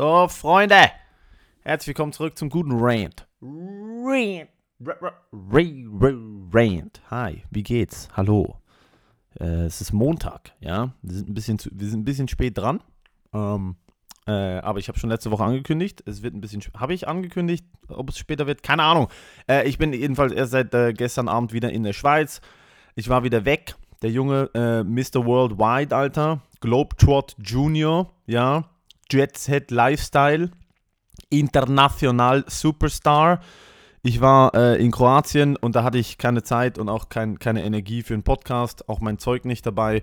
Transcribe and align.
So, 0.00 0.28
Freunde, 0.28 0.90
herzlich 1.60 1.88
willkommen 1.88 2.14
zurück 2.14 2.38
zum 2.38 2.48
guten 2.48 2.72
Rant. 2.72 3.28
Rant. 3.42 4.48
Rant. 6.54 7.02
Hi, 7.10 7.42
wie 7.50 7.62
geht's? 7.62 8.08
Hallo. 8.16 8.56
Äh, 9.38 9.66
es 9.66 9.82
ist 9.82 9.92
Montag, 9.92 10.54
ja. 10.60 10.94
Wir 11.02 11.16
sind 11.16 11.28
ein 11.28 11.34
bisschen, 11.34 11.58
zu, 11.58 11.68
wir 11.74 11.86
sind 11.86 12.00
ein 12.00 12.04
bisschen 12.06 12.28
spät 12.28 12.56
dran. 12.56 12.82
Ähm, 13.34 13.76
äh, 14.26 14.32
aber 14.32 14.78
ich 14.78 14.88
habe 14.88 14.98
schon 14.98 15.10
letzte 15.10 15.30
Woche 15.32 15.44
angekündigt. 15.44 16.02
Es 16.06 16.22
wird 16.22 16.34
ein 16.34 16.40
bisschen. 16.40 16.62
Habe 16.78 16.94
ich 16.94 17.06
angekündigt, 17.06 17.66
ob 17.88 18.08
es 18.08 18.16
später 18.16 18.46
wird? 18.46 18.62
Keine 18.62 18.84
Ahnung. 18.84 19.08
Äh, 19.50 19.68
ich 19.68 19.76
bin 19.76 19.92
jedenfalls 19.92 20.32
erst 20.32 20.52
seit 20.52 20.72
äh, 20.72 20.94
gestern 20.94 21.28
Abend 21.28 21.52
wieder 21.52 21.70
in 21.70 21.82
der 21.82 21.92
Schweiz. 21.92 22.40
Ich 22.94 23.10
war 23.10 23.22
wieder 23.22 23.44
weg. 23.44 23.74
Der 24.00 24.10
junge 24.10 24.48
äh, 24.54 24.82
Mr. 24.82 25.26
Worldwide, 25.26 25.94
Alter. 25.94 26.40
Globetrot 26.60 27.36
Junior, 27.38 28.10
ja. 28.24 28.69
Jet 29.10 29.36
Set 29.36 29.70
Lifestyle, 29.70 30.50
international 31.28 32.44
Superstar. 32.48 33.40
Ich 34.02 34.20
war 34.20 34.54
äh, 34.54 34.82
in 34.82 34.90
Kroatien 34.90 35.56
und 35.56 35.76
da 35.76 35.84
hatte 35.84 35.98
ich 35.98 36.16
keine 36.16 36.42
Zeit 36.42 36.78
und 36.78 36.88
auch 36.88 37.08
kein, 37.08 37.38
keine 37.38 37.64
Energie 37.64 38.02
für 38.02 38.14
einen 38.14 38.22
Podcast, 38.22 38.88
auch 38.88 39.00
mein 39.00 39.18
Zeug 39.18 39.44
nicht 39.44 39.66
dabei. 39.66 40.02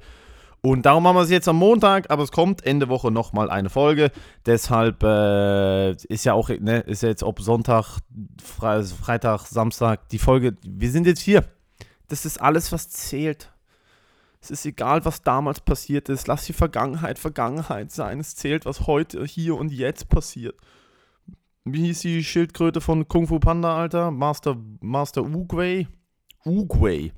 Und 0.61 0.85
darum 0.85 1.03
machen 1.03 1.17
wir 1.17 1.21
es 1.21 1.29
jetzt 1.29 1.47
am 1.47 1.57
Montag, 1.57 2.09
aber 2.09 2.23
es 2.23 2.31
kommt 2.31 2.65
Ende 2.65 2.89
Woche 2.89 3.11
nochmal 3.11 3.49
eine 3.49 3.69
Folge. 3.69 4.11
Deshalb 4.45 5.03
äh, 5.03 5.91
ist 5.91 6.25
ja 6.25 6.33
auch, 6.33 6.49
ne, 6.49 6.79
ist 6.79 7.03
ja 7.03 7.09
jetzt 7.09 7.23
ob 7.23 7.41
Sonntag, 7.41 7.99
Fre 8.43 8.83
Freitag, 8.83 9.45
Samstag 9.47 10.09
die 10.09 10.19
Folge. 10.19 10.57
Wir 10.63 10.91
sind 10.91 11.07
jetzt 11.07 11.21
hier. 11.21 11.45
Das 12.07 12.25
ist 12.25 12.41
alles, 12.41 12.71
was 12.71 12.89
zählt. 12.89 13.51
Es 14.49 14.59
ist 14.59 14.65
egal, 14.65 15.03
was 15.03 15.21
damals 15.21 15.59
passiert 15.59 16.07
ist. 16.07 16.27
Lass 16.27 16.45
die 16.45 16.53
Vergangenheit 16.53 17.19
Vergangenheit 17.19 17.91
sein. 17.91 18.21
Es 18.21 18.35
zählt, 18.35 18.65
was 18.65 18.87
heute, 18.87 19.25
hier 19.25 19.55
und 19.55 19.73
jetzt 19.73 20.07
passiert. 20.07 20.55
Wie 21.65 21.87
hieß 21.87 21.99
die 21.99 22.23
Schildkröte 22.23 22.79
von 22.79 23.09
Kung 23.09 23.27
Fu 23.27 23.39
Panda, 23.39 23.75
Alter? 23.75 24.09
Master, 24.09 24.55
Master 24.79 25.23
Uguay? 25.23 25.87
Uguay. 26.45 27.11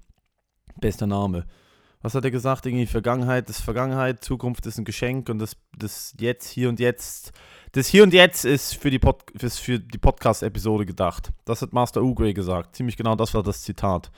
Bester 0.81 1.05
Name. 1.05 1.45
Was 2.01 2.15
hat 2.15 2.23
er 2.23 2.31
gesagt? 2.31 2.65
Irgendwie 2.65 2.87
Vergangenheit 2.87 3.47
ist 3.49 3.61
Vergangenheit, 3.61 4.23
Zukunft 4.23 4.65
ist 4.65 4.79
ein 4.79 4.85
Geschenk 4.85 5.29
und 5.29 5.37
das, 5.37 5.55
das 5.77 6.15
Jetzt, 6.19 6.49
hier 6.49 6.69
und 6.69 6.79
jetzt. 6.79 7.31
Das 7.73 7.85
Hier 7.85 8.01
und 8.01 8.13
Jetzt 8.13 8.45
ist 8.45 8.73
für 8.73 8.89
die, 8.89 8.97
Pod, 8.97 9.23
die 9.35 9.97
Podcast-Episode 9.99 10.87
gedacht. 10.87 11.31
Das 11.45 11.61
hat 11.61 11.73
Master 11.73 12.01
Uguay 12.01 12.33
gesagt. 12.33 12.75
Ziemlich 12.75 12.97
genau 12.97 13.15
das 13.15 13.35
war 13.35 13.43
das 13.43 13.61
Zitat 13.61 14.09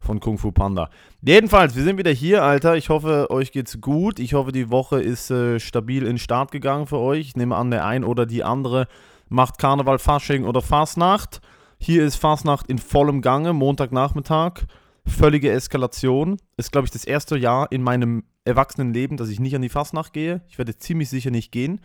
von 0.00 0.18
Kung 0.20 0.38
Fu 0.38 0.50
Panda. 0.50 0.90
Jedenfalls, 1.22 1.76
wir 1.76 1.82
sind 1.82 1.98
wieder 1.98 2.10
hier, 2.10 2.42
Alter. 2.42 2.76
Ich 2.76 2.88
hoffe, 2.88 3.30
euch 3.30 3.52
geht's 3.52 3.80
gut. 3.80 4.18
Ich 4.18 4.34
hoffe, 4.34 4.52
die 4.52 4.70
Woche 4.70 5.00
ist 5.00 5.30
äh, 5.30 5.60
stabil 5.60 6.06
in 6.06 6.18
Start 6.18 6.50
gegangen 6.50 6.86
für 6.86 6.98
euch. 6.98 7.20
Ich 7.20 7.36
nehme 7.36 7.56
an, 7.56 7.70
der 7.70 7.84
ein 7.84 8.04
oder 8.04 8.26
die 8.26 8.42
andere 8.42 8.88
macht 9.28 9.58
Karneval, 9.58 9.98
Fasching 9.98 10.44
oder 10.44 10.62
Fastnacht. 10.62 11.40
Hier 11.78 12.04
ist 12.04 12.16
Fastnacht 12.16 12.66
in 12.68 12.78
vollem 12.78 13.22
Gange, 13.22 13.52
Montagnachmittag. 13.52 14.64
Völlige 15.06 15.50
Eskalation. 15.50 16.38
Ist, 16.56 16.72
glaube 16.72 16.86
ich, 16.86 16.90
das 16.90 17.04
erste 17.04 17.36
Jahr 17.36 17.70
in 17.70 17.82
meinem 17.82 18.24
erwachsenen 18.44 18.92
Leben, 18.92 19.16
dass 19.16 19.28
ich 19.28 19.40
nicht 19.40 19.54
an 19.54 19.62
die 19.62 19.68
Fastnacht 19.68 20.12
gehe. 20.12 20.42
Ich 20.48 20.58
werde 20.58 20.76
ziemlich 20.76 21.08
sicher 21.08 21.30
nicht 21.30 21.52
gehen, 21.52 21.80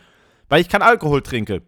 weil 0.50 0.62
ich 0.62 0.70
kein 0.70 0.82
Alkohol 0.82 1.22
trinke. 1.22 1.62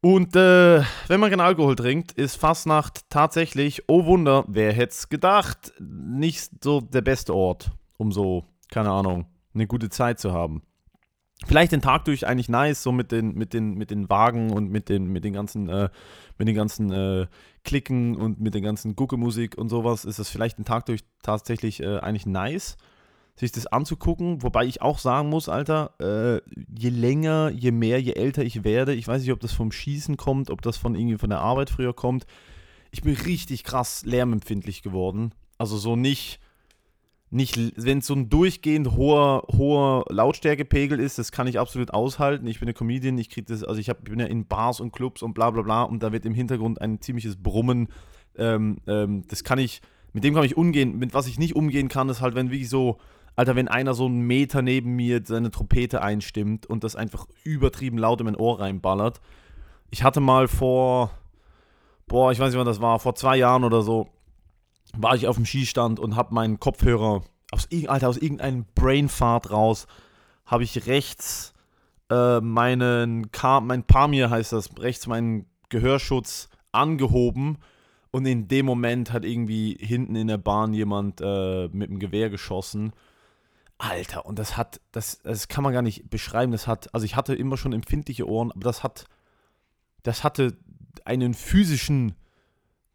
Und 0.00 0.36
äh, 0.36 0.82
wenn 1.08 1.20
man 1.20 1.30
keinen 1.30 1.40
Alkohol 1.40 1.74
trinkt, 1.74 2.12
ist 2.12 2.36
Fastnacht 2.36 3.10
tatsächlich, 3.10 3.88
oh 3.88 4.04
Wunder, 4.04 4.44
wer 4.46 4.72
hätte 4.72 4.92
es 4.92 5.08
gedacht, 5.08 5.72
nicht 5.80 6.62
so 6.62 6.80
der 6.80 7.00
beste 7.00 7.34
Ort, 7.34 7.72
um 7.96 8.12
so, 8.12 8.44
keine 8.70 8.90
Ahnung, 8.90 9.26
eine 9.54 9.66
gute 9.66 9.88
Zeit 9.88 10.20
zu 10.20 10.32
haben. 10.32 10.62
Vielleicht 11.46 11.72
den 11.72 11.80
Tag 11.80 12.04
durch 12.04 12.26
eigentlich 12.26 12.48
nice, 12.48 12.82
so 12.82 12.92
mit 12.92 13.10
den, 13.10 13.34
mit 13.34 13.52
den, 13.54 13.74
mit 13.74 13.90
den 13.90 14.08
Wagen 14.08 14.52
und 14.52 14.70
mit 14.70 14.88
den, 14.88 15.06
mit 15.06 15.24
den 15.24 15.32
ganzen, 15.32 15.68
äh, 15.68 15.88
mit 16.36 16.48
den 16.48 16.54
ganzen 16.54 16.92
äh, 16.92 17.26
Klicken 17.64 18.16
und 18.16 18.40
mit 18.40 18.54
den 18.54 18.62
ganzen 18.62 18.94
Gucke-Musik 18.94 19.56
und 19.58 19.68
sowas, 19.68 20.04
ist 20.04 20.18
das 20.18 20.28
vielleicht 20.28 20.58
den 20.58 20.64
Tag 20.64 20.86
durch 20.86 21.04
tatsächlich 21.22 21.80
äh, 21.80 21.98
eigentlich 21.98 22.26
nice 22.26 22.76
sich 23.38 23.52
das 23.52 23.66
anzugucken. 23.66 24.42
Wobei 24.42 24.64
ich 24.64 24.82
auch 24.82 24.98
sagen 24.98 25.28
muss, 25.28 25.48
Alter, 25.48 25.92
äh, 26.00 26.40
je 26.76 26.90
länger, 26.90 27.50
je 27.50 27.70
mehr, 27.70 28.00
je 28.00 28.12
älter 28.12 28.42
ich 28.42 28.64
werde, 28.64 28.94
ich 28.94 29.06
weiß 29.06 29.22
nicht, 29.22 29.32
ob 29.32 29.40
das 29.40 29.52
vom 29.52 29.70
Schießen 29.70 30.16
kommt, 30.16 30.50
ob 30.50 30.62
das 30.62 30.76
von 30.76 30.94
irgendwie 30.94 31.18
von 31.18 31.30
der 31.30 31.40
Arbeit 31.40 31.70
früher 31.70 31.94
kommt. 31.94 32.26
Ich 32.90 33.02
bin 33.02 33.14
richtig 33.14 33.64
krass 33.64 34.04
lärmempfindlich 34.04 34.82
geworden. 34.82 35.34
Also 35.56 35.76
so 35.76 35.94
nicht, 35.94 36.40
nicht 37.30 37.58
wenn 37.76 37.98
es 37.98 38.06
so 38.06 38.14
ein 38.14 38.28
durchgehend 38.28 38.92
hoher, 38.92 39.44
hoher 39.52 40.04
Lautstärkepegel 40.08 40.98
ist, 40.98 41.18
das 41.18 41.30
kann 41.30 41.46
ich 41.46 41.58
absolut 41.58 41.92
aushalten. 41.92 42.46
Ich 42.46 42.58
bin 42.58 42.68
eine 42.68 42.74
Comedian, 42.74 43.18
ich 43.18 43.30
kriege 43.30 43.46
das, 43.46 43.62
also 43.62 43.80
ich, 43.80 43.88
hab, 43.88 44.04
bin 44.04 44.18
ja 44.18 44.26
in 44.26 44.46
Bars 44.46 44.80
und 44.80 44.92
Clubs 44.92 45.22
und 45.22 45.34
bla 45.34 45.50
bla 45.50 45.62
bla 45.62 45.82
und 45.82 46.02
da 46.02 46.10
wird 46.10 46.24
im 46.26 46.34
Hintergrund 46.34 46.80
ein 46.80 47.00
ziemliches 47.00 47.36
Brummen. 47.36 47.88
Ähm, 48.36 48.78
ähm, 48.86 49.24
das 49.28 49.44
kann 49.44 49.58
ich, 49.58 49.80
mit 50.12 50.24
dem 50.24 50.34
kann 50.34 50.44
ich 50.44 50.56
umgehen. 50.56 50.98
Mit 50.98 51.14
was 51.14 51.26
ich 51.26 51.38
nicht 51.38 51.54
umgehen 51.54 51.88
kann, 51.88 52.08
ist 52.08 52.20
halt, 52.20 52.34
wenn 52.34 52.50
wirklich 52.50 52.70
so 52.70 52.98
Alter, 53.38 53.54
wenn 53.54 53.68
einer 53.68 53.94
so 53.94 54.06
einen 54.06 54.22
Meter 54.22 54.62
neben 54.62 54.96
mir 54.96 55.22
seine 55.24 55.52
Trompete 55.52 56.02
einstimmt 56.02 56.66
und 56.66 56.82
das 56.82 56.96
einfach 56.96 57.28
übertrieben 57.44 57.96
laut 57.96 58.18
in 58.18 58.24
mein 58.24 58.34
Ohr 58.34 58.58
reinballert. 58.58 59.20
Ich 59.90 60.02
hatte 60.02 60.18
mal 60.18 60.48
vor, 60.48 61.12
boah, 62.08 62.32
ich 62.32 62.40
weiß 62.40 62.50
nicht, 62.50 62.58
wann 62.58 62.66
das 62.66 62.80
war, 62.80 62.98
vor 62.98 63.14
zwei 63.14 63.36
Jahren 63.36 63.62
oder 63.62 63.82
so, 63.82 64.08
war 64.96 65.14
ich 65.14 65.28
auf 65.28 65.36
dem 65.36 65.46
Skistand 65.46 66.00
und 66.00 66.16
habe 66.16 66.34
meinen 66.34 66.58
Kopfhörer 66.58 67.22
aus, 67.52 67.68
Alter, 67.86 68.08
aus 68.08 68.16
irgendeinem 68.16 68.64
Brainfart 68.74 69.52
raus, 69.52 69.86
habe 70.44 70.64
ich 70.64 70.88
rechts 70.88 71.54
äh, 72.10 72.40
meinen, 72.40 73.30
mein 73.62 73.84
Pamir 73.84 74.30
heißt 74.30 74.52
das, 74.52 74.68
rechts 74.80 75.06
meinen 75.06 75.46
Gehörschutz 75.68 76.48
angehoben 76.72 77.58
und 78.10 78.26
in 78.26 78.48
dem 78.48 78.66
Moment 78.66 79.12
hat 79.12 79.24
irgendwie 79.24 79.78
hinten 79.78 80.16
in 80.16 80.26
der 80.26 80.38
Bahn 80.38 80.74
jemand 80.74 81.20
äh, 81.20 81.68
mit 81.68 81.88
dem 81.88 82.00
Gewehr 82.00 82.30
geschossen 82.30 82.92
Alter, 83.78 84.26
und 84.26 84.38
das 84.38 84.56
hat, 84.56 84.80
das, 84.90 85.20
das 85.22 85.46
kann 85.46 85.62
man 85.62 85.72
gar 85.72 85.82
nicht 85.82 86.10
beschreiben. 86.10 86.50
Das 86.50 86.66
hat, 86.66 86.92
also 86.92 87.06
ich 87.06 87.14
hatte 87.14 87.34
immer 87.34 87.56
schon 87.56 87.72
empfindliche 87.72 88.28
Ohren, 88.28 88.50
aber 88.50 88.64
das 88.64 88.82
hat, 88.82 89.06
das 90.02 90.24
hatte 90.24 90.56
einen 91.04 91.32
physischen, 91.32 92.14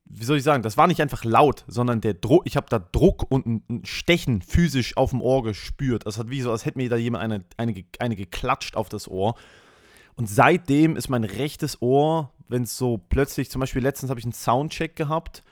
wie 0.05 0.25
soll 0.25 0.37
ich 0.37 0.43
sagen, 0.43 0.61
das 0.61 0.75
war 0.75 0.87
nicht 0.87 1.01
einfach 1.01 1.23
laut, 1.23 1.63
sondern 1.67 2.01
der 2.01 2.13
Druck, 2.13 2.43
ich 2.45 2.57
habe 2.57 2.67
da 2.69 2.79
Druck 2.79 3.31
und 3.31 3.45
ein, 3.45 3.63
ein, 3.69 3.85
Stechen 3.85 4.41
physisch 4.41 4.97
auf 4.97 5.11
dem 5.11 5.21
Ohr 5.21 5.43
gespürt. 5.43 6.05
Das 6.05 6.17
hat 6.17 6.29
wie 6.29 6.41
so, 6.41 6.51
als 6.51 6.65
hätte 6.65 6.77
mir 6.77 6.89
da 6.89 6.97
jemand 6.97 7.23
eine, 7.23 7.45
eine, 7.55 7.85
eine 7.99 8.15
geklatscht 8.17 8.75
auf 8.75 8.89
das 8.89 9.07
Ohr. 9.07 9.35
Und 10.15 10.29
seitdem 10.29 10.97
ist 10.97 11.09
mein 11.09 11.23
rechtes 11.23 11.81
Ohr, 11.81 12.31
wenn 12.49 12.63
es 12.63 12.77
so 12.77 12.97
plötzlich, 12.97 13.49
zum 13.49 13.61
Beispiel 13.61 13.81
letztens 13.81 14.09
habe 14.09 14.19
ich 14.19 14.25
einen 14.25 14.33
Soundcheck 14.33 14.95
gehabt 14.97 15.43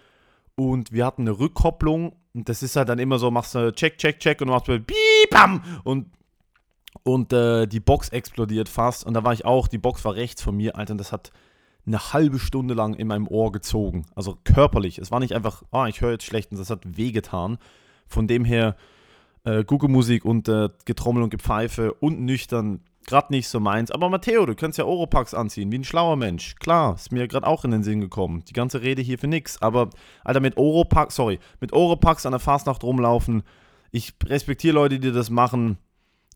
und 0.55 0.91
wir 0.91 1.05
hatten 1.05 1.23
eine 1.23 1.39
Rückkopplung 1.39 2.15
und 2.33 2.47
das 2.47 2.63
ist 2.63 2.75
halt 2.75 2.89
dann 2.89 2.99
immer 2.99 3.19
so, 3.19 3.31
machst 3.31 3.55
du 3.55 3.71
Check, 3.73 3.97
Check, 3.97 4.19
Check 4.19 4.41
und 4.41 4.49
machst 4.49 4.69
Bam 5.29 5.63
und 5.83 6.07
und 7.03 7.31
äh, 7.33 7.67
die 7.67 7.79
Box 7.79 8.09
explodiert 8.09 8.69
fast 8.69 9.05
und 9.05 9.13
da 9.13 9.23
war 9.23 9.33
ich 9.33 9.45
auch, 9.45 9.67
die 9.67 9.77
Box 9.77 10.03
war 10.03 10.15
rechts 10.15 10.41
von 10.41 10.55
mir, 10.55 10.75
Alter, 10.75 10.91
und 10.91 10.97
das 10.97 11.11
hat 11.11 11.31
eine 11.85 12.13
halbe 12.13 12.37
Stunde 12.37 12.73
lang 12.73 12.93
in 12.93 13.07
meinem 13.07 13.27
Ohr 13.27 13.51
gezogen, 13.51 14.05
also 14.15 14.37
körperlich. 14.43 14.99
Es 14.99 15.09
war 15.09 15.19
nicht 15.19 15.33
einfach, 15.33 15.63
ah, 15.71 15.87
ich 15.87 16.01
höre 16.01 16.11
jetzt 16.11 16.25
schlecht 16.25 16.51
und 16.51 16.59
das 16.59 16.69
hat 16.69 16.97
wehgetan. 16.97 17.57
Von 18.07 18.27
dem 18.27 18.45
her 18.45 18.75
äh, 19.45 19.63
Google-Musik 19.63 20.25
und 20.25 20.47
äh, 20.47 20.69
Getrommel 20.85 21.23
und 21.23 21.29
Gepfeife 21.29 21.93
und 21.93 22.21
nüchtern 22.21 22.81
gerade 23.05 23.33
nicht 23.33 23.47
so 23.47 23.59
meins. 23.59 23.91
Aber 23.91 24.09
Matteo, 24.09 24.45
du 24.45 24.55
kannst 24.55 24.77
ja 24.77 24.85
Oropax 24.85 25.33
anziehen, 25.33 25.71
wie 25.71 25.79
ein 25.79 25.83
schlauer 25.83 26.15
Mensch. 26.15 26.55
Klar, 26.55 26.95
ist 26.95 27.11
mir 27.11 27.27
gerade 27.27 27.47
auch 27.47 27.63
in 27.65 27.71
den 27.71 27.83
Sinn 27.83 28.01
gekommen. 28.01 28.43
Die 28.47 28.53
ganze 28.53 28.81
Rede 28.81 29.01
hier 29.01 29.17
für 29.17 29.27
nix. 29.27 29.61
Aber, 29.61 29.89
Alter, 30.23 30.39
mit 30.39 30.57
Oropax, 30.57 31.15
sorry, 31.15 31.39
mit 31.59 31.73
Oropax 31.73 32.25
an 32.25 32.31
der 32.31 32.39
Fastnacht 32.39 32.83
rumlaufen. 32.83 33.43
Ich 33.91 34.13
respektiere 34.25 34.75
Leute, 34.75 34.99
die 34.99 35.11
das 35.11 35.29
machen. 35.29 35.77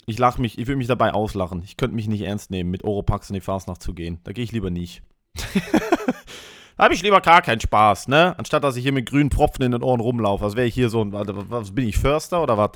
Ich 0.06 0.20
lache 0.20 0.42
mich, 0.42 0.60
ich 0.60 0.68
würde 0.68 0.78
mich 0.78 0.88
dabei 0.88 1.14
auslachen. 1.14 1.64
Ich 1.64 1.78
könnte 1.78 1.96
mich 1.96 2.08
nicht 2.08 2.22
ernst 2.22 2.52
nehmen, 2.52 2.70
mit 2.70 2.84
Oropax 2.84 3.30
in 3.30 3.34
die 3.36 3.42
Fastnacht 3.42 3.82
zu 3.82 3.94
gehen. 3.94 4.20
Da 4.24 4.34
gehe 4.34 4.44
ich 4.44 4.52
lieber 4.52 4.70
nicht. 4.70 5.02
habe 6.78 6.94
ich 6.94 7.02
lieber 7.02 7.22
gar 7.22 7.42
keinen 7.42 7.62
Spaß, 7.62 8.08
ne? 8.08 8.38
Anstatt 8.38 8.64
dass 8.64 8.76
ich 8.76 8.84
hier 8.84 8.92
mit 8.92 9.10
grünen 9.10 9.30
Propfen 9.30 9.64
in 9.64 9.72
den 9.72 9.84
Ohren 9.84 10.00
rumlaufe. 10.00 10.44
Was 10.44 10.56
wäre 10.56 10.68
ich 10.68 10.74
hier 10.74 10.90
so 10.90 11.02
ein, 11.02 11.12
was 11.14 11.74
bin 11.74 11.88
ich, 11.88 11.98
Förster 11.98 12.44
oder 12.44 12.58
was? 12.58 12.72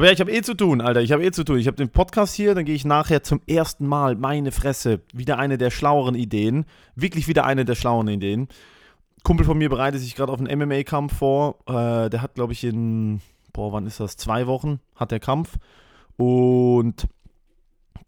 Aber 0.00 0.06
ja, 0.06 0.14
ich 0.14 0.20
habe 0.20 0.32
eh 0.32 0.40
zu 0.40 0.54
tun, 0.54 0.80
Alter. 0.80 1.02
Ich 1.02 1.12
habe 1.12 1.22
eh 1.22 1.30
zu 1.30 1.44
tun. 1.44 1.58
Ich 1.58 1.66
habe 1.66 1.76
den 1.76 1.90
Podcast 1.90 2.34
hier, 2.34 2.54
dann 2.54 2.64
gehe 2.64 2.74
ich 2.74 2.86
nachher 2.86 3.22
zum 3.22 3.42
ersten 3.46 3.86
Mal, 3.86 4.14
meine 4.14 4.50
Fresse, 4.50 5.02
wieder 5.12 5.38
eine 5.38 5.58
der 5.58 5.70
schlaueren 5.70 6.14
Ideen. 6.14 6.64
Wirklich 6.94 7.28
wieder 7.28 7.44
eine 7.44 7.66
der 7.66 7.74
schlaueren 7.74 8.08
Ideen. 8.08 8.48
Kumpel 9.24 9.44
von 9.44 9.58
mir 9.58 9.68
bereitet 9.68 10.00
sich 10.00 10.14
gerade 10.14 10.32
auf 10.32 10.40
einen 10.40 10.58
MMA-Kampf 10.58 11.18
vor. 11.18 11.58
Äh, 11.66 12.08
der 12.08 12.22
hat, 12.22 12.34
glaube 12.34 12.54
ich, 12.54 12.64
in, 12.64 13.20
boah, 13.52 13.74
wann 13.74 13.86
ist 13.86 14.00
das? 14.00 14.16
Zwei 14.16 14.46
Wochen 14.46 14.80
hat 14.96 15.10
der 15.10 15.20
Kampf. 15.20 15.58
Und 16.16 17.06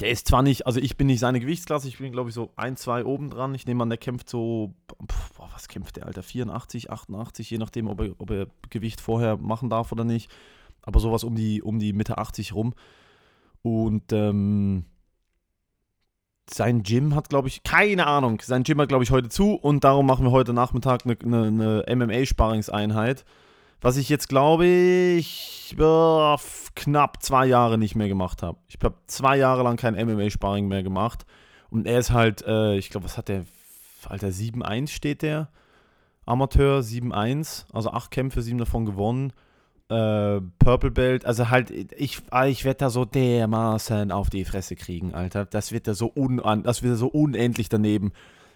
der 0.00 0.08
ist 0.08 0.28
zwar 0.28 0.40
nicht, 0.40 0.66
also 0.66 0.80
ich 0.80 0.96
bin 0.96 1.08
nicht 1.08 1.20
seine 1.20 1.40
Gewichtsklasse, 1.40 1.88
ich 1.88 1.98
bin, 1.98 2.10
glaube 2.10 2.30
ich, 2.30 2.34
so 2.34 2.52
ein, 2.56 2.78
zwei 2.78 3.04
oben 3.04 3.28
dran. 3.28 3.54
Ich 3.54 3.66
nehme 3.66 3.82
an, 3.82 3.90
der 3.90 3.98
kämpft 3.98 4.30
so, 4.30 4.72
boah, 5.36 5.50
was 5.52 5.68
kämpft 5.68 5.96
der, 5.96 6.06
Alter? 6.06 6.22
84, 6.22 6.90
88, 6.90 7.50
je 7.50 7.58
nachdem, 7.58 7.86
ob 7.86 8.00
er, 8.00 8.14
ob 8.16 8.30
er 8.30 8.46
Gewicht 8.70 9.02
vorher 9.02 9.36
machen 9.36 9.68
darf 9.68 9.92
oder 9.92 10.04
nicht 10.04 10.30
aber 10.82 11.00
sowas 11.00 11.24
um 11.24 11.34
die, 11.34 11.62
um 11.62 11.78
die 11.78 11.92
Mitte 11.92 12.18
80 12.18 12.54
rum. 12.54 12.74
Und 13.62 14.12
ähm, 14.12 14.84
sein 16.50 16.82
Gym 16.82 17.14
hat, 17.14 17.28
glaube 17.28 17.48
ich, 17.48 17.62
keine 17.62 18.06
Ahnung, 18.06 18.40
sein 18.42 18.64
Gym 18.64 18.80
hat, 18.80 18.88
glaube 18.88 19.04
ich, 19.04 19.10
heute 19.10 19.28
zu 19.28 19.54
und 19.54 19.84
darum 19.84 20.06
machen 20.06 20.24
wir 20.24 20.32
heute 20.32 20.52
Nachmittag 20.52 21.04
eine, 21.04 21.16
eine, 21.22 21.84
eine 21.86 22.06
MMA-Sparringseinheit. 22.06 23.24
Was 23.80 23.96
ich 23.96 24.08
jetzt, 24.08 24.28
glaube 24.28 24.66
ich, 24.66 25.74
knapp 26.76 27.22
zwei 27.22 27.46
Jahre 27.46 27.78
nicht 27.78 27.96
mehr 27.96 28.06
gemacht 28.06 28.42
habe. 28.42 28.58
Ich 28.68 28.78
habe 28.82 28.94
zwei 29.08 29.36
Jahre 29.36 29.64
lang 29.64 29.76
kein 29.76 29.94
MMA-Sparring 29.94 30.68
mehr 30.68 30.84
gemacht. 30.84 31.26
Und 31.68 31.86
er 31.86 31.98
ist 31.98 32.12
halt, 32.12 32.42
äh, 32.46 32.76
ich 32.76 32.90
glaube, 32.90 33.04
was 33.04 33.16
hat 33.16 33.28
der? 33.28 33.44
Alter, 34.04 34.28
7-1 34.28 34.88
steht 34.88 35.22
der. 35.22 35.48
Amateur 36.26 36.80
7-1, 36.80 37.64
also 37.72 37.90
acht 37.90 38.10
Kämpfe, 38.12 38.42
sieben 38.42 38.58
davon 38.58 38.84
gewonnen. 38.84 39.32
Äh, 39.92 40.40
Purple 40.58 40.90
Belt, 40.90 41.26
also 41.26 41.50
halt, 41.50 41.70
ich, 41.70 42.22
ah, 42.30 42.46
ich 42.46 42.64
werde 42.64 42.78
da 42.78 42.88
so 42.88 43.04
dermaßen 43.04 44.10
auf 44.10 44.30
die 44.30 44.46
Fresse 44.46 44.74
kriegen, 44.74 45.12
Alter. 45.12 45.44
Das 45.44 45.70
wird 45.70 45.86
da 45.86 45.92
so, 45.92 46.10
un, 46.16 46.40
das 46.62 46.82
wird 46.82 46.94
da 46.94 46.96
so 46.96 47.08
unendlich 47.08 47.68
daneben. 47.68 48.12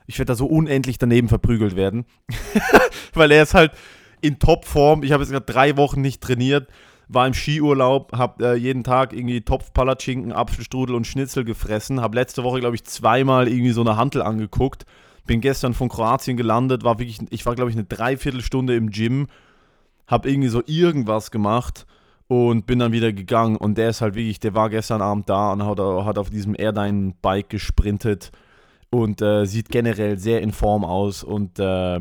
Ich 0.06 0.18
werde 0.18 0.28
da 0.28 0.34
so 0.34 0.46
unendlich 0.46 0.96
daneben 0.96 1.28
verprügelt 1.28 1.76
werden. 1.76 2.06
Weil 3.12 3.32
er 3.32 3.42
ist 3.42 3.52
halt 3.52 3.72
in 4.22 4.38
Topform. 4.38 5.02
Ich 5.02 5.12
habe 5.12 5.24
jetzt 5.24 5.30
gerade 5.30 5.44
drei 5.44 5.76
Wochen 5.76 6.00
nicht 6.00 6.22
trainiert, 6.22 6.68
war 7.08 7.26
im 7.26 7.34
Skiurlaub, 7.34 8.16
habe 8.16 8.52
äh, 8.52 8.54
jeden 8.54 8.82
Tag 8.82 9.12
irgendwie 9.12 9.42
Topf, 9.42 9.74
Palatschinken, 9.74 10.32
Apfelstrudel 10.32 10.94
und 10.94 11.06
Schnitzel 11.06 11.44
gefressen. 11.44 12.00
Habe 12.00 12.16
letzte 12.16 12.44
Woche, 12.44 12.60
glaube 12.60 12.76
ich, 12.76 12.84
zweimal 12.84 13.46
irgendwie 13.46 13.72
so 13.72 13.82
eine 13.82 13.98
Hantel 13.98 14.22
angeguckt. 14.22 14.86
Bin 15.26 15.42
gestern 15.42 15.74
von 15.74 15.90
Kroatien 15.90 16.38
gelandet, 16.38 16.82
war 16.82 16.98
wirklich, 16.98 17.18
ich 17.28 17.44
war, 17.44 17.54
glaube 17.56 17.70
ich, 17.70 17.76
eine 17.76 17.84
Dreiviertelstunde 17.84 18.74
im 18.74 18.88
Gym 18.88 19.26
habe 20.06 20.30
irgendwie 20.30 20.48
so 20.48 20.62
irgendwas 20.66 21.30
gemacht 21.30 21.86
und 22.28 22.66
bin 22.66 22.78
dann 22.78 22.92
wieder 22.92 23.12
gegangen. 23.12 23.56
Und 23.56 23.78
der 23.78 23.90
ist 23.90 24.00
halt 24.00 24.14
wirklich, 24.14 24.40
der 24.40 24.54
war 24.54 24.70
gestern 24.70 25.02
Abend 25.02 25.28
da 25.28 25.52
und 25.52 25.64
hat, 25.64 25.78
hat 25.78 26.18
auf 26.18 26.30
diesem 26.30 26.54
Airdyne-Bike 26.58 27.48
gesprintet 27.50 28.32
und 28.90 29.22
äh, 29.22 29.44
sieht 29.46 29.68
generell 29.68 30.18
sehr 30.18 30.40
in 30.42 30.52
Form 30.52 30.84
aus. 30.84 31.22
Und 31.22 31.58
äh, 31.58 32.00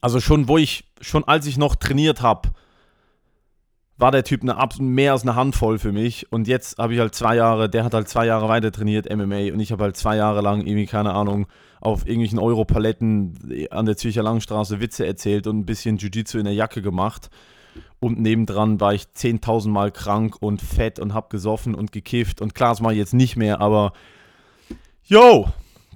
also 0.00 0.20
schon, 0.20 0.48
wo 0.48 0.58
ich, 0.58 0.84
schon 1.00 1.24
als 1.24 1.46
ich 1.46 1.58
noch 1.58 1.76
trainiert 1.76 2.22
habe, 2.22 2.50
war 3.96 4.10
der 4.10 4.24
Typ 4.24 4.42
eine, 4.42 4.56
mehr 4.78 5.12
als 5.12 5.22
eine 5.22 5.34
Handvoll 5.34 5.78
für 5.78 5.92
mich. 5.92 6.32
Und 6.32 6.48
jetzt 6.48 6.78
habe 6.78 6.94
ich 6.94 7.00
halt 7.00 7.14
zwei 7.14 7.36
Jahre, 7.36 7.68
der 7.68 7.84
hat 7.84 7.94
halt 7.94 8.08
zwei 8.08 8.26
Jahre 8.26 8.48
weiter 8.48 8.72
trainiert, 8.72 9.14
MMA, 9.14 9.52
und 9.52 9.60
ich 9.60 9.72
habe 9.72 9.84
halt 9.84 9.96
zwei 9.96 10.16
Jahre 10.16 10.40
lang 10.40 10.60
irgendwie, 10.60 10.86
keine 10.86 11.12
Ahnung, 11.12 11.46
auf 11.80 12.06
irgendwelchen 12.06 12.38
Europaletten 12.38 13.68
an 13.70 13.86
der 13.86 13.96
Zürcher 13.96 14.22
Langstraße 14.22 14.80
Witze 14.80 15.06
erzählt 15.06 15.46
und 15.46 15.58
ein 15.58 15.66
bisschen 15.66 15.96
Jiu-Jitsu 15.98 16.38
in 16.38 16.44
der 16.44 16.54
Jacke 16.54 16.82
gemacht. 16.82 17.30
Und 17.98 18.20
nebendran 18.20 18.80
war 18.80 18.94
ich 18.94 19.04
10.000 19.14 19.68
Mal 19.68 19.90
krank 19.90 20.36
und 20.40 20.60
fett 20.60 20.98
und 20.98 21.14
hab 21.14 21.30
gesoffen 21.30 21.74
und 21.74 21.92
gekifft. 21.92 22.40
Und 22.40 22.54
klar, 22.54 22.70
das 22.70 22.80
mache 22.80 22.94
ich 22.94 22.98
jetzt 22.98 23.14
nicht 23.14 23.36
mehr, 23.36 23.60
aber 23.60 23.92
yo, 25.04 25.48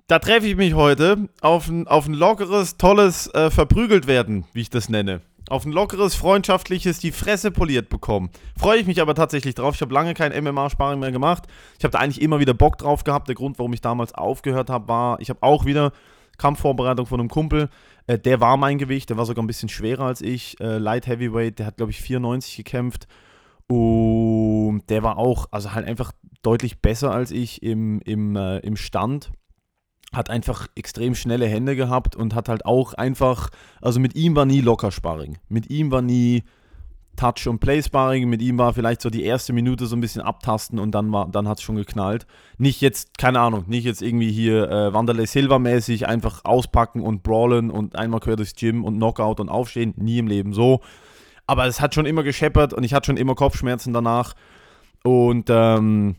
da 0.07 0.19
treffe 0.19 0.47
ich 0.47 0.57
mich 0.57 0.75
heute 0.75 1.29
auf 1.41 1.69
ein, 1.69 1.87
auf 1.89 2.07
ein 2.07 2.15
lockeres, 2.15 2.77
tolles 2.77 3.33
äh, 3.35 3.51
Verprügelt 3.51 4.07
werden, 4.07 4.45
wie 4.53 4.61
ich 4.61 4.71
das 4.71 4.89
nenne 4.89 5.23
auf 5.49 5.65
ein 5.65 5.73
lockeres, 5.73 6.15
freundschaftliches 6.15 6.99
die 6.99 7.13
Fresse 7.13 7.51
poliert 7.51 7.89
bekommen. 7.89 8.31
Freue 8.57 8.79
ich 8.79 8.87
mich 8.87 9.01
aber 9.01 9.15
tatsächlich 9.15 9.55
drauf. 9.55 9.75
Ich 9.75 9.81
habe 9.83 9.93
lange 9.93 10.15
kein 10.15 10.33
MMA-Sparring 10.33 11.01
mehr 11.01 11.13
gemacht. 11.13 11.45
Ich 11.79 11.85
habe 11.85 11.93
da 11.93 11.99
eigentlich 11.99 12.23
immer 12.23 12.41
wieder 12.41 12.55
Bock 12.55 12.79
drauf 12.79 13.05
gehabt. 13.05 13.29
Der 13.29 13.35
Grund, 13.35 13.59
warum 13.59 13.73
ich 13.73 13.81
damals 13.81 14.15
aufgehört 14.15 14.71
habe, 14.71 14.89
war, 14.89 15.21
ich 15.21 15.29
habe 15.31 15.43
auch 15.43 15.65
wieder 15.65 15.93
Kampfvorbereitung 16.39 17.07
von 17.07 17.21
einem 17.21 17.29
Kumpel. 17.29 17.69
Äh, 18.07 18.19
der 18.19 18.41
war 18.41 18.57
mein 18.57 18.79
Gewicht, 18.79 19.11
der 19.11 19.17
war 19.17 19.27
sogar 19.27 19.43
ein 19.43 19.47
bisschen 19.47 19.69
schwerer 19.69 20.05
als 20.05 20.21
ich. 20.21 20.59
Äh, 20.61 20.79
Light 20.79 21.07
Heavyweight, 21.07 21.59
der 21.59 21.67
hat, 21.67 21.77
glaube 21.77 21.93
ich, 21.93 22.01
94 22.01 22.57
gekämpft. 22.57 23.07
Und 23.67 24.83
der 24.89 25.03
war 25.03 25.19
auch, 25.19 25.47
also 25.51 25.73
halt 25.73 25.87
einfach 25.87 26.13
deutlich 26.43 26.81
besser 26.81 27.13
als 27.13 27.31
ich 27.31 27.63
im, 27.63 28.01
im, 28.01 28.37
äh, 28.37 28.59
im 28.59 28.77
Stand 28.77 29.31
hat 30.15 30.31
einfach 30.31 30.69
extrem 30.75 31.15
schnelle 31.15 31.47
Hände 31.47 31.77
gehabt 31.77 32.17
und 32.17 32.35
hat 32.35 32.49
halt 32.49 32.65
auch 32.65 32.95
einfach, 32.95 33.51
also 33.81 34.01
mit 34.01 34.15
ihm 34.15 34.37
war 34.37 34.47
nie 34.47 34.61
locker 34.61 34.91
Sparring. 34.91 35.39
Mit 35.49 35.71
ihm 35.71 35.91
war 35.91 36.03
nie 36.03 36.45
Touch- 37.17 37.47
und 37.47 37.61
Play-Sparring. 37.61 38.29
Mit 38.29 38.43
ihm 38.43 38.59
war 38.59 38.75
vielleicht 38.75 39.01
so 39.01 39.11
die 39.11 39.25
erste 39.25 39.53
Minute 39.53 39.87
so 39.87 39.97
ein 39.97 40.01
bisschen 40.01 40.23
abtasten 40.23 40.79
und 40.79 40.93
dann, 40.93 41.13
dann 41.31 41.49
hat 41.49 41.59
es 41.59 41.65
schon 41.65 41.77
geknallt. 41.77 42.27
Nicht 42.59 42.81
jetzt, 42.81 43.19
keine 43.19 43.41
Ahnung, 43.41 43.65
nicht 43.67 43.85
jetzt 43.85 44.03
irgendwie 44.03 44.31
hier 44.31 44.71
äh, 44.71 44.93
Wanderlei 44.93 45.27
Silva-mäßig 45.27 46.07
einfach 46.07 46.45
auspacken 46.45 47.01
und 47.01 47.23
brawlen 47.23 47.71
und 47.71 47.97
einmal 47.97 48.21
quer 48.21 48.37
durchs 48.37 48.55
Gym 48.55 48.85
und 48.85 48.97
Knockout 48.97 49.41
und 49.41 49.49
aufstehen. 49.49 49.95
Nie 49.97 50.19
im 50.19 50.27
Leben 50.27 50.53
so. 50.53 50.81
Aber 51.47 51.67
es 51.67 51.81
hat 51.81 51.95
schon 51.95 52.07
immer 52.07 52.23
gescheppert 52.23 52.73
und 52.73 52.85
ich 52.85 52.95
hatte 52.95 53.07
schon 53.07 53.17
immer 53.17 53.35
Kopfschmerzen 53.35 53.93
danach. 53.93 54.35
Und 55.03 55.49
ähm, 55.51 56.17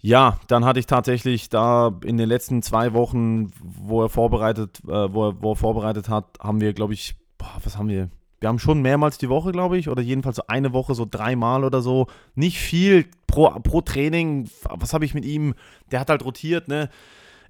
ja, 0.00 0.38
dann 0.48 0.64
hatte 0.64 0.80
ich 0.80 0.86
tatsächlich 0.86 1.50
da 1.50 1.92
in 2.04 2.16
den 2.16 2.28
letzten 2.28 2.62
zwei 2.62 2.92
Wochen, 2.94 3.50
wo 3.60 4.02
er 4.02 4.08
vorbereitet, 4.08 4.80
äh, 4.86 5.12
wo, 5.12 5.28
er, 5.28 5.42
wo 5.42 5.52
er 5.52 5.56
vorbereitet 5.56 6.08
hat, 6.08 6.38
haben 6.40 6.60
wir, 6.60 6.72
glaube 6.72 6.94
ich, 6.94 7.16
boah, 7.36 7.56
was 7.62 7.76
haben 7.76 7.88
wir? 7.88 8.08
Wir 8.40 8.48
haben 8.48 8.58
schon 8.58 8.80
mehrmals 8.80 9.18
die 9.18 9.28
Woche, 9.28 9.52
glaube 9.52 9.76
ich, 9.76 9.90
oder 9.90 10.00
jedenfalls 10.00 10.36
so 10.36 10.44
eine 10.46 10.72
Woche, 10.72 10.94
so 10.94 11.06
dreimal 11.08 11.64
oder 11.64 11.82
so. 11.82 12.06
Nicht 12.34 12.58
viel 12.58 13.04
pro, 13.26 13.50
pro 13.60 13.82
Training. 13.82 14.48
Was 14.64 14.94
habe 14.94 15.04
ich 15.04 15.12
mit 15.12 15.26
ihm? 15.26 15.54
Der 15.92 16.00
hat 16.00 16.08
halt 16.08 16.24
rotiert, 16.24 16.66
ne? 16.66 16.88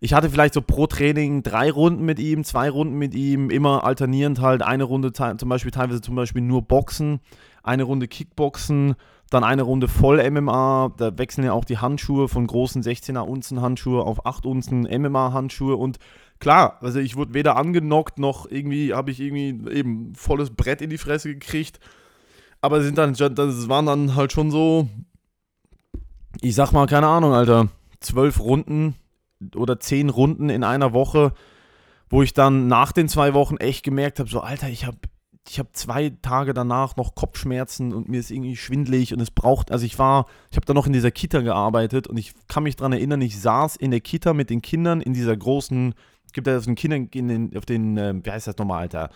Ich 0.00 0.14
hatte 0.14 0.30
vielleicht 0.30 0.54
so 0.54 0.62
pro 0.62 0.86
Training 0.86 1.42
drei 1.42 1.70
Runden 1.70 2.04
mit 2.04 2.18
ihm, 2.18 2.42
zwei 2.42 2.70
Runden 2.70 2.96
mit 2.96 3.14
ihm, 3.14 3.50
immer 3.50 3.84
alternierend 3.84 4.40
halt. 4.40 4.62
Eine 4.62 4.84
Runde 4.84 5.12
zum 5.12 5.48
Beispiel, 5.48 5.70
teilweise 5.70 6.00
zum 6.00 6.16
Beispiel 6.16 6.42
nur 6.42 6.62
Boxen, 6.62 7.20
eine 7.62 7.84
Runde 7.84 8.08
Kickboxen, 8.08 8.96
dann 9.30 9.44
eine 9.44 9.62
Runde 9.62 9.88
voll 9.88 10.28
MMA, 10.30 10.92
da 10.96 11.16
wechseln 11.16 11.44
ja 11.44 11.52
auch 11.52 11.64
die 11.64 11.78
Handschuhe 11.78 12.28
von 12.28 12.46
großen 12.46 12.82
16er 12.82 13.20
Unzen 13.20 13.60
Handschuhe 13.60 14.02
auf 14.02 14.26
8 14.26 14.44
Unzen 14.44 14.82
MMA 14.82 15.32
Handschuhe 15.32 15.76
und 15.76 15.98
klar, 16.40 16.78
also 16.80 16.98
ich 16.98 17.16
wurde 17.16 17.32
weder 17.32 17.56
angenockt 17.56 18.18
noch 18.18 18.50
irgendwie 18.50 18.92
habe 18.92 19.12
ich 19.12 19.20
irgendwie 19.20 19.72
eben 19.72 20.14
volles 20.14 20.50
Brett 20.50 20.82
in 20.82 20.90
die 20.90 20.98
Fresse 20.98 21.28
gekriegt. 21.32 21.78
Aber 22.60 22.82
sind 22.82 22.98
dann 22.98 23.14
das 23.14 23.68
waren 23.68 23.86
dann 23.86 24.16
halt 24.16 24.32
schon 24.32 24.50
so 24.50 24.88
ich 26.40 26.54
sag 26.54 26.72
mal 26.72 26.86
keine 26.86 27.06
Ahnung, 27.06 27.32
Alter, 27.32 27.68
zwölf 28.00 28.40
Runden 28.40 28.94
oder 29.54 29.80
zehn 29.80 30.10
Runden 30.10 30.50
in 30.50 30.64
einer 30.64 30.92
Woche, 30.92 31.32
wo 32.08 32.22
ich 32.22 32.34
dann 32.34 32.66
nach 32.66 32.92
den 32.92 33.08
zwei 33.08 33.34
Wochen 33.34 33.56
echt 33.56 33.84
gemerkt 33.84 34.18
habe, 34.18 34.28
so 34.28 34.40
Alter, 34.40 34.68
ich 34.68 34.86
habe 34.86 34.98
ich 35.48 35.58
habe 35.58 35.70
zwei 35.72 36.12
Tage 36.22 36.54
danach 36.54 36.96
noch 36.96 37.14
Kopfschmerzen 37.14 37.92
und 37.92 38.08
mir 38.08 38.20
ist 38.20 38.30
irgendwie 38.30 38.56
schwindlig 38.56 39.12
und 39.12 39.20
es 39.20 39.30
braucht, 39.30 39.72
also 39.72 39.84
ich 39.84 39.98
war, 39.98 40.26
ich 40.50 40.56
habe 40.56 40.66
da 40.66 40.74
noch 40.74 40.86
in 40.86 40.92
dieser 40.92 41.10
Kita 41.10 41.40
gearbeitet 41.40 42.06
und 42.06 42.18
ich 42.18 42.34
kann 42.46 42.62
mich 42.62 42.76
daran 42.76 42.92
erinnern, 42.92 43.20
ich 43.20 43.40
saß 43.40 43.76
in 43.76 43.90
der 43.90 44.00
Kita 44.00 44.34
mit 44.34 44.50
den 44.50 44.62
Kindern 44.62 45.00
in 45.00 45.12
dieser 45.12 45.36
großen, 45.36 45.94
es 46.26 46.32
gibt 46.32 46.46
ja 46.46 46.56
auf 46.56 46.64
den 46.64 46.76
Kindern, 46.76 47.08
in 47.12 47.28
den, 47.28 47.56
auf 47.56 47.64
den, 47.64 47.96
äh, 47.96 48.14
wie 48.22 48.30
heißt 48.30 48.46
das 48.46 48.58
nochmal, 48.58 48.82
Alter, 48.82 49.10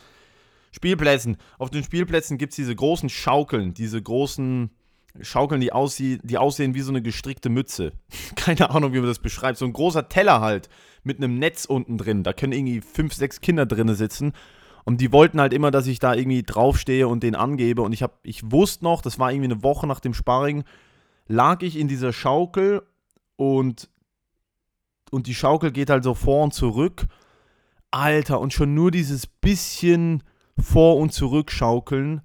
Spielplätzen. 0.72 1.36
Auf 1.58 1.70
den 1.70 1.84
Spielplätzen 1.84 2.36
gibt 2.36 2.50
es 2.50 2.56
diese 2.56 2.74
großen 2.74 3.08
Schaukeln, 3.08 3.74
diese 3.74 4.02
großen 4.02 4.70
Schaukeln, 5.20 5.60
die, 5.60 5.72
aussie 5.72 6.18
die 6.24 6.38
aussehen 6.38 6.74
wie 6.74 6.80
so 6.80 6.90
eine 6.90 7.00
gestrickte 7.00 7.48
Mütze. 7.48 7.92
Keine 8.34 8.70
Ahnung, 8.70 8.92
wie 8.92 8.98
man 8.98 9.06
das 9.06 9.20
beschreibt. 9.20 9.58
So 9.58 9.66
ein 9.66 9.72
großer 9.72 10.08
Teller 10.08 10.40
halt 10.40 10.68
mit 11.04 11.18
einem 11.18 11.38
Netz 11.38 11.64
unten 11.64 11.96
drin. 11.96 12.24
Da 12.24 12.32
können 12.32 12.52
irgendwie 12.52 12.80
fünf, 12.80 13.14
sechs 13.14 13.40
Kinder 13.40 13.66
drin 13.66 13.94
sitzen 13.94 14.32
und 14.84 15.00
die 15.00 15.12
wollten 15.12 15.40
halt 15.40 15.52
immer, 15.52 15.70
dass 15.70 15.86
ich 15.86 15.98
da 15.98 16.14
irgendwie 16.14 16.42
draufstehe 16.42 17.08
und 17.08 17.22
den 17.22 17.34
angebe. 17.34 17.82
Und 17.82 17.92
ich, 17.92 18.02
hab, 18.02 18.18
ich 18.22 18.50
wusste 18.50 18.84
noch, 18.84 19.00
das 19.00 19.18
war 19.18 19.32
irgendwie 19.32 19.52
eine 19.52 19.62
Woche 19.62 19.86
nach 19.86 20.00
dem 20.00 20.12
Sparring, 20.12 20.64
lag 21.26 21.62
ich 21.62 21.78
in 21.78 21.88
dieser 21.88 22.12
Schaukel 22.12 22.82
und, 23.36 23.88
und 25.10 25.26
die 25.26 25.34
Schaukel 25.34 25.72
geht 25.72 25.88
halt 25.88 26.04
so 26.04 26.14
vor 26.14 26.44
und 26.44 26.52
zurück. 26.52 27.06
Alter, 27.90 28.40
und 28.40 28.52
schon 28.52 28.74
nur 28.74 28.90
dieses 28.90 29.26
bisschen 29.26 30.22
vor 30.58 30.98
und 30.98 31.12
zurück 31.12 31.50
schaukeln. 31.50 32.20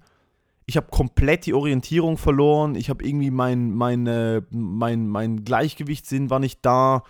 Ich 0.66 0.76
habe 0.76 0.88
komplett 0.90 1.46
die 1.46 1.54
Orientierung 1.54 2.18
verloren. 2.18 2.74
Ich 2.74 2.90
habe 2.90 3.04
irgendwie 3.04 3.30
mein, 3.30 3.72
mein, 3.72 4.44
mein, 4.50 5.08
mein 5.08 5.44
Gleichgewichtssinn 5.44 6.28
war 6.28 6.40
nicht 6.40 6.60
da. 6.62 7.04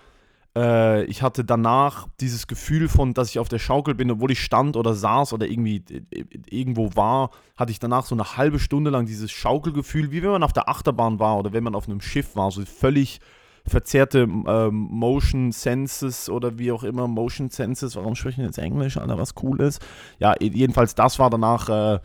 Äh, 0.57 1.05
ich 1.05 1.23
hatte 1.23 1.45
danach 1.45 2.09
dieses 2.21 2.47
Gefühl 2.47 2.89
von, 2.89 3.15
dass 3.15 3.31
ich 3.31 3.39
auf 3.39 3.49
der 3.49 3.59
Schaukel 3.59 3.95
bin, 3.95 4.11
obwohl 4.11 4.33
ich 4.33 4.43
stand 4.43 4.77
oder 4.77 4.95
saß 4.95 5.33
oder 5.33 5.49
irgendwie 5.49 5.85
äh, 6.11 6.25
irgendwo 6.51 6.91
war, 6.95 7.31
hatte 7.57 7.73
ich 7.73 7.79
danach 7.79 8.05
so 8.05 8.15
eine 8.15 8.37
halbe 8.37 8.59
Stunde 8.59 8.91
lang 8.91 9.07
dieses 9.07 9.31
Schaukelgefühl, 9.31 10.11
wie 10.11 10.23
wenn 10.23 10.31
man 10.31 10.43
auf 10.43 10.53
der 10.53 10.69
Achterbahn 10.69 11.19
war 11.19 11.39
oder 11.39 11.53
wenn 11.53 11.65
man 11.65 11.75
auf 11.75 11.89
einem 11.89 12.01
Schiff 12.01 12.35
war, 12.35 12.51
so 12.51 12.65
völlig 12.65 13.21
verzerrte 13.67 14.21
ähm, 14.21 14.89
Motion 14.91 15.53
Senses 15.53 16.29
oder 16.29 16.59
wie 16.59 16.73
auch 16.73 16.83
immer 16.83 17.07
Motion 17.07 17.51
Senses. 17.51 17.95
Warum 17.95 18.17
sprechen 18.17 18.45
jetzt 18.45 18.59
Englisch, 18.59 18.97
Alter, 18.97 19.19
was 19.19 19.35
cool 19.43 19.61
ist? 19.61 19.81
Ja, 20.19 20.35
jedenfalls 20.41 20.95
das 20.95 21.19
war 21.19 21.31
danach 21.31 21.69
ein 21.69 21.97
äh, 21.97 22.01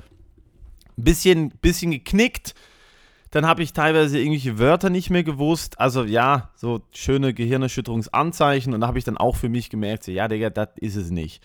bisschen, 0.98 1.50
bisschen 1.62 1.92
geknickt 1.92 2.54
dann 3.36 3.46
habe 3.46 3.64
ich 3.64 3.74
teilweise 3.74 4.18
irgendwelche 4.18 4.60
Wörter 4.60 4.90
nicht 4.90 5.10
mehr 5.10 5.26
gewusst. 5.26 5.78
Also 5.78 6.06
ja, 6.06 6.52
so 6.56 6.80
schöne 6.94 7.34
Gehirnerschütterungsanzeichen. 7.34 8.74
Und 8.74 8.80
da 8.80 8.88
habe 8.88 8.98
ich 8.98 9.04
dann 9.04 9.18
auch 9.18 9.36
für 9.36 9.50
mich 9.50 9.70
gemerkt, 9.70 10.06
so, 10.06 10.12
ja, 10.14 10.30
Digga, 10.30 10.50
das 10.50 10.70
ist 10.78 10.96
es 10.96 11.12
nicht. 11.12 11.44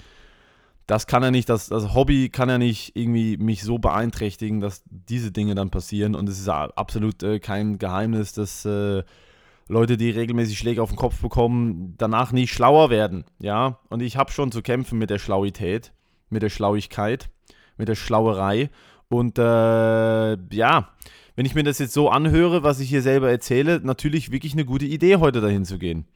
Das 0.86 1.08
kann 1.08 1.24
ja 1.24 1.32
nicht, 1.32 1.48
das, 1.48 1.68
das 1.68 1.92
Hobby 1.92 2.28
kann 2.28 2.48
ja 2.48 2.58
nicht 2.58 2.94
irgendwie 2.94 3.38
mich 3.38 3.64
so 3.64 3.80
beeinträchtigen, 3.80 4.60
dass 4.60 4.84
diese 4.86 5.32
Dinge 5.32 5.56
dann 5.56 5.70
passieren. 5.70 6.14
Und 6.14 6.28
es 6.28 6.38
ist 6.38 6.48
absolut 6.48 7.24
äh, 7.24 7.40
kein 7.40 7.78
Geheimnis, 7.78 8.34
dass 8.34 8.64
äh, 8.64 9.02
Leute, 9.66 9.96
die 9.96 10.10
regelmäßig 10.10 10.60
Schläge 10.60 10.84
auf 10.84 10.90
den 10.90 10.96
Kopf 10.96 11.20
bekommen, 11.20 11.96
danach 11.98 12.30
nicht 12.30 12.52
schlauer 12.52 12.90
werden. 12.90 13.24
Ja, 13.40 13.80
und 13.88 14.00
ich 14.00 14.16
habe 14.16 14.30
schon 14.30 14.52
zu 14.52 14.62
kämpfen 14.62 14.96
mit 14.96 15.10
der 15.10 15.18
Schlauität, 15.18 15.92
mit 16.28 16.44
der 16.44 16.50
Schlauigkeit, 16.50 17.30
mit 17.78 17.88
der 17.88 17.96
Schlauerei. 17.96 18.70
Und 19.08 19.40
äh, 19.40 20.36
ja, 20.54 20.88
wenn 21.36 21.46
ich 21.46 21.54
mir 21.54 21.62
das 21.62 21.78
jetzt 21.78 21.94
so 21.94 22.08
anhöre, 22.08 22.62
was 22.62 22.80
ich 22.80 22.88
hier 22.88 23.02
selber 23.02 23.30
erzähle, 23.30 23.80
natürlich 23.82 24.30
wirklich 24.30 24.52
eine 24.52 24.64
gute 24.64 24.86
Idee, 24.86 25.16
heute 25.16 25.40
dahin 25.40 25.64
zu 25.64 25.78
gehen. 25.78 26.06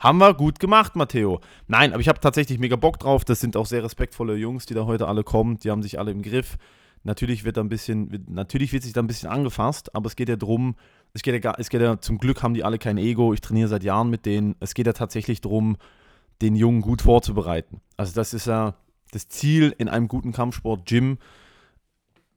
Haben 0.00 0.18
wir 0.18 0.34
gut 0.34 0.58
gemacht, 0.58 0.96
Matteo. 0.96 1.40
Nein, 1.66 1.92
aber 1.92 2.00
ich 2.00 2.08
habe 2.08 2.20
tatsächlich 2.20 2.58
mega 2.58 2.76
Bock 2.76 2.98
drauf. 2.98 3.24
Das 3.24 3.40
sind 3.40 3.56
auch 3.56 3.66
sehr 3.66 3.84
respektvolle 3.84 4.36
Jungs, 4.36 4.66
die 4.66 4.74
da 4.74 4.86
heute 4.86 5.08
alle 5.08 5.24
kommen. 5.24 5.58
Die 5.58 5.70
haben 5.70 5.82
sich 5.82 5.98
alle 5.98 6.10
im 6.10 6.22
Griff. 6.22 6.56
Natürlich 7.04 7.44
wird 7.44 7.58
da 7.58 7.60
ein 7.60 7.68
bisschen, 7.68 8.24
natürlich 8.28 8.72
wird 8.72 8.82
sich 8.82 8.92
da 8.92 9.02
ein 9.02 9.06
bisschen 9.06 9.28
angefasst, 9.28 9.94
aber 9.94 10.06
es 10.06 10.16
geht 10.16 10.30
ja 10.30 10.36
darum, 10.36 10.74
es 11.12 11.22
geht 11.22 11.44
ja, 11.44 11.54
es 11.58 11.68
geht 11.68 11.82
ja, 11.82 12.00
zum 12.00 12.18
Glück 12.18 12.42
haben 12.42 12.54
die 12.54 12.64
alle 12.64 12.78
kein 12.78 12.98
Ego. 12.98 13.34
Ich 13.34 13.40
trainiere 13.42 13.68
seit 13.68 13.84
Jahren 13.84 14.10
mit 14.10 14.26
denen. 14.26 14.56
Es 14.60 14.74
geht 14.74 14.86
ja 14.86 14.94
tatsächlich 14.94 15.40
darum, 15.40 15.76
den 16.42 16.56
Jungen 16.56 16.80
gut 16.80 17.02
vorzubereiten. 17.02 17.80
Also 17.96 18.14
das 18.14 18.34
ist 18.34 18.46
ja 18.46 18.74
das 19.12 19.28
Ziel 19.28 19.74
in 19.78 19.88
einem 19.88 20.08
guten 20.08 20.32
Kampfsport-Gym. 20.32 21.18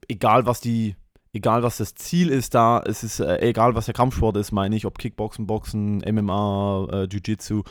Egal 0.07 0.45
was 0.45 0.61
die 0.61 0.95
egal 1.37 1.63
was 1.63 1.77
das 1.77 1.95
Ziel 1.95 2.29
ist 2.29 2.53
da, 2.53 2.83
es 2.85 3.03
ist 3.03 3.19
äh, 3.19 3.39
egal 3.39 3.75
was 3.75 3.85
der 3.85 3.93
Kampfsport 3.93 4.35
ist, 4.37 4.51
meine 4.51 4.75
ich, 4.75 4.85
ob 4.85 4.97
Kickboxen, 4.97 5.47
Boxen, 5.47 5.97
MMA, 5.99 6.87
äh, 6.91 7.03
Jiu-Jitsu. 7.03 7.63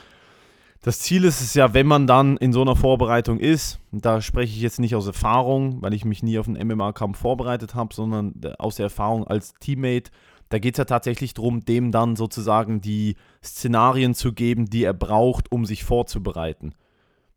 Das 0.81 0.99
Ziel 0.99 1.25
ist 1.25 1.41
es 1.41 1.53
ja, 1.53 1.73
wenn 1.73 1.87
man 1.87 2.07
dann 2.07 2.37
in 2.37 2.53
so 2.53 2.61
einer 2.61 2.75
Vorbereitung 2.75 3.39
ist, 3.39 3.79
da 3.91 4.21
spreche 4.21 4.55
ich 4.55 4.61
jetzt 4.61 4.79
nicht 4.79 4.95
aus 4.95 5.07
Erfahrung, 5.07 5.81
weil 5.81 5.93
ich 5.93 6.05
mich 6.05 6.23
nie 6.23 6.39
auf 6.39 6.47
einen 6.47 6.65
MMA-Kampf 6.65 7.17
vorbereitet 7.17 7.75
habe, 7.75 7.93
sondern 7.93 8.35
äh, 8.43 8.53
aus 8.57 8.77
der 8.77 8.85
Erfahrung 8.85 9.27
als 9.27 9.53
Teammate, 9.59 10.11
da 10.49 10.59
geht 10.59 10.75
es 10.75 10.77
ja 10.77 10.85
tatsächlich 10.85 11.33
darum, 11.33 11.65
dem 11.65 11.91
dann 11.91 12.15
sozusagen 12.15 12.79
die 12.79 13.15
Szenarien 13.43 14.13
zu 14.13 14.31
geben, 14.31 14.69
die 14.69 14.83
er 14.83 14.93
braucht, 14.93 15.51
um 15.51 15.65
sich 15.65 15.83
vorzubereiten. 15.83 16.73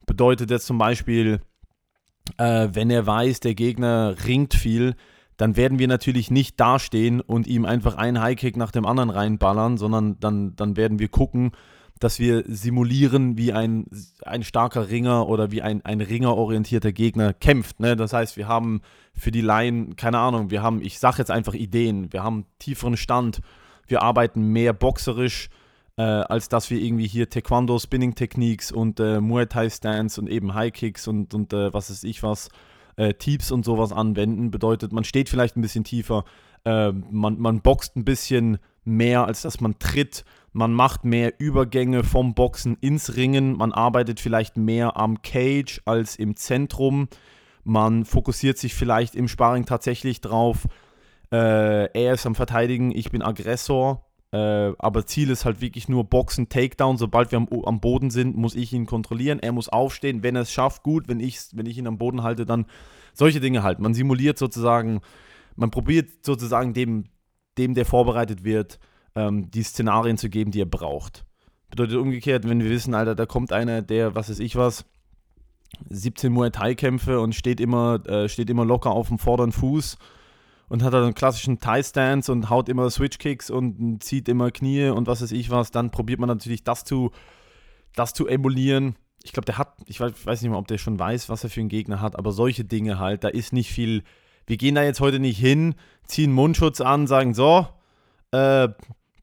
Bedeutet 0.06 0.50
jetzt 0.50 0.66
zum 0.66 0.78
Beispiel, 0.78 1.40
äh, 2.36 2.68
wenn 2.72 2.90
er 2.90 3.06
weiß, 3.06 3.40
der 3.40 3.54
Gegner 3.54 4.14
ringt 4.26 4.54
viel, 4.54 4.94
dann 5.40 5.56
werden 5.56 5.78
wir 5.78 5.88
natürlich 5.88 6.30
nicht 6.30 6.60
dastehen 6.60 7.22
und 7.22 7.46
ihm 7.46 7.64
einfach 7.64 7.94
einen 7.94 8.20
Highkick 8.20 8.58
nach 8.58 8.70
dem 8.70 8.84
anderen 8.84 9.08
reinballern, 9.08 9.78
sondern 9.78 10.20
dann, 10.20 10.54
dann 10.54 10.76
werden 10.76 10.98
wir 10.98 11.08
gucken, 11.08 11.52
dass 11.98 12.18
wir 12.18 12.44
simulieren, 12.46 13.38
wie 13.38 13.54
ein, 13.54 13.86
ein 14.22 14.42
starker 14.42 14.90
Ringer 14.90 15.28
oder 15.28 15.50
wie 15.50 15.62
ein, 15.62 15.82
ein 15.82 16.02
ringerorientierter 16.02 16.92
Gegner 16.92 17.32
kämpft. 17.32 17.80
Ne? 17.80 17.96
Das 17.96 18.12
heißt, 18.12 18.36
wir 18.36 18.48
haben 18.48 18.82
für 19.14 19.30
die 19.30 19.40
Laien, 19.40 19.96
keine 19.96 20.18
Ahnung, 20.18 20.50
wir 20.50 20.62
haben, 20.62 20.82
ich 20.82 20.98
sage 20.98 21.16
jetzt 21.18 21.30
einfach 21.30 21.54
Ideen, 21.54 22.12
wir 22.12 22.22
haben 22.22 22.44
tieferen 22.58 22.98
Stand, 22.98 23.40
wir 23.86 24.02
arbeiten 24.02 24.42
mehr 24.52 24.74
boxerisch, 24.74 25.48
äh, 25.96 26.02
als 26.02 26.50
dass 26.50 26.68
wir 26.68 26.82
irgendwie 26.82 27.06
hier 27.06 27.30
Taekwondo, 27.30 27.78
Spinning-Techniques 27.78 28.72
und 28.72 29.00
äh, 29.00 29.22
Muay 29.22 29.46
Thai-Stance 29.46 30.20
und 30.20 30.28
eben 30.28 30.52
High-Kicks 30.52 31.08
und, 31.08 31.32
und 31.32 31.54
äh, 31.54 31.72
was 31.72 31.90
weiß 31.90 32.04
ich 32.04 32.22
was 32.22 32.50
äh, 32.96 33.14
Teeps 33.14 33.50
und 33.50 33.64
sowas 33.64 33.92
anwenden. 33.92 34.50
Bedeutet, 34.50 34.92
man 34.92 35.04
steht 35.04 35.28
vielleicht 35.28 35.56
ein 35.56 35.62
bisschen 35.62 35.84
tiefer, 35.84 36.24
äh, 36.64 36.92
man, 36.92 37.38
man 37.38 37.60
boxt 37.60 37.96
ein 37.96 38.04
bisschen 38.04 38.58
mehr, 38.84 39.26
als 39.26 39.42
dass 39.42 39.60
man 39.60 39.78
tritt. 39.78 40.24
Man 40.52 40.72
macht 40.72 41.04
mehr 41.04 41.34
Übergänge 41.38 42.02
vom 42.02 42.34
Boxen 42.34 42.76
ins 42.80 43.16
Ringen. 43.16 43.56
Man 43.56 43.72
arbeitet 43.72 44.20
vielleicht 44.20 44.56
mehr 44.56 44.96
am 44.96 45.22
Cage 45.22 45.80
als 45.84 46.16
im 46.16 46.36
Zentrum. 46.36 47.08
Man 47.62 48.04
fokussiert 48.04 48.58
sich 48.58 48.74
vielleicht 48.74 49.14
im 49.14 49.28
Sparring 49.28 49.66
tatsächlich 49.66 50.20
drauf, 50.20 50.66
äh, 51.32 51.86
er 51.92 52.14
ist 52.14 52.26
am 52.26 52.34
Verteidigen, 52.34 52.90
ich 52.90 53.10
bin 53.10 53.22
Aggressor. 53.22 54.04
Äh, 54.32 54.72
aber 54.78 55.06
Ziel 55.06 55.30
ist 55.30 55.44
halt 55.44 55.60
wirklich 55.60 55.88
nur 55.88 56.04
Boxen, 56.04 56.48
Takedown. 56.48 56.96
Sobald 56.96 57.32
wir 57.32 57.38
am, 57.38 57.48
am, 57.64 57.80
Boden 57.80 58.10
sind, 58.10 58.36
muss 58.36 58.54
ich 58.54 58.72
ihn 58.72 58.86
kontrollieren. 58.86 59.40
Er 59.40 59.52
muss 59.52 59.68
aufstehen. 59.68 60.22
Wenn 60.22 60.36
er 60.36 60.42
es 60.42 60.52
schafft, 60.52 60.82
gut. 60.82 61.08
Wenn 61.08 61.20
ich, 61.20 61.38
wenn 61.52 61.66
ich 61.66 61.78
ihn 61.78 61.86
am 61.86 61.98
Boden 61.98 62.22
halte, 62.22 62.46
dann 62.46 62.66
solche 63.12 63.40
Dinge 63.40 63.62
halt. 63.62 63.80
Man 63.80 63.94
simuliert 63.94 64.38
sozusagen, 64.38 65.00
man 65.56 65.70
probiert 65.70 66.24
sozusagen 66.24 66.74
dem, 66.74 67.04
dem 67.58 67.74
der 67.74 67.86
vorbereitet 67.86 68.44
wird, 68.44 68.78
ähm, 69.16 69.50
die 69.50 69.64
Szenarien 69.64 70.16
zu 70.16 70.28
geben, 70.28 70.52
die 70.52 70.62
er 70.62 70.66
braucht. 70.66 71.24
Bedeutet 71.70 71.96
umgekehrt, 71.96 72.48
wenn 72.48 72.62
wir 72.62 72.70
wissen, 72.70 72.94
Alter, 72.94 73.14
da 73.14 73.26
kommt 73.26 73.52
einer, 73.52 73.82
der, 73.82 74.14
was 74.14 74.30
weiß 74.30 74.40
ich 74.40 74.56
was, 74.56 74.84
17 75.88 76.32
Muay 76.32 76.50
Thai-Kämpfe 76.50 77.20
und 77.20 77.34
steht 77.34 77.60
immer, 77.60 78.04
äh, 78.06 78.28
steht 78.28 78.50
immer 78.50 78.64
locker 78.64 78.90
auf 78.90 79.08
dem 79.08 79.18
vorderen 79.18 79.52
Fuß 79.52 79.98
und 80.70 80.84
hat 80.84 80.94
dann 80.94 81.02
einen 81.02 81.14
klassischen 81.14 81.58
Thai-Stance 81.58 82.30
und 82.30 82.48
haut 82.48 82.68
immer 82.68 82.88
Switch-Kicks 82.88 83.50
und 83.50 84.02
zieht 84.02 84.28
immer 84.28 84.52
Knie 84.52 84.88
und 84.88 85.08
was 85.08 85.20
weiß 85.20 85.32
ich 85.32 85.50
was, 85.50 85.72
dann 85.72 85.90
probiert 85.90 86.20
man 86.20 86.28
natürlich 86.28 86.62
das 86.62 86.84
zu, 86.84 87.10
das 87.96 88.14
zu 88.14 88.28
emulieren. 88.28 88.94
Ich 89.24 89.32
glaube, 89.32 89.46
der 89.46 89.58
hat, 89.58 89.74
ich 89.86 89.98
weiß, 89.98 90.40
nicht 90.40 90.50
mal, 90.50 90.58
ob 90.58 90.68
der 90.68 90.78
schon 90.78 90.98
weiß, 90.98 91.28
was 91.28 91.42
er 91.42 91.50
für 91.50 91.58
einen 91.58 91.68
Gegner 91.68 92.00
hat, 92.00 92.16
aber 92.16 92.30
solche 92.30 92.64
Dinge 92.64 93.00
halt, 93.00 93.24
da 93.24 93.28
ist 93.28 93.52
nicht 93.52 93.72
viel. 93.72 94.04
Wir 94.46 94.56
gehen 94.56 94.76
da 94.76 94.84
jetzt 94.84 95.00
heute 95.00 95.18
nicht 95.18 95.38
hin, 95.38 95.74
ziehen 96.06 96.32
Mundschutz 96.32 96.80
an, 96.80 97.08
sagen 97.08 97.34
so, 97.34 97.66
äh, 98.30 98.68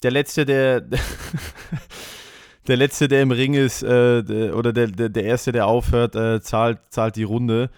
der 0.03 0.11
letzte, 0.11 0.45
der 0.45 0.81
der 2.67 2.75
letzte, 2.75 3.07
der 3.07 3.21
im 3.21 3.31
Ring 3.31 3.53
ist, 3.53 3.83
äh, 3.83 4.21
der, 4.21 4.57
oder 4.57 4.73
der, 4.73 4.87
der, 4.87 5.07
der 5.07 5.23
erste, 5.23 5.53
der 5.53 5.65
aufhört, 5.67 6.13
äh, 6.17 6.41
zahlt, 6.41 6.79
zahlt 6.89 7.15
die 7.15 7.23
Runde 7.23 7.69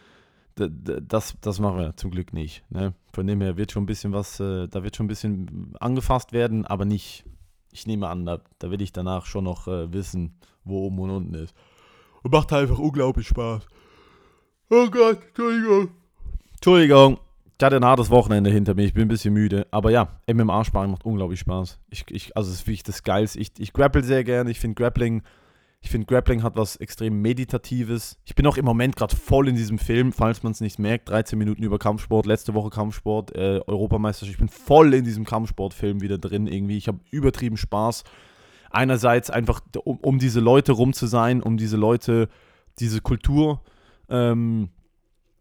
das, 0.60 1.36
das 1.42 1.60
machen 1.60 1.78
wir 1.78 1.96
zum 1.96 2.12
Glück 2.12 2.34
nicht. 2.34 2.63
Ne? 2.70 2.94
Von 3.13 3.28
dem 3.28 3.42
her 3.42 3.58
wird 3.58 3.72
schon 3.72 3.84
ein 3.84 3.88
bisschen 3.88 4.13
was, 4.13 4.39
äh, 4.39 4.68
da 4.68 4.84
wird 4.84 4.96
schon 4.96 5.06
ein 5.06 5.10
bisschen 5.10 5.75
angefasst 5.80 6.34
werden, 6.34 6.66
aber 6.66 6.86
nicht, 6.86 7.25
ich 7.72 7.88
nehme 7.88 8.08
an, 8.08 8.25
da, 8.25 8.39
da 8.60 8.72
will 8.72 8.82
ich 8.82 8.92
danach 8.92 9.25
schon 9.25 9.46
noch 9.46 9.68
äh, 9.68 9.92
wissen, 9.94 10.39
wo 10.63 10.86
oben 10.86 11.00
und 11.00 11.10
unten 11.10 11.34
ist. 11.36 11.56
Und 12.24 12.34
macht 12.34 12.51
einfach 12.51 12.80
unglaublich 12.80 13.28
Spaß. 13.28 13.66
Oh 14.70 14.88
Gott, 14.89 15.20
Entschuldigung. 15.28 15.89
Entschuldigung. 16.54 17.20
Ich 17.58 17.66
hatte 17.66 17.75
ein 17.75 17.86
hartes 17.86 18.10
Wochenende 18.10 18.50
hinter 18.50 18.74
mir, 18.74 18.86
ich 18.86 18.94
bin 18.94 19.04
ein 19.04 19.10
bisschen 19.10 19.34
müde. 19.34 19.68
Aber 19.72 19.92
ja, 19.92 20.20
MMA-Sparring 20.28 20.92
macht 20.92 21.06
unglaublich 21.06 21.42
Spaß. 21.42 21.80
Ich, 21.89 22.06
ich, 22.10 22.38
also, 22.38 22.50
es 22.50 22.60
ist 22.60 22.68
wirklich 22.68 22.84
das 22.84 23.04
Geilste. 23.04 23.39
Ich, 23.39 23.51
ich 23.58 23.74
grapple 23.74 24.04
sehr 24.04 24.24
gerne. 24.24 24.50
Ich 24.50 24.60
finde 24.60 24.75
Grappling 24.75 25.24
ich 25.81 25.89
finde, 25.89 26.07
Grappling 26.07 26.43
hat 26.43 26.57
was 26.57 26.75
extrem 26.75 27.21
Meditatives. 27.21 28.17
Ich 28.25 28.36
bin 28.36 28.45
auch 28.45 28.57
im 28.57 28.65
Moment 28.65 28.98
gerade 28.98 29.15
voll 29.15 29.48
in 29.48 29.55
diesem 29.55 29.79
Film, 29.79 30.12
falls 30.12 30.43
man 30.43 30.51
es 30.51 30.59
nicht 30.59 30.77
merkt. 30.77 31.09
13 31.09 31.39
Minuten 31.39 31.63
über 31.63 31.79
Kampfsport, 31.79 32.25
letzte 32.25 32.53
Woche 32.53 32.69
Kampfsport, 32.69 33.33
äh, 33.33 33.62
Europameisterschaft. 33.65 34.33
Ich 34.33 34.39
bin 34.39 34.50
voll 34.50 34.93
in 34.93 35.05
diesem 35.05 35.25
Kampfsportfilm 35.25 36.01
wieder 36.01 36.17
drin 36.17 36.48
irgendwie. 36.48 36.77
Ich 36.77 36.89
habe 36.89 37.00
übertrieben 37.12 37.55
Spaß. 37.55 38.03
Einerseits 38.71 39.29
einfach, 39.29 39.62
um, 39.83 39.98
um, 40.00 40.19
diese 40.19 40.41
Leute 40.41 40.74
rum 40.74 40.93
zu 40.93 41.07
sein, 41.07 41.41
um 41.41 41.57
diese 41.57 41.77
Leute, 41.77 42.27
diese 42.79 43.00
Kultur 43.00 43.62
ähm, 44.09 44.69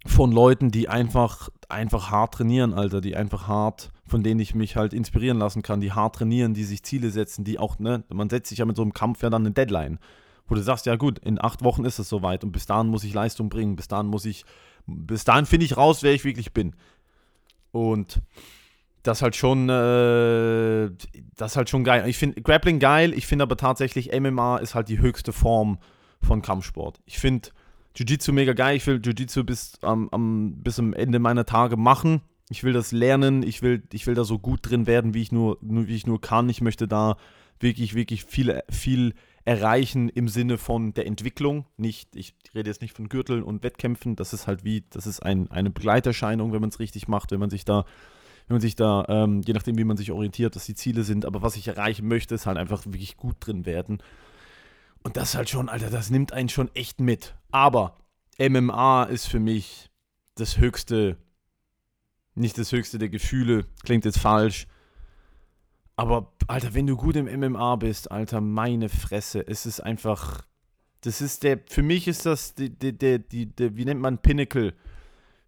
von 0.07 0.31
Leuten, 0.31 0.71
die 0.71 0.89
einfach, 0.89 1.49
einfach 1.69 2.13
hart 2.13 2.35
trainieren, 2.35 2.75
Alter, 2.75 3.01
die 3.01 3.17
einfach 3.17 3.49
hart, 3.49 3.91
von 4.07 4.23
denen 4.23 4.41
ich 4.41 4.55
mich 4.55 4.77
halt 4.77 4.95
inspirieren 4.95 5.39
lassen 5.39 5.63
kann, 5.63 5.81
die 5.81 5.93
hart 5.93 6.15
trainieren, 6.15 6.55
die 6.55 6.65
sich 6.65 6.85
Ziele 6.85 7.11
setzen, 7.11 7.45
die 7.45 7.59
auch, 7.59 7.81
ne, 7.81 8.05
man 8.09 8.31
setzt 8.31 8.49
sich 8.49 8.61
ja 8.61 8.65
mit 8.65 8.77
so 8.77 8.83
einem 8.83 8.95
Kampf 8.95 9.23
ja 9.23 9.31
dann 9.31 9.43
eine 9.43 9.51
Deadline 9.51 9.99
wo 10.49 10.55
du 10.55 10.63
sagst, 10.63 10.87
ja 10.87 10.97
gut, 10.97 11.19
in 11.19 11.41
acht 11.41 11.63
Wochen 11.63 11.85
ist 11.85 11.99
es 11.99 12.09
soweit 12.09 12.43
und 12.43 12.53
bis 12.53 12.67
dahin 12.67 12.89
muss 12.89 13.05
ich 13.05 13.15
Leistung 13.15 13.49
bringen, 13.49 13.77
bis 13.77 13.89
dahin 13.89 14.07
muss 14.07 14.25
ich, 14.25 14.45
bis 14.87 15.25
dahin 15.25 15.47
finde 15.47 15.67
ich 15.67 15.77
raus, 15.77 16.03
wer 16.03 16.13
ich 16.13 16.25
wirklich 16.25 16.53
bin. 16.53 16.75
Und 17.71 18.21
das 19.03 19.23
halt 19.23 19.37
schon, 19.37 19.69
äh, 19.69 20.91
das 21.37 21.57
halt 21.57 21.71
schon 21.71 21.85
geil. 21.85 22.09
Ich 22.09 22.19
finde 22.19 22.41
Grappling 22.43 22.79
geil, 22.79 23.13
ich 23.15 23.27
finde 23.27 23.45
aber 23.45 23.57
tatsächlich 23.57 24.19
MMA 24.19 24.59
ist 24.59 24.75
halt 24.75 24.89
die 24.89 24.99
höchste 24.99 25.33
Form 25.33 25.79
von 26.21 26.43
Kampfsport. 26.43 27.01
Ich 27.07 27.19
finde 27.19 27.51
Jiu-Jitsu 27.95 28.33
mega 28.33 28.53
geil, 28.53 28.77
ich 28.77 28.87
will 28.87 29.01
Jiu-Jitsu 29.03 29.45
bis, 29.45 29.79
ähm, 29.83 30.09
am, 30.13 30.55
bis 30.63 30.79
am 30.79 30.93
Ende 30.93 31.19
meiner 31.19 31.47
Tage 31.47 31.77
machen. 31.77 32.23
Ich 32.51 32.65
will 32.65 32.73
das 32.73 32.93
lernen, 32.93 33.43
ich 33.43 33.63
will, 33.63 33.83
ich 33.93 34.07
will 34.07 34.15
da 34.15 34.25
so 34.25 34.39
gut 34.39 34.61
drin 34.63 34.87
werden, 34.87 35.15
wie 35.15 35.23
ich 35.23 35.33
nur, 35.33 35.59
nur, 35.61 35.87
wie 35.87 35.97
ich 35.97 36.07
nur 36.07 36.21
kann. 36.21 36.49
Ich 36.49 36.61
möchte 36.61 36.89
da 36.89 37.17
wirklich, 37.61 37.95
wirklich 37.95 38.25
viel, 38.25 38.63
viel 38.71 39.15
erreichen 39.49 40.11
im 40.11 40.29
Sinne 40.29 40.59
von 40.59 40.93
der 40.93 41.07
Entwicklung. 41.07 41.65
Nicht, 41.79 42.15
ich 42.15 42.35
rede 42.55 42.69
jetzt 42.69 42.83
nicht 42.83 42.95
von 42.95 43.09
Gürteln 43.09 43.43
und 43.43 43.63
Wettkämpfen, 43.63 44.15
das 44.15 44.35
ist 44.35 44.47
halt 44.47 44.63
wie, 44.63 44.85
das 44.91 45.07
ist 45.07 45.21
ein, 45.21 45.51
eine 45.51 45.71
Begleiterscheinung, 45.71 46.53
wenn 46.53 46.61
man 46.61 46.69
es 46.69 46.81
richtig 46.81 47.09
macht, 47.09 47.31
wenn 47.31 47.41
man 47.41 47.49
sich 47.49 47.65
da, 47.65 47.87
wenn 48.47 48.57
man 48.57 48.61
sich 48.61 48.77
da, 48.77 49.07
ähm, 49.09 49.41
je 49.41 49.55
nachdem, 49.55 49.79
wie 49.79 49.85
man 49.85 49.97
sich 49.97 50.13
orientiert, 50.13 50.55
dass 50.55 50.67
die 50.67 50.75
Ziele 50.75 51.03
sind. 51.03 51.25
Aber 51.25 51.41
was 51.41 51.57
ich 51.57 51.67
erreichen 51.67 52.07
möchte, 52.07 52.35
ist 52.35 52.45
halt 52.45 52.59
einfach 52.59 52.85
wirklich 52.85 53.17
gut 53.17 53.37
drin 53.41 53.65
werden. 53.65 54.03
Und 55.03 55.17
das 55.17 55.35
halt 55.35 55.49
schon, 55.49 55.71
Alter, 55.71 55.89
das 55.89 56.11
nimmt 56.11 56.35
einen 56.35 56.51
schon 56.51 56.71
echt 56.75 57.01
mit. 57.01 57.35
Aber 57.51 57.97
MMA 58.39 59.05
ist 59.05 59.29
für 59.29 59.41
mich 59.41 59.89
das 60.35 60.59
höchste, 60.59 61.17
nicht 62.35 62.59
das 62.59 62.71
höchste 62.71 62.99
der 62.99 63.09
Gefühle, 63.09 63.65
klingt 63.83 64.05
jetzt 64.05 64.19
falsch, 64.19 64.67
aber, 65.99 66.33
Alter, 66.47 66.75
wenn 66.75 66.87
du 66.87 66.97
gut 66.97 67.17
im 67.17 67.27
MMA 67.27 67.75
bist, 67.75 68.13
Alter, 68.13 68.41
meine 68.41 68.89
Fresse, 68.89 69.45
es 69.45 69.67
ist 69.67 69.81
einfach. 69.81 70.43
Das 71.01 71.21
ist 71.21 71.43
der. 71.43 71.59
Für 71.69 71.83
mich 71.83 72.07
ist 72.07 72.25
das 72.25 72.55
der, 72.55 72.69
der, 72.69 72.93
der, 72.93 73.19
der 73.19 73.77
wie 73.77 73.85
nennt 73.85 74.01
man 74.01 74.19
Pinnacle? 74.19 74.75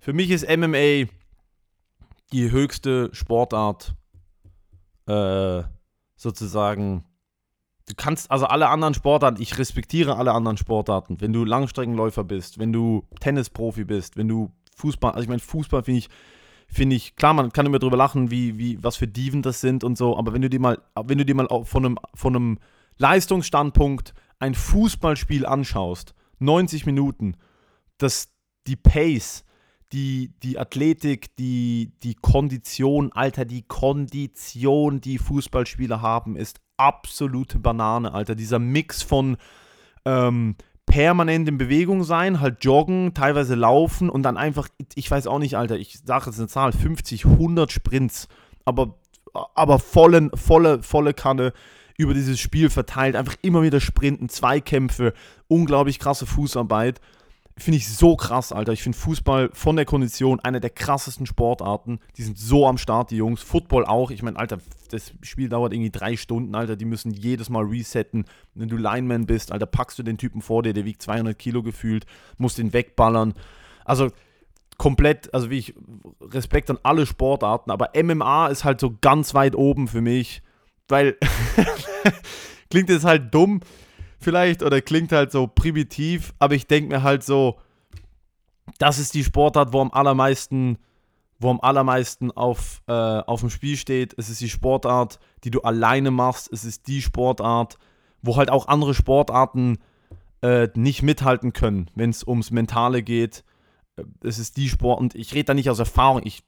Für 0.00 0.12
mich 0.12 0.28
ist 0.30 0.48
MMA 0.48 1.08
die 2.32 2.50
höchste 2.50 3.10
Sportart, 3.12 3.94
äh, 5.06 5.62
sozusagen, 6.16 7.04
du 7.88 7.94
kannst, 7.96 8.28
also 8.32 8.46
alle 8.46 8.70
anderen 8.70 8.94
Sportarten, 8.94 9.40
ich 9.40 9.56
respektiere 9.56 10.16
alle 10.16 10.32
anderen 10.32 10.56
Sportarten. 10.56 11.20
Wenn 11.20 11.32
du 11.32 11.44
Langstreckenläufer 11.44 12.24
bist, 12.24 12.58
wenn 12.58 12.72
du 12.72 13.06
Tennisprofi 13.20 13.84
bist, 13.84 14.16
wenn 14.16 14.26
du 14.26 14.50
Fußball, 14.74 15.12
also 15.12 15.22
ich 15.22 15.28
meine, 15.28 15.38
Fußball 15.38 15.84
finde 15.84 15.98
ich, 15.98 16.08
finde 16.72 16.96
ich, 16.96 17.16
klar, 17.16 17.34
man 17.34 17.52
kann 17.52 17.66
immer 17.66 17.78
drüber 17.78 17.96
lachen, 17.96 18.30
wie, 18.30 18.58
wie, 18.58 18.82
was 18.82 18.96
für 18.96 19.08
Diven 19.08 19.42
das 19.42 19.60
sind 19.60 19.84
und 19.84 19.98
so, 19.98 20.16
aber 20.16 20.32
wenn 20.32 20.42
du 20.42 20.48
dir 20.48 20.60
mal, 20.60 20.78
wenn 21.04 21.18
du 21.18 21.24
dir 21.24 21.34
mal 21.34 21.48
von 21.64 21.84
einem, 21.84 21.98
von 22.14 22.36
einem 22.36 22.58
Leistungsstandpunkt 22.98 24.14
ein 24.38 24.54
Fußballspiel 24.54 25.46
anschaust, 25.46 26.14
90 26.38 26.86
Minuten, 26.86 27.36
das, 27.98 28.32
die 28.66 28.76
Pace, 28.76 29.44
die, 29.92 30.32
die 30.42 30.58
Athletik, 30.58 31.34
die, 31.36 31.92
die 32.02 32.14
Kondition, 32.14 33.12
Alter, 33.12 33.44
die 33.44 33.62
Kondition, 33.62 35.00
die 35.00 35.18
Fußballspieler 35.18 36.00
haben, 36.00 36.36
ist 36.36 36.60
absolute 36.76 37.58
Banane, 37.58 38.14
Alter. 38.14 38.34
Dieser 38.34 38.58
Mix 38.58 39.02
von 39.02 39.36
ähm, 40.04 40.54
permanent 40.90 41.48
in 41.48 41.56
Bewegung 41.56 42.02
sein, 42.02 42.40
halt 42.40 42.64
joggen, 42.64 43.14
teilweise 43.14 43.54
laufen 43.54 44.10
und 44.10 44.24
dann 44.24 44.36
einfach, 44.36 44.68
ich 44.94 45.10
weiß 45.10 45.28
auch 45.28 45.38
nicht, 45.38 45.56
Alter, 45.56 45.78
ich 45.78 46.00
sage 46.04 46.26
jetzt 46.26 46.38
eine 46.38 46.48
Zahl, 46.48 46.72
50, 46.72 47.26
100 47.26 47.70
Sprints, 47.70 48.28
aber, 48.64 48.96
aber 49.54 49.78
volle, 49.78 50.30
volle, 50.34 50.82
volle 50.82 51.14
Kanne 51.14 51.52
über 51.96 52.12
dieses 52.12 52.40
Spiel 52.40 52.70
verteilt, 52.70 53.14
einfach 53.14 53.36
immer 53.42 53.62
wieder 53.62 53.78
Sprinten, 53.78 54.28
Zweikämpfe, 54.28 55.12
unglaublich 55.48 55.98
krasse 55.98 56.26
Fußarbeit 56.26 57.00
finde 57.62 57.78
ich 57.78 57.88
so 57.88 58.16
krass, 58.16 58.52
Alter. 58.52 58.72
Ich 58.72 58.82
finde 58.82 58.96
Fußball 58.98 59.50
von 59.52 59.76
der 59.76 59.84
Kondition 59.84 60.40
einer 60.40 60.60
der 60.60 60.70
krassesten 60.70 61.26
Sportarten. 61.26 62.00
Die 62.16 62.22
sind 62.22 62.38
so 62.38 62.66
am 62.66 62.78
Start, 62.78 63.10
die 63.10 63.16
Jungs. 63.16 63.42
Football 63.42 63.84
auch. 63.84 64.10
Ich 64.10 64.22
meine, 64.22 64.38
Alter, 64.38 64.58
das 64.90 65.12
Spiel 65.22 65.48
dauert 65.48 65.72
irgendwie 65.72 65.90
drei 65.90 66.16
Stunden, 66.16 66.54
Alter. 66.54 66.76
Die 66.76 66.84
müssen 66.84 67.12
jedes 67.12 67.50
Mal 67.50 67.64
resetten. 67.64 68.24
Wenn 68.54 68.68
du 68.68 68.76
Lineman 68.76 69.26
bist, 69.26 69.52
Alter, 69.52 69.66
packst 69.66 69.98
du 69.98 70.02
den 70.02 70.18
Typen 70.18 70.42
vor 70.42 70.62
dir, 70.62 70.72
der 70.72 70.84
wiegt 70.84 71.02
200 71.02 71.38
Kilo 71.38 71.62
gefühlt, 71.62 72.06
musst 72.38 72.58
den 72.58 72.72
wegballern. 72.72 73.34
Also 73.84 74.10
komplett, 74.80 75.32
also 75.34 75.50
wie 75.50 75.58
ich, 75.58 75.74
Respekt 76.22 76.70
an 76.70 76.78
alle 76.82 77.04
Sportarten, 77.04 77.70
aber 77.70 77.90
MMA 77.94 78.46
ist 78.46 78.64
halt 78.64 78.80
so 78.80 78.96
ganz 79.00 79.34
weit 79.34 79.54
oben 79.54 79.88
für 79.88 80.00
mich, 80.00 80.42
weil 80.88 81.18
klingt 82.70 82.88
jetzt 82.88 83.04
halt 83.04 83.34
dumm, 83.34 83.60
vielleicht 84.20 84.62
oder 84.62 84.80
klingt 84.80 85.12
halt 85.12 85.32
so 85.32 85.46
primitiv, 85.46 86.34
aber 86.38 86.54
ich 86.54 86.66
denke 86.66 86.94
mir 86.94 87.02
halt 87.02 87.24
so, 87.24 87.58
das 88.78 88.98
ist 88.98 89.14
die 89.14 89.24
Sportart, 89.24 89.72
wo 89.72 89.80
am 89.80 89.90
allermeisten, 89.90 90.78
wo 91.38 91.50
am 91.50 91.60
allermeisten 91.60 92.30
auf, 92.30 92.82
äh, 92.86 92.92
auf 92.92 93.40
dem 93.40 93.50
Spiel 93.50 93.76
steht. 93.76 94.14
Es 94.16 94.28
ist 94.28 94.40
die 94.40 94.48
Sportart, 94.48 95.18
die 95.42 95.50
du 95.50 95.62
alleine 95.62 96.10
machst. 96.10 96.52
Es 96.52 96.64
ist 96.64 96.86
die 96.86 97.02
Sportart, 97.02 97.78
wo 98.22 98.36
halt 98.36 98.50
auch 98.50 98.68
andere 98.68 98.94
Sportarten 98.94 99.78
äh, 100.42 100.68
nicht 100.74 101.02
mithalten 101.02 101.52
können, 101.52 101.90
wenn 101.94 102.10
es 102.10 102.26
ums 102.26 102.50
Mentale 102.50 103.02
geht. 103.02 103.44
Äh, 103.96 104.04
es 104.22 104.38
ist 104.38 104.56
die 104.56 104.68
Sport, 104.68 105.00
und 105.00 105.14
ich 105.14 105.34
rede 105.34 105.46
da 105.46 105.54
nicht 105.54 105.70
aus 105.70 105.78
Erfahrung. 105.78 106.22
Ich, 106.24 106.42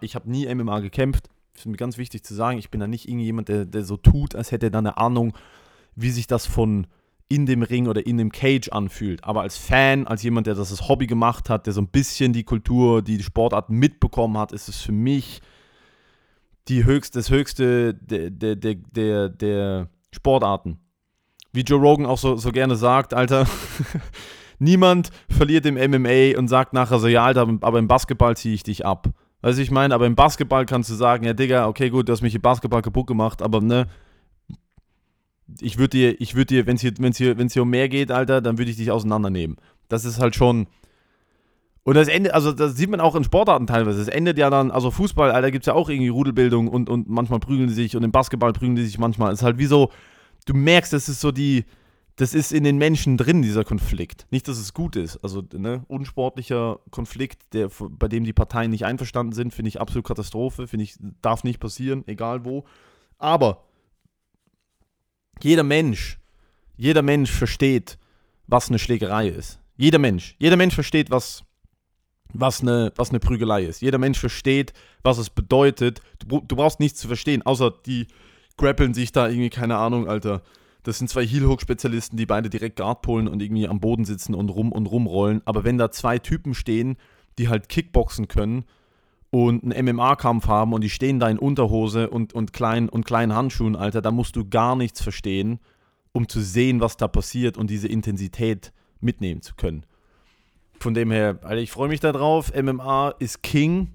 ich 0.00 0.14
habe 0.14 0.30
nie 0.30 0.52
MMA 0.52 0.80
gekämpft. 0.80 1.28
Ist 1.54 1.66
mir 1.66 1.76
ganz 1.76 1.98
wichtig 1.98 2.24
zu 2.24 2.34
sagen. 2.34 2.58
Ich 2.58 2.70
bin 2.70 2.80
da 2.80 2.86
nicht 2.86 3.06
irgendjemand, 3.06 3.48
der, 3.48 3.66
der 3.66 3.84
so 3.84 3.98
tut, 3.98 4.34
als 4.34 4.52
hätte 4.52 4.66
er 4.66 4.70
da 4.70 4.78
eine 4.78 4.96
Ahnung, 4.96 5.34
wie 5.94 6.10
sich 6.10 6.26
das 6.26 6.46
von 6.46 6.86
in 7.32 7.46
dem 7.46 7.62
Ring 7.62 7.88
oder 7.88 8.06
in 8.06 8.18
dem 8.18 8.30
Cage 8.30 8.68
anfühlt. 8.68 9.24
Aber 9.24 9.40
als 9.40 9.56
Fan, 9.56 10.06
als 10.06 10.22
jemand, 10.22 10.46
der 10.46 10.54
das 10.54 10.70
als 10.70 10.86
Hobby 10.86 11.06
gemacht 11.06 11.48
hat, 11.48 11.64
der 11.64 11.72
so 11.72 11.80
ein 11.80 11.88
bisschen 11.88 12.34
die 12.34 12.44
Kultur, 12.44 13.00
die 13.00 13.22
Sportart 13.22 13.70
mitbekommen 13.70 14.36
hat, 14.36 14.52
ist 14.52 14.68
es 14.68 14.82
für 14.82 14.92
mich 14.92 15.40
die 16.68 16.84
höchste, 16.84 17.18
das 17.18 17.30
höchste 17.30 17.94
der, 17.94 18.28
der, 18.28 18.56
der, 18.56 18.74
der, 18.74 19.28
der 19.30 19.88
Sportarten. 20.10 20.78
Wie 21.54 21.62
Joe 21.62 21.80
Rogan 21.80 22.04
auch 22.04 22.18
so, 22.18 22.36
so 22.36 22.52
gerne 22.52 22.76
sagt, 22.76 23.14
Alter, 23.14 23.46
niemand 24.58 25.08
verliert 25.30 25.64
im 25.64 25.76
MMA 25.76 26.38
und 26.38 26.48
sagt 26.48 26.74
nachher 26.74 26.98
so, 26.98 27.08
ja, 27.08 27.24
Alter, 27.24 27.48
aber 27.62 27.78
im 27.78 27.88
Basketball 27.88 28.36
ziehe 28.36 28.54
ich 28.54 28.62
dich 28.62 28.84
ab. 28.84 29.08
Weißt 29.40 29.56
du, 29.56 29.62
ich 29.62 29.70
meine, 29.70 29.94
aber 29.94 30.04
im 30.04 30.16
Basketball 30.16 30.66
kannst 30.66 30.90
du 30.90 30.94
sagen, 30.94 31.24
ja, 31.24 31.32
Digga, 31.32 31.66
okay, 31.66 31.88
gut, 31.88 32.08
du 32.08 32.12
hast 32.12 32.20
mich 32.20 32.34
im 32.34 32.42
Basketball 32.42 32.82
kaputt 32.82 33.06
gemacht, 33.06 33.40
aber 33.40 33.62
ne, 33.62 33.86
ich 35.60 35.78
würde 35.78 35.90
dir, 35.90 36.20
ich 36.20 36.34
würde 36.34 36.46
dir, 36.46 36.66
wenn 36.66 36.76
es 36.76 36.82
hier, 36.82 36.92
wenn's 36.98 37.18
hier, 37.18 37.38
wenn's 37.38 37.52
hier 37.52 37.62
um 37.62 37.70
mehr 37.70 37.88
geht, 37.88 38.10
Alter, 38.10 38.40
dann 38.40 38.58
würde 38.58 38.70
ich 38.70 38.76
dich 38.76 38.90
auseinandernehmen. 38.90 39.56
Das 39.88 40.04
ist 40.04 40.20
halt 40.20 40.34
schon. 40.34 40.66
Und 41.84 41.94
das 41.94 42.08
Ende, 42.08 42.32
also 42.32 42.52
das 42.52 42.76
sieht 42.76 42.90
man 42.90 43.00
auch 43.00 43.16
in 43.16 43.24
Sportarten 43.24 43.66
teilweise. 43.66 44.00
Es 44.00 44.08
endet 44.08 44.38
ja 44.38 44.50
dann, 44.50 44.70
also 44.70 44.90
Fußball, 44.90 45.32
Alter, 45.32 45.50
gibt 45.50 45.64
es 45.64 45.66
ja 45.66 45.74
auch 45.74 45.88
irgendwie 45.88 46.08
Rudelbildung 46.08 46.68
und, 46.68 46.88
und 46.88 47.08
manchmal 47.08 47.40
prügeln 47.40 47.68
die 47.68 47.74
sich 47.74 47.96
und 47.96 48.04
im 48.04 48.12
Basketball 48.12 48.52
prügeln 48.52 48.76
die 48.76 48.84
sich 48.84 48.98
manchmal. 48.98 49.32
Es 49.32 49.40
ist 49.40 49.44
halt 49.44 49.58
wie 49.58 49.66
so, 49.66 49.90
du 50.46 50.54
merkst, 50.54 50.92
das 50.92 51.08
ist 51.08 51.20
so 51.20 51.32
die, 51.32 51.64
das 52.16 52.34
ist 52.34 52.52
in 52.52 52.62
den 52.62 52.78
Menschen 52.78 53.16
drin, 53.16 53.42
dieser 53.42 53.64
Konflikt. 53.64 54.26
Nicht, 54.30 54.46
dass 54.46 54.58
es 54.58 54.74
gut 54.74 54.96
ist. 54.96 55.16
Also, 55.24 55.42
ne, 55.54 55.84
unsportlicher 55.88 56.78
Konflikt, 56.90 57.52
der, 57.52 57.68
bei 57.90 58.06
dem 58.06 58.24
die 58.24 58.32
Parteien 58.32 58.70
nicht 58.70 58.84
einverstanden 58.84 59.32
sind, 59.32 59.52
finde 59.52 59.70
ich 59.70 59.80
absolut 59.80 60.06
Katastrophe, 60.06 60.68
finde 60.68 60.84
ich, 60.84 60.96
darf 61.22 61.42
nicht 61.42 61.58
passieren, 61.58 62.04
egal 62.06 62.44
wo. 62.44 62.64
Aber 63.18 63.64
jeder 65.44 65.62
Mensch, 65.62 66.18
jeder 66.76 67.02
Mensch 67.02 67.30
versteht, 67.30 67.98
was 68.46 68.68
eine 68.68 68.78
Schlägerei 68.78 69.28
ist. 69.28 69.58
Jeder 69.76 69.98
Mensch. 69.98 70.36
Jeder 70.38 70.56
Mensch 70.56 70.74
versteht, 70.74 71.10
was, 71.10 71.44
was, 72.32 72.60
eine, 72.60 72.92
was 72.96 73.10
eine 73.10 73.20
Prügelei 73.20 73.64
ist. 73.64 73.82
Jeder 73.82 73.98
Mensch 73.98 74.18
versteht, 74.18 74.72
was 75.02 75.18
es 75.18 75.30
bedeutet. 75.30 76.00
Du, 76.26 76.40
du 76.40 76.56
brauchst 76.56 76.80
nichts 76.80 77.00
zu 77.00 77.08
verstehen, 77.08 77.42
außer 77.42 77.72
die 77.86 78.06
grappeln 78.56 78.94
sich 78.94 79.12
da 79.12 79.28
irgendwie, 79.28 79.50
keine 79.50 79.76
Ahnung, 79.76 80.08
Alter. 80.08 80.42
Das 80.82 80.98
sind 80.98 81.08
zwei 81.08 81.24
Heel-Hook-Spezialisten, 81.24 82.16
die 82.16 82.26
beide 82.26 82.50
direkt 82.50 82.76
Guard 82.76 83.02
pullen 83.02 83.28
und 83.28 83.40
irgendwie 83.40 83.68
am 83.68 83.80
Boden 83.80 84.04
sitzen 84.04 84.34
und 84.34 84.48
rum 84.48 84.72
und 84.72 84.86
rumrollen. 84.86 85.40
Aber 85.44 85.64
wenn 85.64 85.78
da 85.78 85.90
zwei 85.90 86.18
Typen 86.18 86.54
stehen, 86.54 86.96
die 87.38 87.48
halt 87.48 87.68
Kickboxen 87.68 88.28
können 88.28 88.64
und 89.32 89.64
einen 89.64 89.86
MMA-Kampf 89.86 90.46
haben 90.46 90.74
und 90.74 90.82
die 90.82 90.90
stehen 90.90 91.18
da 91.18 91.28
in 91.30 91.38
Unterhose 91.38 92.10
und, 92.10 92.34
und, 92.34 92.52
klein, 92.52 92.90
und 92.90 93.06
kleinen 93.06 93.34
Handschuhen, 93.34 93.76
Alter, 93.76 94.02
da 94.02 94.10
musst 94.10 94.36
du 94.36 94.46
gar 94.46 94.76
nichts 94.76 95.00
verstehen, 95.02 95.58
um 96.12 96.28
zu 96.28 96.42
sehen, 96.42 96.82
was 96.82 96.98
da 96.98 97.08
passiert 97.08 97.56
und 97.56 97.70
diese 97.70 97.88
Intensität 97.88 98.72
mitnehmen 99.00 99.40
zu 99.40 99.54
können. 99.54 99.86
Von 100.78 100.92
dem 100.92 101.10
her, 101.10 101.38
Alter, 101.42 101.62
ich 101.62 101.70
freue 101.70 101.88
mich 101.88 102.00
darauf. 102.00 102.52
MMA 102.54 103.14
ist 103.20 103.42
King. 103.42 103.94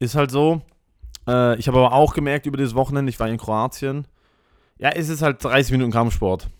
Ist 0.00 0.14
halt 0.14 0.30
so. 0.30 0.60
Äh, 1.26 1.58
ich 1.58 1.66
habe 1.66 1.78
aber 1.78 1.92
auch 1.92 2.12
gemerkt 2.12 2.44
über 2.44 2.58
das 2.58 2.74
Wochenende, 2.74 3.08
ich 3.08 3.18
war 3.18 3.30
in 3.30 3.38
Kroatien. 3.38 4.06
Ja, 4.78 4.90
es 4.90 5.08
ist 5.08 5.22
halt 5.22 5.42
30 5.42 5.72
Minuten 5.72 5.92
Kampfsport. 5.92 6.50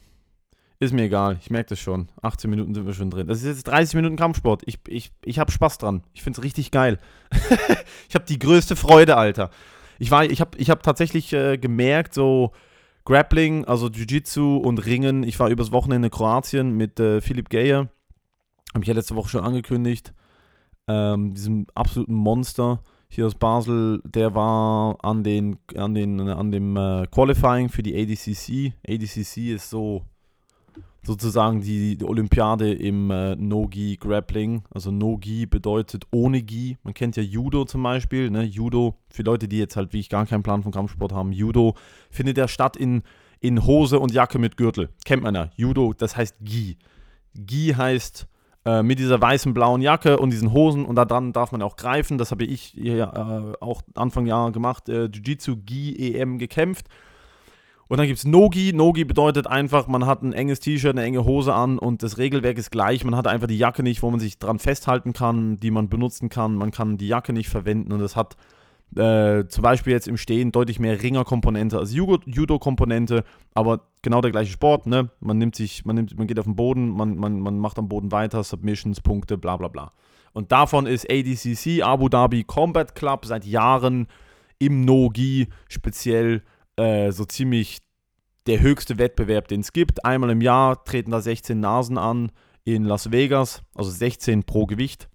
Ist 0.78 0.92
mir 0.92 1.04
egal, 1.04 1.38
ich 1.40 1.48
merke 1.48 1.70
das 1.70 1.80
schon. 1.80 2.08
18 2.20 2.50
Minuten 2.50 2.74
sind 2.74 2.86
wir 2.86 2.92
schon 2.92 3.10
drin. 3.10 3.26
Das 3.26 3.38
ist 3.38 3.46
jetzt 3.46 3.68
30 3.68 3.94
Minuten 3.94 4.16
Kampfsport. 4.16 4.62
Ich, 4.66 4.78
ich, 4.88 5.10
ich 5.24 5.38
habe 5.38 5.50
Spaß 5.50 5.78
dran. 5.78 6.02
Ich 6.12 6.22
finde 6.22 6.38
es 6.38 6.44
richtig 6.44 6.70
geil. 6.70 6.98
ich 8.08 8.14
habe 8.14 8.26
die 8.26 8.38
größte 8.38 8.76
Freude, 8.76 9.16
Alter. 9.16 9.50
Ich, 9.98 10.12
ich 10.12 10.40
habe 10.40 10.58
ich 10.58 10.68
hab 10.68 10.82
tatsächlich 10.82 11.32
äh, 11.32 11.56
gemerkt, 11.56 12.12
so 12.12 12.52
Grappling, 13.06 13.64
also 13.64 13.88
Jiu-Jitsu 13.88 14.58
und 14.58 14.84
Ringen. 14.84 15.22
Ich 15.22 15.40
war 15.40 15.48
übers 15.48 15.72
Wochenende 15.72 16.06
in 16.08 16.12
Kroatien 16.12 16.76
mit 16.76 17.00
äh, 17.00 17.22
Philipp 17.22 17.48
Geyer. 17.48 17.88
Habe 18.74 18.82
ich 18.82 18.88
ja 18.88 18.94
letzte 18.94 19.16
Woche 19.16 19.30
schon 19.30 19.44
angekündigt. 19.44 20.12
Ähm, 20.88 21.32
diesem 21.32 21.66
absoluten 21.74 22.14
Monster 22.14 22.82
hier 23.08 23.26
aus 23.26 23.34
Basel, 23.34 24.02
der 24.04 24.34
war 24.34 25.02
an, 25.02 25.24
den, 25.24 25.58
an, 25.76 25.94
den, 25.94 26.20
an 26.20 26.50
dem 26.50 26.76
äh, 26.76 27.06
Qualifying 27.06 27.70
für 27.70 27.82
die 27.82 27.94
ADCC. 27.96 28.74
ADCC 28.86 29.54
ist 29.54 29.70
so 29.70 30.04
sozusagen 31.06 31.60
die, 31.60 31.96
die 31.96 32.04
Olympiade 32.04 32.72
im 32.72 33.10
äh, 33.10 33.36
No-Gi 33.36 33.96
Grappling. 33.96 34.64
Also 34.74 34.90
No-Gi 34.90 35.46
bedeutet 35.46 36.04
ohne 36.10 36.42
Gi. 36.42 36.76
Man 36.82 36.94
kennt 36.94 37.16
ja 37.16 37.22
Judo 37.22 37.64
zum 37.64 37.82
Beispiel. 37.82 38.30
Ne? 38.30 38.42
Judo, 38.42 38.96
für 39.08 39.22
Leute, 39.22 39.48
die 39.48 39.58
jetzt 39.58 39.76
halt 39.76 39.92
wie 39.92 40.00
ich 40.00 40.08
gar 40.08 40.26
keinen 40.26 40.42
Plan 40.42 40.62
von 40.62 40.72
Kampfsport 40.72 41.12
haben, 41.12 41.32
Judo 41.32 41.74
findet 42.10 42.36
ja 42.36 42.48
statt 42.48 42.76
in, 42.76 43.02
in 43.40 43.64
Hose 43.64 44.00
und 44.00 44.12
Jacke 44.12 44.38
mit 44.38 44.56
Gürtel. 44.56 44.90
Kennt 45.04 45.22
man 45.22 45.34
ja. 45.34 45.50
Judo, 45.56 45.92
das 45.92 46.16
heißt 46.16 46.36
Gi. 46.40 46.76
Gi 47.34 47.74
heißt 47.76 48.26
äh, 48.64 48.82
mit 48.82 48.98
dieser 48.98 49.20
weißen 49.20 49.54
blauen 49.54 49.80
Jacke 49.80 50.18
und 50.18 50.30
diesen 50.30 50.52
Hosen 50.52 50.84
und 50.84 50.96
da 50.96 51.04
dran 51.04 51.32
darf 51.32 51.52
man 51.52 51.62
auch 51.62 51.76
greifen. 51.76 52.18
Das 52.18 52.32
habe 52.32 52.44
ich 52.44 52.76
äh, 52.76 53.02
auch 53.02 53.82
Anfang 53.94 54.26
Jahr 54.26 54.50
gemacht. 54.50 54.88
Äh, 54.88 55.04
Jiu-Jitsu 55.04 55.56
Gi 55.64 56.14
EM 56.14 56.38
gekämpft. 56.38 56.88
Und 57.88 57.98
dann 57.98 58.06
gibt 58.06 58.18
es 58.18 58.24
Nogi. 58.24 58.72
Nogi 58.72 59.04
bedeutet 59.04 59.46
einfach, 59.46 59.86
man 59.86 60.06
hat 60.06 60.22
ein 60.22 60.32
enges 60.32 60.60
T-Shirt, 60.60 60.90
eine 60.90 61.04
enge 61.04 61.24
Hose 61.24 61.54
an 61.54 61.78
und 61.78 62.02
das 62.02 62.18
Regelwerk 62.18 62.58
ist 62.58 62.70
gleich. 62.70 63.04
Man 63.04 63.14
hat 63.14 63.26
einfach 63.26 63.46
die 63.46 63.58
Jacke 63.58 63.82
nicht, 63.82 64.02
wo 64.02 64.10
man 64.10 64.18
sich 64.18 64.38
dran 64.38 64.58
festhalten 64.58 65.12
kann, 65.12 65.58
die 65.60 65.70
man 65.70 65.88
benutzen 65.88 66.28
kann. 66.28 66.56
Man 66.56 66.72
kann 66.72 66.96
die 66.96 67.08
Jacke 67.08 67.32
nicht 67.32 67.48
verwenden 67.48 67.92
und 67.92 68.00
das 68.00 68.16
hat 68.16 68.36
äh, 68.94 69.46
zum 69.48 69.62
Beispiel 69.62 69.92
jetzt 69.92 70.08
im 70.08 70.16
Stehen 70.16 70.52
deutlich 70.52 70.80
mehr 70.80 71.00
Ringer-Komponente 71.00 71.78
als 71.78 71.92
Judo-Komponente, 71.92 73.24
aber 73.54 73.82
genau 74.02 74.20
der 74.20 74.30
gleiche 74.30 74.52
Sport. 74.52 74.86
Ne? 74.86 75.10
Man 75.20 75.38
nimmt 75.38 75.54
sich, 75.54 75.84
man, 75.84 75.96
nimmt, 75.96 76.16
man 76.16 76.26
geht 76.26 76.38
auf 76.38 76.44
den 76.44 76.56
Boden, 76.56 76.88
man, 76.90 77.16
man, 77.16 77.40
man 77.40 77.58
macht 77.58 77.78
am 77.78 77.88
Boden 77.88 78.10
weiter, 78.10 78.42
Submissions, 78.42 79.00
Punkte, 79.00 79.38
bla 79.38 79.56
bla 79.56 79.68
bla. 79.68 79.92
Und 80.32 80.52
davon 80.52 80.86
ist 80.86 81.10
ADCC, 81.10 81.82
Abu 81.82 82.08
Dhabi 82.08 82.44
Combat 82.44 82.94
Club, 82.94 83.26
seit 83.26 83.44
Jahren 83.44 84.06
im 84.58 84.84
Nogi 84.84 85.48
speziell 85.68 86.42
äh, 86.76 87.10
so 87.10 87.24
ziemlich 87.24 87.78
der 88.46 88.60
höchste 88.60 88.98
Wettbewerb, 88.98 89.48
den 89.48 89.60
es 89.60 89.72
gibt. 89.72 90.04
Einmal 90.04 90.30
im 90.30 90.40
Jahr 90.40 90.84
treten 90.84 91.10
da 91.10 91.20
16 91.20 91.58
Nasen 91.58 91.98
an 91.98 92.30
in 92.64 92.84
Las 92.84 93.10
Vegas, 93.10 93.62
also 93.74 93.90
16 93.90 94.44
pro 94.44 94.66
Gewicht. 94.66 95.08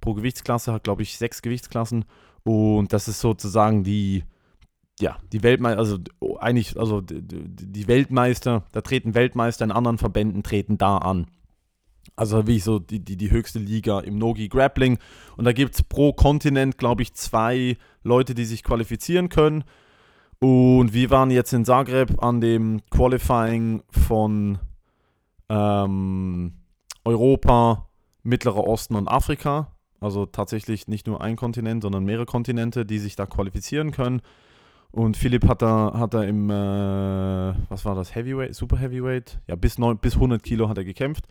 Pro 0.00 0.14
Gewichtsklasse 0.14 0.72
hat, 0.72 0.84
glaube 0.84 1.02
ich, 1.02 1.18
sechs 1.18 1.42
Gewichtsklassen. 1.42 2.04
Und 2.44 2.92
das 2.92 3.08
ist 3.08 3.20
sozusagen 3.20 3.84
die, 3.84 4.24
ja, 5.00 5.18
die 5.32 5.42
Weltmeister, 5.42 5.78
also 5.78 5.98
eigentlich, 6.38 6.78
also 6.78 7.00
die, 7.00 7.88
Weltmeister, 7.88 8.64
da 8.72 8.80
treten 8.80 9.14
Weltmeister 9.14 9.64
in 9.64 9.72
anderen 9.72 9.98
Verbänden, 9.98 10.42
treten 10.42 10.78
da 10.78 10.98
an. 10.98 11.26
Also 12.16 12.46
wie 12.46 12.58
so 12.58 12.78
die, 12.78 13.00
die, 13.00 13.16
die 13.16 13.30
höchste 13.30 13.58
Liga 13.58 14.00
im 14.00 14.18
Nogi 14.18 14.48
Grappling. 14.48 14.98
Und 15.36 15.44
da 15.44 15.52
gibt 15.52 15.74
es 15.74 15.82
pro 15.82 16.12
Kontinent, 16.12 16.78
glaube 16.78 17.02
ich, 17.02 17.14
zwei 17.14 17.76
Leute, 18.02 18.34
die 18.34 18.44
sich 18.44 18.62
qualifizieren 18.62 19.28
können. 19.28 19.64
Und 20.40 20.92
wir 20.92 21.10
waren 21.10 21.30
jetzt 21.30 21.52
in 21.52 21.64
Zagreb 21.64 22.22
an 22.22 22.40
dem 22.40 22.80
Qualifying 22.90 23.82
von 23.90 24.58
ähm, 25.48 26.52
Europa, 27.04 27.88
Mittlerer 28.22 28.64
Osten 28.64 28.94
und 28.94 29.08
Afrika. 29.08 29.72
Also 30.00 30.26
tatsächlich 30.26 30.86
nicht 30.86 31.08
nur 31.08 31.20
ein 31.20 31.34
Kontinent, 31.34 31.82
sondern 31.82 32.04
mehrere 32.04 32.26
Kontinente, 32.26 32.86
die 32.86 32.98
sich 32.98 33.16
da 33.16 33.26
qualifizieren 33.26 33.90
können. 33.90 34.22
Und 34.92 35.16
Philipp 35.16 35.46
hat 35.48 35.60
da, 35.60 35.92
hat 35.94 36.14
da 36.14 36.22
im, 36.22 36.48
äh, 36.50 37.54
was 37.68 37.84
war 37.84 37.94
das, 37.96 38.14
Heavyweight, 38.14 38.54
Super 38.54 38.78
Heavyweight? 38.78 39.40
Ja, 39.48 39.56
bis, 39.56 39.76
9, 39.76 39.98
bis 39.98 40.14
100 40.14 40.42
Kilo 40.42 40.68
hat 40.68 40.78
er 40.78 40.84
gekämpft. 40.84 41.26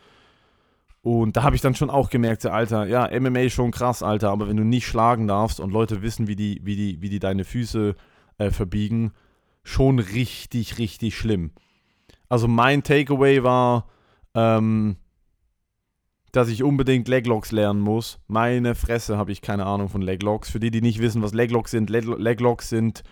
Und 1.00 1.36
da 1.36 1.42
habe 1.42 1.56
ich 1.56 1.62
dann 1.62 1.74
schon 1.74 1.90
auch 1.90 2.10
gemerkt, 2.10 2.44
Alter, 2.44 2.86
ja, 2.86 3.08
MMA 3.18 3.48
schon 3.48 3.70
krass, 3.70 4.02
Alter, 4.02 4.30
aber 4.30 4.48
wenn 4.48 4.56
du 4.56 4.64
nicht 4.64 4.86
schlagen 4.86 5.26
darfst 5.26 5.60
und 5.60 5.72
Leute 5.72 6.02
wissen, 6.02 6.26
wie 6.26 6.36
die, 6.36 6.60
wie 6.64 6.76
die, 6.76 7.00
wie 7.00 7.08
die 7.08 7.20
deine 7.20 7.44
Füße 7.44 7.94
äh, 8.38 8.50
verbiegen, 8.50 9.12
schon 9.62 9.98
richtig, 9.98 10.78
richtig 10.78 11.16
schlimm. 11.16 11.50
Also 12.28 12.48
mein 12.48 12.82
Takeaway 12.82 13.42
war, 13.42 13.88
ähm, 14.34 14.96
dass 16.32 16.48
ich 16.48 16.62
unbedingt 16.62 17.08
Leglocks 17.08 17.52
lernen 17.52 17.80
muss. 17.80 18.20
Meine 18.26 18.74
Fresse 18.74 19.16
habe 19.16 19.32
ich 19.32 19.40
keine 19.40 19.66
Ahnung 19.66 19.88
von 19.88 20.02
Leglocks. 20.02 20.50
Für 20.50 20.60
die, 20.60 20.70
die 20.70 20.82
nicht 20.82 21.00
wissen, 21.00 21.22
was 21.22 21.32
Leglocks 21.32 21.70
sind, 21.70 21.90
Leglocks 21.90 22.68
sind, 22.68 23.02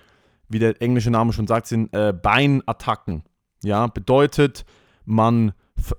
wie 0.48 0.58
der 0.58 0.80
englische 0.82 1.10
Name 1.10 1.32
schon 1.32 1.46
sagt, 1.46 1.66
sind 1.66 1.92
äh, 1.94 2.12
Beinattacken. 2.12 3.22
Ja, 3.62 3.86
bedeutet, 3.86 4.64
man 5.04 5.52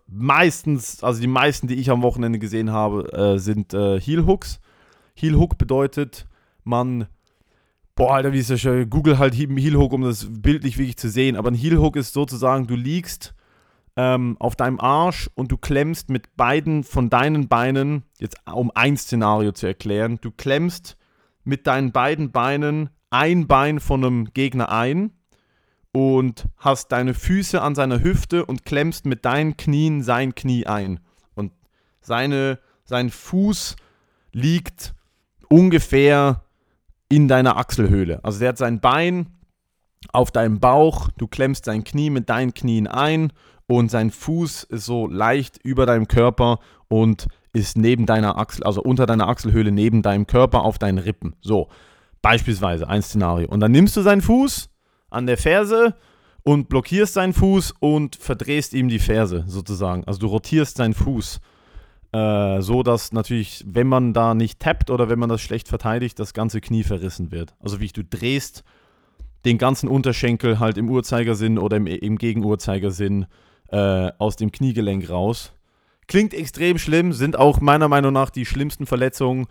meistens, 0.08 1.04
also 1.04 1.22
die 1.22 1.28
meisten, 1.28 1.68
die 1.68 1.76
ich 1.76 1.90
am 1.90 2.02
Wochenende 2.02 2.40
gesehen 2.40 2.72
habe, 2.72 3.12
äh, 3.14 3.40
sind 3.40 3.74
äh, 3.74 4.00
Heel 4.00 4.26
Hooks. 4.26 4.60
Heel 5.16 5.36
Hook 5.36 5.58
bedeutet, 5.58 6.28
man, 6.64 7.08
boah, 7.98 8.14
Alter, 8.14 8.32
wie 8.32 8.40
ist 8.40 8.50
das 8.50 8.62
schon, 8.62 8.90
Google 8.90 9.18
halt 9.18 9.34
Heel 9.34 9.76
Hook, 9.76 9.92
um 9.92 10.04
das 10.04 10.28
bildlich 10.30 10.78
wirklich 10.78 10.98
zu 10.98 11.10
sehen, 11.10 11.36
aber 11.36 11.52
ein 11.52 11.56
Heel 11.56 11.80
Hook 11.80 11.98
ist 11.98 12.14
sozusagen, 12.14 12.68
du 12.68 12.76
liegst 12.76 13.34
ähm, 13.98 14.38
auf 14.40 14.56
deinem 14.56 14.80
Arsch 14.80 15.30
und 15.34 15.52
du 15.52 15.58
klemmst 15.58 16.10
mit 16.10 16.38
beiden 16.38 16.84
von 16.84 17.10
deinen 17.10 17.50
Beinen, 17.50 18.04
jetzt 18.20 18.38
um 18.46 18.72
ein 18.74 18.96
Szenario 18.96 19.52
zu 19.52 19.66
erklären, 19.66 20.20
du 20.22 20.32
klemmst 20.32 20.96
mit 21.44 21.66
deinen 21.66 21.92
beiden 21.92 22.32
Beinen 22.32 22.92
ein 23.10 23.48
Bein 23.48 23.80
von 23.80 24.06
einem 24.06 24.26
Gegner 24.34 24.72
ein 24.72 25.12
und 25.92 26.46
hast 26.58 26.92
deine 26.92 27.16
Füße 27.16 27.60
an 27.62 27.74
seiner 27.74 28.04
Hüfte 28.04 28.46
und 28.46 28.64
klemmst 28.64 29.08
mit 29.08 29.26
deinen 29.26 29.58
Knien 29.58 30.04
sein 30.04 30.36
Knie 30.36 30.68
ein. 30.68 31.00
Und 31.34 31.54
seine, 32.02 32.60
sein 32.84 33.10
Fuß 33.10 33.76
liegt 34.34 34.94
ungefähr 35.50 36.44
in 37.10 37.28
deiner 37.28 37.58
Achselhöhle. 37.58 38.20
Also 38.24 38.40
der 38.40 38.50
hat 38.50 38.58
sein 38.58 38.80
Bein 38.80 39.28
auf 40.12 40.32
deinem 40.32 40.60
Bauch, 40.60 41.10
du 41.18 41.28
klemmst 41.28 41.66
sein 41.66 41.84
Knie 41.84 42.10
mit 42.10 42.30
deinen 42.30 42.54
Knien 42.54 42.88
ein 42.88 43.32
und 43.68 43.92
sein 43.92 44.12
Fuß 44.12 44.64
ist 44.64 44.86
so 44.86 45.08
leicht 45.08 45.60
über 45.64 45.86
deinem 45.86 46.08
Körper 46.08 46.60
und 46.88 47.28
ist 47.54 47.78
neben 47.78 48.06
deiner 48.06 48.38
Achsel, 48.38 48.64
also 48.64 48.82
unter 48.82 49.06
deiner 49.06 49.28
Achselhöhle 49.28 49.72
neben 49.72 50.02
deinem 50.02 50.28
Körper 50.28 50.64
auf 50.64 50.78
deinen 50.78 51.00
Rippen. 51.00 51.36
So, 51.42 51.70
beispielsweise 52.22 52.88
ein 52.88 53.02
Szenario. 53.02 53.50
Und 53.50 53.60
dann 53.60 53.72
nimmst 53.72 53.98
du 53.98 54.02
seinen 54.02 54.22
Fuß 54.22 54.70
an 55.10 55.26
der 55.26 55.38
Ferse 55.38 55.96
und 56.44 56.70
blockierst 56.70 57.14
seinen 57.14 57.34
Fuß 57.34 57.74
und 57.80 58.16
verdrehst 58.16 58.74
ihm 58.74 58.88
die 58.90 59.00
Ferse 59.00 59.44
sozusagen. 59.48 60.04
Also 60.06 60.20
du 60.20 60.28
rotierst 60.28 60.78
seinen 60.78 60.94
Fuß. 60.94 61.42
Äh, 62.14 62.62
so 62.62 62.84
dass 62.84 63.12
natürlich, 63.12 63.64
wenn 63.68 63.88
man 63.88 64.14
da 64.14 64.34
nicht 64.34 64.60
tappt 64.60 64.90
oder 64.90 65.10
wenn 65.10 65.20
man 65.20 65.30
das 65.30 65.42
schlecht 65.42 65.68
verteidigt, 65.68 66.20
das 66.20 66.34
ganze 66.34 66.62
Knie 66.62 66.84
verrissen 66.84 67.32
wird. 67.32 67.54
Also 67.60 67.80
wie 67.80 67.88
du 67.88 68.04
drehst 68.04 68.64
den 69.46 69.58
ganzen 69.58 69.88
Unterschenkel 69.88 70.60
halt 70.60 70.78
im 70.78 70.90
Uhrzeigersinn 70.90 71.58
oder 71.58 71.78
im, 71.78 71.88
im 71.88 72.18
Gegenuhrzeigersinn 72.18 73.28
äh, 73.70 74.12
aus 74.18 74.36
dem 74.36 74.52
Kniegelenk 74.52 75.10
raus. 75.10 75.54
Klingt 76.08 76.34
extrem 76.34 76.78
schlimm, 76.78 77.12
sind 77.12 77.38
auch 77.38 77.60
meiner 77.60 77.90
Meinung 77.90 78.14
nach 78.14 78.30
die 78.30 78.46
schlimmsten 78.46 78.86
Verletzungen 78.86 79.48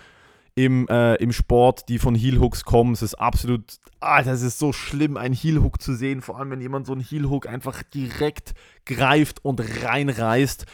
im, 0.55 0.89
äh, 0.89 1.17
im 1.17 1.33
Sport, 1.33 1.91
die 1.91 1.99
von 1.99 2.15
Heelhooks 2.15 2.65
kommen. 2.65 2.95
Es 2.95 3.03
ist 3.03 3.15
absolut, 3.15 3.75
ah, 4.01 4.23
das 4.23 4.41
ist 4.41 4.59
so 4.59 4.73
schlimm, 4.73 5.19
einen 5.19 5.35
Heelhook 5.35 5.83
zu 5.83 5.95
sehen, 5.95 6.23
vor 6.23 6.39
allem 6.39 6.51
wenn 6.51 6.63
jemand 6.63 6.87
so 6.87 6.93
einen 6.93 7.03
Heelhook 7.03 7.47
einfach 7.47 7.83
direkt 7.83 8.55
greift 8.87 9.45
und 9.45 9.61
reinreißt. 9.83 10.65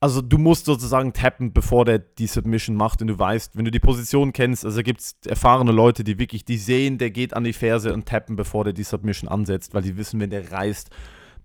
Also 0.00 0.22
du 0.22 0.38
musst 0.38 0.66
sozusagen 0.66 1.12
tappen, 1.12 1.52
bevor 1.52 1.84
der 1.84 1.98
die 1.98 2.28
Submission 2.28 2.76
macht 2.76 3.02
und 3.02 3.08
du 3.08 3.18
weißt, 3.18 3.56
wenn 3.56 3.64
du 3.64 3.72
die 3.72 3.80
Position 3.80 4.32
kennst, 4.32 4.64
also 4.64 4.82
gibt 4.82 5.00
es 5.00 5.16
erfahrene 5.26 5.72
Leute, 5.72 6.04
die 6.04 6.18
wirklich, 6.20 6.44
die 6.44 6.56
sehen, 6.56 6.98
der 6.98 7.10
geht 7.10 7.34
an 7.34 7.42
die 7.42 7.52
Ferse 7.52 7.92
und 7.92 8.06
tappen, 8.06 8.36
bevor 8.36 8.62
der 8.62 8.72
die 8.72 8.84
Submission 8.84 9.28
ansetzt, 9.28 9.74
weil 9.74 9.82
die 9.82 9.96
wissen, 9.96 10.20
wenn 10.20 10.30
der 10.30 10.52
reißt, 10.52 10.90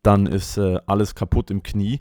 dann 0.04 0.28
ist 0.28 0.58
äh, 0.58 0.80
alles 0.86 1.16
kaputt 1.16 1.50
im 1.50 1.64
Knie. 1.64 2.00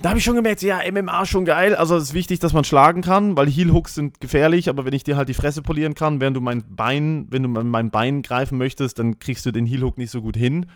Da 0.00 0.08
habe 0.08 0.18
ich 0.18 0.24
schon 0.24 0.34
gemerkt, 0.34 0.60
ja, 0.62 0.80
MMA 0.90 1.24
schon 1.24 1.44
geil. 1.44 1.76
Also 1.76 1.96
es 1.96 2.04
ist 2.04 2.14
wichtig, 2.14 2.40
dass 2.40 2.52
man 2.52 2.64
schlagen 2.64 3.00
kann, 3.00 3.36
weil 3.36 3.48
Heel 3.48 3.72
Hooks 3.72 3.94
sind 3.94 4.20
gefährlich, 4.20 4.68
aber 4.68 4.84
wenn 4.84 4.92
ich 4.92 5.04
dir 5.04 5.16
halt 5.16 5.28
die 5.28 5.34
Fresse 5.34 5.62
polieren 5.62 5.94
kann, 5.94 6.20
während 6.20 6.36
du 6.36 6.40
mein 6.40 6.64
Bein, 6.74 7.26
wenn 7.30 7.44
du 7.44 7.48
mein 7.48 7.90
Bein 7.90 8.22
greifen 8.22 8.58
möchtest, 8.58 8.98
dann 8.98 9.20
kriegst 9.20 9.46
du 9.46 9.52
den 9.52 9.66
Heel 9.66 9.82
Hook 9.82 9.96
nicht 9.96 10.10
so 10.10 10.20
gut 10.20 10.36
hin. 10.36 10.66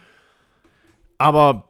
Aber 1.19 1.68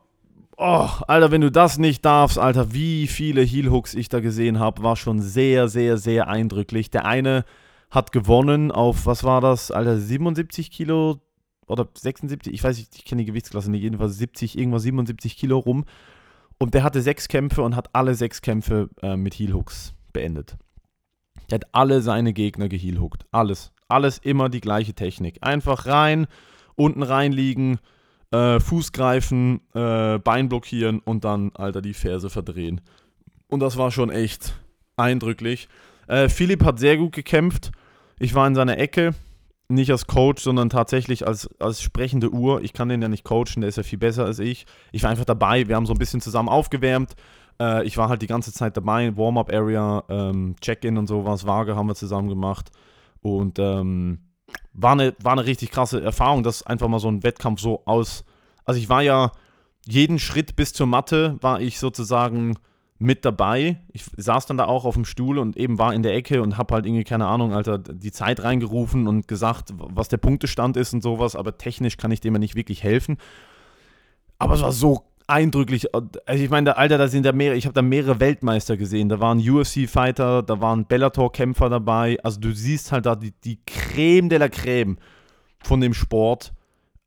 oh, 0.58 0.88
Alter, 1.06 1.30
wenn 1.30 1.40
du 1.40 1.50
das 1.50 1.78
nicht 1.78 2.04
darfst, 2.04 2.38
Alter, 2.38 2.72
wie 2.72 3.06
viele 3.06 3.42
Heel 3.42 3.70
Hooks 3.70 3.94
ich 3.94 4.08
da 4.08 4.20
gesehen 4.20 4.58
habe, 4.58 4.82
war 4.82 4.96
schon 4.96 5.20
sehr, 5.20 5.68
sehr, 5.68 5.96
sehr 5.96 6.28
eindrücklich. 6.28 6.90
Der 6.90 7.06
eine 7.06 7.44
hat 7.90 8.12
gewonnen 8.12 8.70
auf, 8.70 9.06
was 9.06 9.24
war 9.24 9.40
das, 9.40 9.70
Alter, 9.70 9.98
77 9.98 10.70
Kilo, 10.70 11.20
oder 11.68 11.86
76, 11.94 12.52
ich 12.52 12.64
weiß 12.64 12.78
nicht, 12.78 12.96
ich 12.96 13.04
kenne 13.04 13.22
die 13.22 13.26
Gewichtsklasse 13.26 13.70
nicht, 13.70 13.82
jedenfalls 13.82 14.18
70, 14.18 14.58
irgendwas 14.58 14.82
77 14.82 15.36
Kilo 15.36 15.58
rum. 15.58 15.84
Und 16.58 16.74
der 16.74 16.82
hatte 16.82 17.02
sechs 17.02 17.28
Kämpfe 17.28 17.62
und 17.62 17.76
hat 17.76 17.94
alle 17.94 18.14
sechs 18.14 18.42
Kämpfe 18.42 18.88
äh, 19.02 19.16
mit 19.16 19.34
Heelhooks 19.34 19.94
beendet. 20.12 20.56
Der 21.50 21.56
hat 21.56 21.68
alle 21.72 22.02
seine 22.02 22.32
Gegner 22.32 22.68
geheelhookt. 22.68 23.26
Alles. 23.30 23.72
Alles 23.86 24.18
immer 24.18 24.48
die 24.48 24.60
gleiche 24.60 24.94
Technik. 24.94 25.38
Einfach 25.40 25.86
rein, 25.86 26.26
unten 26.74 27.02
reinliegen, 27.02 27.78
äh, 28.30 28.60
Fuß 28.60 28.92
greifen, 28.92 29.60
äh, 29.74 30.18
Bein 30.18 30.48
blockieren 30.48 31.00
und 31.00 31.24
dann, 31.24 31.52
Alter, 31.54 31.82
die 31.82 31.94
Ferse 31.94 32.30
verdrehen. 32.30 32.80
Und 33.48 33.60
das 33.60 33.76
war 33.76 33.90
schon 33.90 34.10
echt 34.10 34.54
eindrücklich. 34.96 35.68
Äh, 36.06 36.28
Philipp 36.28 36.64
hat 36.64 36.78
sehr 36.78 36.96
gut 36.96 37.12
gekämpft. 37.12 37.70
Ich 38.18 38.34
war 38.34 38.46
in 38.46 38.54
seiner 38.54 38.78
Ecke 38.78 39.14
nicht 39.68 39.90
als 39.90 40.06
Coach, 40.06 40.42
sondern 40.42 40.70
tatsächlich 40.70 41.26
als, 41.26 41.48
als 41.60 41.82
sprechende 41.82 42.30
Uhr. 42.30 42.62
Ich 42.62 42.72
kann 42.72 42.88
den 42.88 43.02
ja 43.02 43.08
nicht 43.08 43.24
coachen, 43.24 43.60
der 43.60 43.68
ist 43.68 43.76
ja 43.76 43.82
viel 43.82 43.98
besser 43.98 44.24
als 44.24 44.38
ich. 44.38 44.66
Ich 44.92 45.02
war 45.02 45.10
einfach 45.10 45.26
dabei, 45.26 45.68
wir 45.68 45.76
haben 45.76 45.86
so 45.86 45.92
ein 45.92 45.98
bisschen 45.98 46.20
zusammen 46.20 46.48
aufgewärmt. 46.48 47.14
Äh, 47.60 47.84
ich 47.84 47.96
war 47.96 48.08
halt 48.08 48.22
die 48.22 48.26
ganze 48.26 48.52
Zeit 48.52 48.76
dabei, 48.76 49.16
Warm-up-Area, 49.16 50.04
ähm, 50.08 50.56
Check-in 50.60 50.96
und 50.96 51.06
sowas, 51.06 51.46
Waage 51.46 51.76
haben 51.76 51.88
wir 51.88 51.94
zusammen 51.94 52.28
gemacht. 52.28 52.70
Und 53.20 53.58
ähm, 53.58 54.20
war, 54.80 54.92
eine, 54.92 55.14
war 55.22 55.32
eine 55.32 55.44
richtig 55.44 55.70
krasse 55.70 56.00
Erfahrung, 56.00 56.42
dass 56.42 56.62
einfach 56.62 56.88
mal 56.88 57.00
so 57.00 57.08
ein 57.08 57.22
Wettkampf 57.22 57.60
so 57.60 57.82
aus. 57.84 58.24
Also 58.64 58.80
ich 58.80 58.88
war 58.88 59.02
ja 59.02 59.32
jeden 59.86 60.18
Schritt 60.18 60.54
bis 60.56 60.72
zur 60.72 60.86
Matte, 60.86 61.36
war 61.40 61.60
ich 61.60 61.78
sozusagen 61.78 62.56
mit 62.98 63.24
dabei. 63.24 63.80
Ich 63.92 64.04
saß 64.16 64.46
dann 64.46 64.56
da 64.56 64.66
auch 64.66 64.84
auf 64.84 64.94
dem 64.94 65.04
Stuhl 65.04 65.38
und 65.38 65.56
eben 65.56 65.78
war 65.78 65.94
in 65.94 66.02
der 66.02 66.14
Ecke 66.14 66.42
und 66.42 66.58
habe 66.58 66.74
halt 66.74 66.86
irgendwie, 66.86 67.04
keine 67.04 67.26
Ahnung, 67.26 67.52
Alter, 67.52 67.78
die 67.78 68.12
Zeit 68.12 68.42
reingerufen 68.42 69.08
und 69.08 69.28
gesagt, 69.28 69.72
was 69.76 70.08
der 70.08 70.16
Punktestand 70.18 70.76
ist 70.76 70.92
und 70.92 71.02
sowas, 71.02 71.34
aber 71.34 71.58
technisch 71.58 71.96
kann 71.96 72.10
ich 72.10 72.20
dem 72.20 72.34
ja 72.34 72.38
nicht 72.38 72.54
wirklich 72.54 72.82
helfen. 72.82 73.18
Aber 74.38 74.54
es 74.54 74.62
war 74.62 74.72
so 74.72 75.07
eindrücklich. 75.28 75.94
Also 75.94 76.42
ich 76.42 76.50
meine, 76.50 76.76
Alter, 76.76 76.98
da 76.98 77.08
sind 77.08 77.24
ja 77.24 77.32
mehrere, 77.32 77.56
ich 77.56 77.66
habe 77.66 77.74
da 77.74 77.82
mehrere 77.82 78.18
Weltmeister 78.18 78.76
gesehen. 78.76 79.08
Da 79.08 79.20
waren 79.20 79.38
UFC-Fighter, 79.38 80.42
da 80.42 80.60
waren 80.60 80.86
Bellator-Kämpfer 80.86 81.68
dabei. 81.68 82.18
Also 82.22 82.40
du 82.40 82.52
siehst 82.52 82.90
halt 82.90 83.06
da 83.06 83.14
die, 83.14 83.32
die 83.44 83.60
Creme 83.66 84.28
de 84.28 84.38
la 84.38 84.48
Creme 84.48 84.96
von 85.62 85.80
dem 85.80 85.94
Sport 85.94 86.52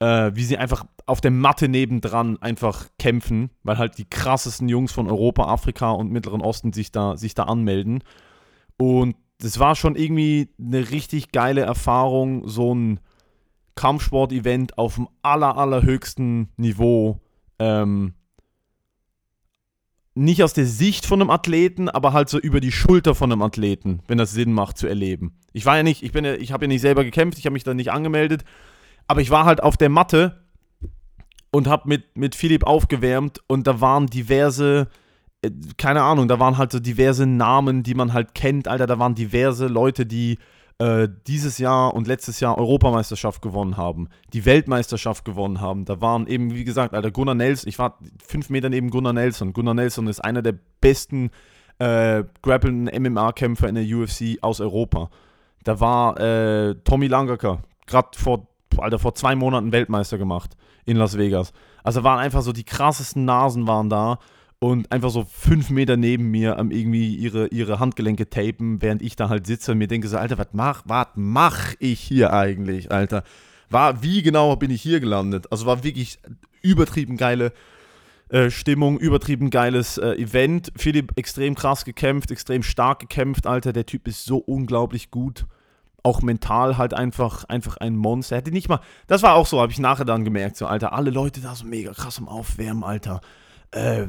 äh, 0.01 0.35
wie 0.35 0.43
sie 0.43 0.57
einfach 0.57 0.85
auf 1.05 1.21
der 1.21 1.31
Matte 1.31 1.69
nebendran 1.69 2.41
einfach 2.41 2.87
kämpfen, 2.97 3.51
weil 3.63 3.77
halt 3.77 3.97
die 3.99 4.09
krassesten 4.09 4.67
Jungs 4.67 4.91
von 4.91 5.07
Europa, 5.07 5.45
Afrika 5.45 5.91
und 5.91 6.11
Mittleren 6.11 6.41
Osten 6.41 6.73
sich 6.73 6.91
da, 6.91 7.17
sich 7.17 7.35
da 7.35 7.43
anmelden. 7.43 8.03
Und 8.77 9.15
das 9.37 9.59
war 9.59 9.75
schon 9.75 9.95
irgendwie 9.95 10.49
eine 10.59 10.89
richtig 10.89 11.31
geile 11.31 11.61
Erfahrung, 11.61 12.47
so 12.47 12.73
ein 12.73 12.99
Kampfsport-Event 13.75 14.77
auf 14.77 14.95
dem 14.95 15.07
aller, 15.21 15.57
allerhöchsten 15.57 16.49
Niveau 16.57 17.19
ähm, 17.61 18.13
nicht 20.13 20.43
aus 20.43 20.53
der 20.53 20.65
Sicht 20.65 21.05
von 21.05 21.21
einem 21.21 21.29
Athleten, 21.29 21.87
aber 21.87 22.11
halt 22.11 22.27
so 22.27 22.37
über 22.39 22.59
die 22.59 22.71
Schulter 22.71 23.15
von 23.15 23.31
einem 23.31 23.41
Athleten, 23.41 24.01
wenn 24.07 24.17
das 24.17 24.31
Sinn 24.31 24.51
macht 24.51 24.77
zu 24.77 24.87
erleben. 24.87 25.37
Ich 25.53 25.65
war 25.65 25.77
ja 25.77 25.83
nicht, 25.83 26.03
ich 26.03 26.11
bin 26.11 26.25
ja, 26.25 26.33
ich 26.33 26.51
habe 26.51 26.65
ja 26.65 26.67
nicht 26.67 26.81
selber 26.81 27.03
gekämpft, 27.03 27.37
ich 27.37 27.45
habe 27.45 27.53
mich 27.53 27.63
da 27.63 27.73
nicht 27.73 27.91
angemeldet, 27.91 28.43
aber 29.07 29.21
ich 29.21 29.29
war 29.29 29.45
halt 29.45 29.63
auf 29.63 29.77
der 29.77 29.89
Matte 29.89 30.43
und 31.51 31.67
habe 31.67 31.87
mit, 31.87 32.17
mit 32.17 32.35
Philipp 32.35 32.65
aufgewärmt 32.65 33.39
und 33.47 33.67
da 33.67 33.79
waren 33.79 34.07
diverse, 34.07 34.87
äh, 35.41 35.51
keine 35.77 36.01
Ahnung, 36.01 36.27
da 36.27 36.39
waren 36.39 36.57
halt 36.57 36.71
so 36.71 36.79
diverse 36.79 37.25
Namen, 37.25 37.83
die 37.83 37.93
man 37.93 38.11
halt 38.11 38.33
kennt, 38.33 38.67
Alter, 38.67 38.87
da 38.87 38.99
waren 38.99 39.15
diverse 39.15 39.67
Leute, 39.67 40.05
die 40.05 40.39
äh, 40.81 41.09
dieses 41.27 41.59
Jahr 41.59 41.93
und 41.93 42.07
letztes 42.07 42.39
Jahr 42.39 42.57
Europameisterschaft 42.57 43.43
gewonnen 43.43 43.77
haben, 43.77 44.09
die 44.33 44.45
Weltmeisterschaft 44.45 45.23
gewonnen 45.25 45.61
haben. 45.61 45.85
Da 45.85 46.01
waren 46.01 46.25
eben, 46.25 46.55
wie 46.55 46.63
gesagt, 46.63 46.95
Alter, 46.95 47.11
Gunnar 47.11 47.35
Nelson, 47.35 47.69
ich 47.69 47.77
war 47.77 47.99
fünf 48.25 48.49
Meter 48.49 48.67
neben 48.67 48.89
Gunnar 48.89 49.13
Nelson. 49.13 49.53
Gunnar 49.53 49.75
Nelson 49.75 50.07
ist 50.07 50.21
einer 50.21 50.41
der 50.41 50.55
besten 50.79 51.29
äh, 51.77 52.23
grappelnden 52.41 52.89
MMA-Kämpfer 53.03 53.69
in 53.69 53.75
der 53.75 53.85
UFC 53.85 54.39
aus 54.41 54.59
Europa. 54.59 55.11
Da 55.63 55.79
war 55.79 56.19
äh, 56.19 56.73
Tommy 56.83 57.05
Langaker, 57.05 57.59
gerade 57.85 58.17
vor, 58.17 58.47
Alter, 58.79 58.97
vor 58.97 59.13
zwei 59.13 59.35
Monaten 59.35 59.71
Weltmeister 59.71 60.17
gemacht 60.17 60.57
in 60.85 60.97
Las 60.97 61.15
Vegas. 61.15 61.53
Also 61.83 62.03
waren 62.03 62.17
einfach 62.17 62.41
so 62.41 62.53
die 62.53 62.63
krassesten 62.63 63.23
Nasen 63.23 63.67
waren 63.67 63.91
da 63.91 64.17
und 64.63 64.91
einfach 64.91 65.09
so 65.09 65.25
fünf 65.25 65.71
Meter 65.71 65.97
neben 65.97 66.29
mir 66.29 66.59
am 66.59 66.69
irgendwie 66.69 67.15
ihre, 67.15 67.47
ihre 67.47 67.79
Handgelenke 67.79 68.29
tapen, 68.29 68.79
während 68.79 69.01
ich 69.01 69.15
da 69.15 69.27
halt 69.27 69.47
sitze 69.47 69.71
und 69.71 69.79
mir 69.79 69.87
denke 69.87 70.07
so, 70.07 70.17
Alter, 70.17 70.37
was 70.37 70.49
mach, 70.51 70.83
was 70.85 71.07
mach 71.15 71.73
ich 71.79 71.99
hier 71.99 72.31
eigentlich, 72.31 72.91
Alter? 72.91 73.23
War, 73.71 74.03
wie 74.03 74.21
genau 74.21 74.55
bin 74.55 74.69
ich 74.69 74.83
hier 74.83 74.99
gelandet? 74.99 75.51
Also 75.51 75.65
war 75.65 75.83
wirklich 75.83 76.19
übertrieben 76.61 77.17
geile 77.17 77.53
äh, 78.29 78.51
Stimmung, 78.51 78.99
übertrieben 78.99 79.49
geiles 79.49 79.97
äh, 79.97 80.11
Event. 80.11 80.71
Philipp 80.75 81.13
extrem 81.15 81.55
krass 81.55 81.83
gekämpft, 81.83 82.29
extrem 82.29 82.61
stark 82.61 82.99
gekämpft, 82.99 83.47
Alter. 83.47 83.73
Der 83.73 83.87
Typ 83.87 84.07
ist 84.07 84.25
so 84.25 84.37
unglaublich 84.37 85.09
gut. 85.09 85.47
Auch 86.03 86.21
mental 86.21 86.77
halt 86.77 86.93
einfach, 86.93 87.45
einfach 87.45 87.77
ein 87.77 87.95
Monster. 87.95 88.35
Er 88.35 88.41
hätte 88.41 88.51
nicht 88.51 88.69
mal, 88.69 88.81
das 89.07 89.23
war 89.23 89.33
auch 89.33 89.47
so, 89.47 89.59
habe 89.59 89.71
ich 89.71 89.79
nachher 89.79 90.05
dann 90.05 90.23
gemerkt, 90.23 90.55
so, 90.55 90.67
Alter, 90.67 90.93
alle 90.93 91.09
Leute 91.09 91.41
da 91.41 91.55
so 91.55 91.65
mega 91.65 91.93
krass 91.93 92.19
am 92.19 92.27
Aufwärmen, 92.27 92.83
Alter 92.83 93.21
äh, 93.71 94.05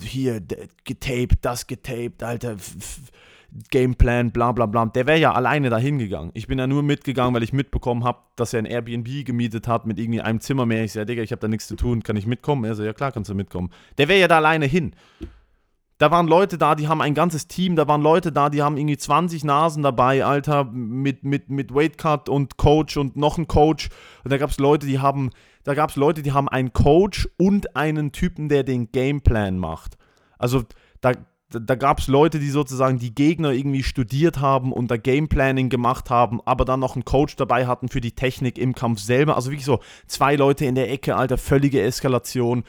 hier 0.00 0.40
getaped, 0.84 1.38
das 1.42 1.66
getaped, 1.66 2.22
Alter, 2.22 2.56
Gameplan, 3.70 4.32
bla 4.32 4.52
bla 4.52 4.66
bla. 4.66 4.86
Der 4.86 5.06
wäre 5.06 5.18
ja 5.18 5.32
alleine 5.32 5.70
dahin 5.70 5.98
gegangen. 5.98 6.30
Ich 6.34 6.46
bin 6.46 6.58
ja 6.58 6.66
nur 6.66 6.82
mitgegangen, 6.82 7.34
weil 7.34 7.42
ich 7.42 7.52
mitbekommen 7.52 8.04
habe, 8.04 8.18
dass 8.36 8.52
er 8.52 8.58
ein 8.58 8.66
Airbnb 8.66 9.24
gemietet 9.24 9.66
hat 9.68 9.86
mit 9.86 9.98
irgendwie 9.98 10.20
einem 10.20 10.40
Zimmer 10.40 10.66
mehr. 10.66 10.84
Ich 10.84 10.92
sage, 10.92 11.06
Digga, 11.06 11.22
ich 11.22 11.32
habe 11.32 11.40
da 11.40 11.48
nichts 11.48 11.66
zu 11.66 11.76
tun, 11.76 12.02
kann 12.02 12.16
ich 12.16 12.26
mitkommen? 12.26 12.64
Er 12.64 12.74
so, 12.74 12.84
ja 12.84 12.92
klar, 12.92 13.12
kannst 13.12 13.30
du 13.30 13.34
mitkommen. 13.34 13.70
Der 13.98 14.08
wäre 14.08 14.20
ja 14.20 14.28
da 14.28 14.36
alleine 14.36 14.66
hin. 14.66 14.94
Da 15.98 16.10
waren 16.10 16.26
Leute 16.26 16.58
da, 16.58 16.74
die 16.74 16.88
haben 16.88 17.00
ein 17.00 17.14
ganzes 17.14 17.48
Team, 17.48 17.74
da 17.74 17.88
waren 17.88 18.02
Leute 18.02 18.30
da, 18.30 18.50
die 18.50 18.62
haben 18.62 18.76
irgendwie 18.76 18.98
20 18.98 19.44
Nasen 19.44 19.82
dabei, 19.82 20.24
Alter, 20.24 20.64
mit, 20.64 21.24
mit, 21.24 21.48
mit 21.48 21.74
Weightcut 21.74 22.28
und 22.28 22.58
Coach 22.58 22.96
und 22.98 23.16
noch 23.16 23.38
ein 23.38 23.46
Coach. 23.46 23.88
Und 24.22 24.30
da 24.30 24.36
gab 24.36 24.50
es 24.50 24.58
Leute, 24.58 24.86
die 24.86 24.98
haben 24.98 25.30
da 25.66 25.74
gab 25.74 25.90
es 25.90 25.96
Leute, 25.96 26.22
die 26.22 26.30
haben 26.30 26.48
einen 26.48 26.72
Coach 26.72 27.28
und 27.38 27.74
einen 27.74 28.12
Typen, 28.12 28.48
der 28.48 28.62
den 28.62 28.92
Gameplan 28.92 29.58
macht. 29.58 29.98
Also 30.38 30.62
da, 31.00 31.10
da 31.50 31.74
gab 31.74 31.98
es 31.98 32.06
Leute, 32.06 32.38
die 32.38 32.50
sozusagen 32.50 33.00
die 33.00 33.12
Gegner 33.12 33.50
irgendwie 33.50 33.82
studiert 33.82 34.38
haben 34.38 34.72
und 34.72 34.92
da 34.92 34.96
Gameplanning 34.96 35.68
gemacht 35.68 36.08
haben, 36.08 36.40
aber 36.44 36.64
dann 36.64 36.78
noch 36.78 36.94
einen 36.94 37.04
Coach 37.04 37.34
dabei 37.34 37.66
hatten 37.66 37.88
für 37.88 38.00
die 38.00 38.12
Technik 38.12 38.58
im 38.58 38.76
Kampf 38.76 39.00
selber. 39.00 39.34
Also 39.34 39.50
wirklich 39.50 39.64
so 39.64 39.80
zwei 40.06 40.36
Leute 40.36 40.64
in 40.66 40.76
der 40.76 40.88
Ecke, 40.88 41.16
Alter, 41.16 41.36
völlige 41.36 41.82
Eskalation. 41.82 42.62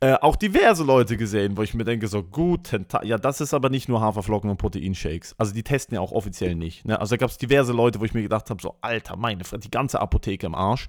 Äh, 0.00 0.14
auch 0.14 0.36
diverse 0.36 0.84
Leute 0.84 1.16
gesehen, 1.16 1.56
wo 1.56 1.62
ich 1.62 1.72
mir 1.72 1.84
denke, 1.84 2.08
so 2.08 2.22
gut, 2.22 2.78
ja, 3.04 3.16
das 3.16 3.40
ist 3.40 3.54
aber 3.54 3.70
nicht 3.70 3.88
nur 3.88 4.00
Haferflocken 4.00 4.50
und 4.50 4.56
Proteinshakes. 4.56 5.34
Also 5.38 5.54
die 5.54 5.62
testen 5.62 5.94
ja 5.94 6.00
auch 6.00 6.12
offiziell 6.12 6.54
nicht. 6.56 6.84
Ne? 6.84 7.00
Also 7.00 7.14
da 7.14 7.18
gab 7.18 7.30
es 7.30 7.38
diverse 7.38 7.72
Leute, 7.72 8.00
wo 8.00 8.04
ich 8.04 8.12
mir 8.12 8.22
gedacht 8.22 8.50
habe, 8.50 8.60
so 8.60 8.76
Alter, 8.80 9.16
meine 9.16 9.44
Fresse, 9.44 9.60
die 9.60 9.70
ganze 9.70 10.00
Apotheke 10.00 10.46
im 10.46 10.54
Arsch. 10.54 10.88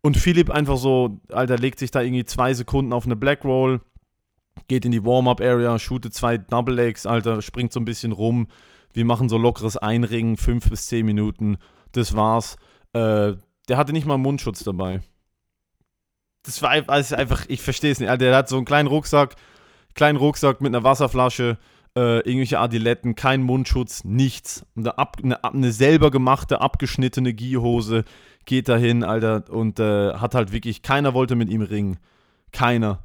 Und 0.00 0.16
Philipp 0.16 0.50
einfach 0.50 0.76
so, 0.76 1.20
Alter, 1.30 1.56
legt 1.56 1.78
sich 1.78 1.90
da 1.90 2.02
irgendwie 2.02 2.24
zwei 2.24 2.54
Sekunden 2.54 2.92
auf 2.92 3.06
eine 3.06 3.16
Black 3.16 3.44
Roll, 3.44 3.80
geht 4.68 4.84
in 4.84 4.92
die 4.92 5.04
Warm-Up-Area, 5.04 5.78
shootet 5.78 6.14
zwei 6.14 6.38
Double 6.38 6.74
Legs, 6.74 7.06
Alter, 7.06 7.40
springt 7.42 7.72
so 7.72 7.80
ein 7.80 7.84
bisschen 7.84 8.12
rum. 8.12 8.48
Wir 8.92 9.04
machen 9.04 9.28
so 9.28 9.38
lockeres 9.38 9.76
Einringen, 9.76 10.36
fünf 10.36 10.68
bis 10.70 10.86
zehn 10.86 11.06
Minuten. 11.06 11.56
Das 11.92 12.14
war's. 12.14 12.56
Äh, 12.92 13.34
der 13.68 13.76
hatte 13.76 13.92
nicht 13.92 14.06
mal 14.06 14.14
einen 14.14 14.22
Mundschutz 14.22 14.62
dabei. 14.62 15.00
Das 16.44 16.62
war 16.62 16.70
einfach, 16.70 17.46
ich 17.48 17.62
verstehe 17.62 17.90
es 17.90 18.00
nicht. 18.00 18.08
Alter, 18.08 18.26
der 18.26 18.36
hat 18.36 18.48
so 18.48 18.56
einen 18.56 18.66
kleinen 18.66 18.86
Rucksack, 18.86 19.34
kleinen 19.94 20.18
Rucksack 20.18 20.60
mit 20.60 20.74
einer 20.74 20.84
Wasserflasche, 20.84 21.58
äh, 21.96 22.18
irgendwelche 22.18 22.58
Adiletten, 22.58 23.14
kein 23.14 23.42
Mundschutz, 23.42 24.04
nichts. 24.04 24.66
Eine, 24.76 24.98
ab, 24.98 25.16
eine, 25.22 25.42
eine 25.42 25.72
selber 25.72 26.10
gemachte, 26.10 26.60
abgeschnittene 26.60 27.32
Gierhose 27.32 28.04
geht 28.44 28.68
dahin, 28.68 29.04
Alter, 29.04 29.44
und 29.48 29.80
äh, 29.80 30.14
hat 30.14 30.34
halt 30.34 30.52
wirklich, 30.52 30.82
keiner 30.82 31.14
wollte 31.14 31.34
mit 31.34 31.48
ihm 31.48 31.62
ringen. 31.62 31.98
Keiner. 32.52 33.04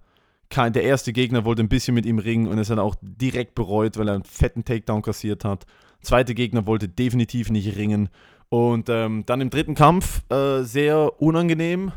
Kein, 0.50 0.74
der 0.74 0.84
erste 0.84 1.14
Gegner 1.14 1.46
wollte 1.46 1.64
ein 1.64 1.70
bisschen 1.70 1.94
mit 1.94 2.06
ihm 2.06 2.20
ringen 2.20 2.48
und 2.48 2.58
ist 2.58 2.72
dann 2.72 2.80
auch 2.80 2.96
direkt 3.02 3.56
bereut, 3.56 3.98
weil 3.98 4.08
er 4.08 4.16
einen 4.16 4.24
fetten 4.24 4.66
Takedown 4.66 5.02
kassiert 5.02 5.46
hat. 5.46 5.66
Zweite 6.02 6.34
Gegner 6.34 6.66
wollte 6.66 6.90
definitiv 6.90 7.52
nicht 7.52 7.78
ringen. 7.78 8.10
Und 8.50 8.90
ähm, 8.90 9.24
dann 9.28 9.42
im 9.42 9.52
dritten 9.52 9.76
Kampf 9.76 10.24
äh, 10.32 10.64
sehr 10.64 11.22
unangenehm. 11.22 11.92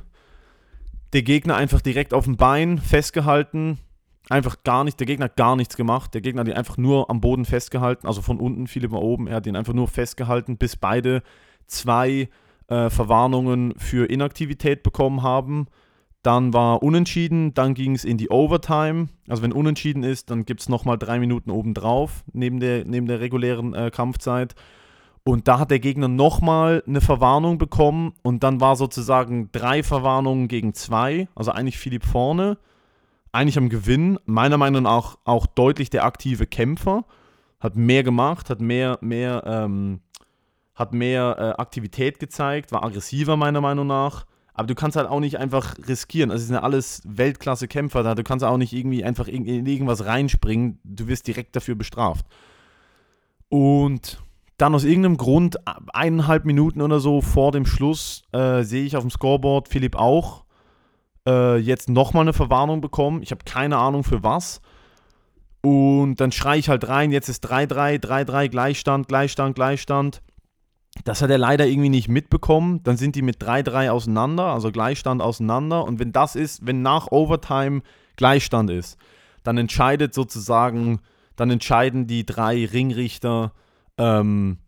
Der 1.13 1.23
Gegner 1.23 1.57
einfach 1.57 1.81
direkt 1.81 2.15
auf 2.15 2.25
dem 2.25 2.37
Bein 2.37 2.79
festgehalten. 2.79 3.79
Einfach 4.29 4.63
gar 4.63 4.85
nicht, 4.85 4.99
der 4.99 5.07
Gegner 5.07 5.27
hat 5.27 5.37
gar 5.37 5.57
nichts 5.57 5.77
gemacht. 5.77 6.15
Der 6.15 6.21
Gegner 6.21 6.41
hat 6.41 6.49
ihn 6.49 6.55
einfach 6.55 6.79
nur 6.79 7.11
am 7.11 7.21
Boden 7.21 7.45
festgehalten, 7.45 8.07
also 8.07 8.23
von 8.23 8.39
unten, 8.39 8.67
viele 8.67 8.89
mal 8.89 8.99
oben. 8.99 9.27
Er 9.27 9.37
hat 9.37 9.47
ihn 9.47 9.57
einfach 9.57 9.75
nur 9.75 9.89
festgehalten, 9.89 10.57
bis 10.57 10.77
beide 10.77 11.23
zwei 11.67 12.29
äh, 12.69 12.89
Verwarnungen 12.89 13.75
für 13.77 14.09
Inaktivität 14.09 14.83
bekommen 14.83 15.23
haben. 15.23 15.67
Dann 16.23 16.55
war 16.55 16.83
unentschieden, 16.83 17.53
dann 17.53 17.75
ging 17.75 17.95
es 17.95 18.05
in 18.05 18.17
die 18.17 18.31
Overtime. 18.31 19.09
Also 19.29 19.43
wenn 19.43 19.53
unentschieden 19.53 20.05
ist, 20.05 20.31
dann 20.31 20.45
gibt 20.47 20.61
es 20.61 20.69
nochmal 20.69 20.97
drei 20.97 21.19
Minuten 21.19 21.51
obendrauf, 21.51 22.25
neben 22.33 22.61
der, 22.61 22.85
neben 22.85 23.07
der 23.07 23.21
regulären 23.21 23.75
äh, 23.75 23.91
Kampfzeit. 23.91 24.55
Und 25.25 25.47
da 25.47 25.59
hat 25.59 25.71
der 25.71 25.79
Gegner 25.79 26.09
nochmal 26.09 26.83
eine 26.87 27.01
Verwarnung 27.01 27.59
bekommen 27.59 28.13
und 28.23 28.43
dann 28.43 28.61
war 28.61 28.75
sozusagen 28.75 29.51
drei 29.53 29.83
Verwarnungen 29.85 30.49
gegen 30.49 30.75
zwei, 30.75 31.29
also 31.37 31.53
eigentlich 31.53 31.79
Philipp 31.79 32.05
vorne, 32.05 32.59
eigentlich 33.31 33.57
am 33.57 33.69
Gewinn, 33.69 34.19
meiner 34.27 34.59
Meinung 34.59 34.83
nach 34.83 35.19
auch, 35.25 35.47
deutlich 35.47 35.91
der 35.91 36.05
aktive 36.05 36.47
Kämpfer, 36.47 37.05
hat 37.61 37.77
mehr 37.77 38.03
gemacht, 38.03 38.51
hat 38.51 38.61
mehr, 38.61 38.99
mehr 39.01 39.45
ähm, 39.47 40.01
hat 40.75 40.93
mehr 40.93 41.37
äh, 41.39 41.61
Aktivität 41.61 42.19
gezeigt, 42.19 42.73
war 42.73 42.85
aggressiver 42.85 43.37
meiner 43.37 43.61
Meinung 43.61 43.87
nach. 43.87 44.27
Aber 44.55 44.67
du 44.67 44.75
kannst 44.75 44.97
halt 44.97 45.09
auch 45.09 45.21
nicht 45.21 45.39
einfach 45.39 45.77
riskieren. 45.89 46.31
Also, 46.31 46.43
es 46.43 46.49
sind 46.49 46.57
ja 46.57 46.63
alles 46.63 47.03
Weltklasse-Kämpfer 47.07 48.03
da. 48.03 48.15
Du 48.15 48.23
kannst 48.23 48.45
auch 48.45 48.59
nicht 48.59 48.75
irgendwie 48.75 49.03
einfach 49.03 49.29
in, 49.29 49.47
in 49.47 49.65
irgendwas 49.65 50.05
reinspringen. 50.05 50.79
Du 50.85 51.07
wirst 51.07 51.27
direkt 51.27 51.57
dafür 51.57 51.75
bestraft. 51.75 52.27
Und 53.49 54.23
dann 54.63 54.77
aus 54.77 54.85
irgendeinem 54.85 55.17
Grund, 55.17 55.59
eineinhalb 55.93 56.45
Minuten 56.45 56.83
oder 56.83 57.01
so 57.01 57.21
vor 57.21 57.51
dem 57.51 57.67
Schluss, 57.67 58.23
äh, 58.31 58.63
sehe 58.63 58.85
ich 58.85 58.97
auf 58.97 59.03
dem 59.03 59.11
Scoreboard 59.11 59.67
Philipp 59.67 59.97
auch 59.97 60.45
äh, 61.27 61.57
jetzt 61.57 61.89
nochmal 61.89 62.23
eine 62.23 62.33
Verwarnung 62.33 62.81
bekommen. 62.81 63.23
Ich 63.23 63.33
habe 63.33 63.43
keine 63.45 63.79
Ahnung 63.79 64.05
für 64.05 64.23
was. 64.23 64.61
Und 65.63 66.17
dann 66.17 66.31
schreie 66.31 66.61
ich 66.61 66.69
halt 66.69 66.87
rein, 66.89 67.11
jetzt 67.11 67.29
ist 67.29 67.45
3-3, 67.45 68.01
3-3, 68.01 68.49
Gleichstand, 68.49 69.09
Gleichstand, 69.09 69.57
Gleichstand. 69.57 70.23
Das 71.05 71.23
hat 71.23 71.31
er 71.31 71.39
leider 71.39 71.67
irgendwie 71.67 71.89
nicht 71.89 72.09
mitbekommen. 72.09 72.85
Dann 72.85 72.97
sind 72.97 73.17
die 73.17 73.23
mit 73.23 73.43
3-3 73.43 73.91
auseinander, 73.91 74.45
also 74.45 74.71
Gleichstand 74.71 75.23
auseinander. 75.23 75.85
Und 75.85 75.99
wenn 75.99 76.13
das 76.13 76.37
ist, 76.37 76.65
wenn 76.65 76.83
nach 76.83 77.11
Overtime 77.11 77.83
Gleichstand 78.15 78.71
ist, 78.71 78.97
dann 79.43 79.59
entscheidet 79.59 80.15
sozusagen, 80.15 81.01
dann 81.35 81.51
entscheiden 81.51 82.07
die 82.07 82.25
drei 82.25 82.65
Ringrichter, 82.65 83.53
ähm, 83.99 84.59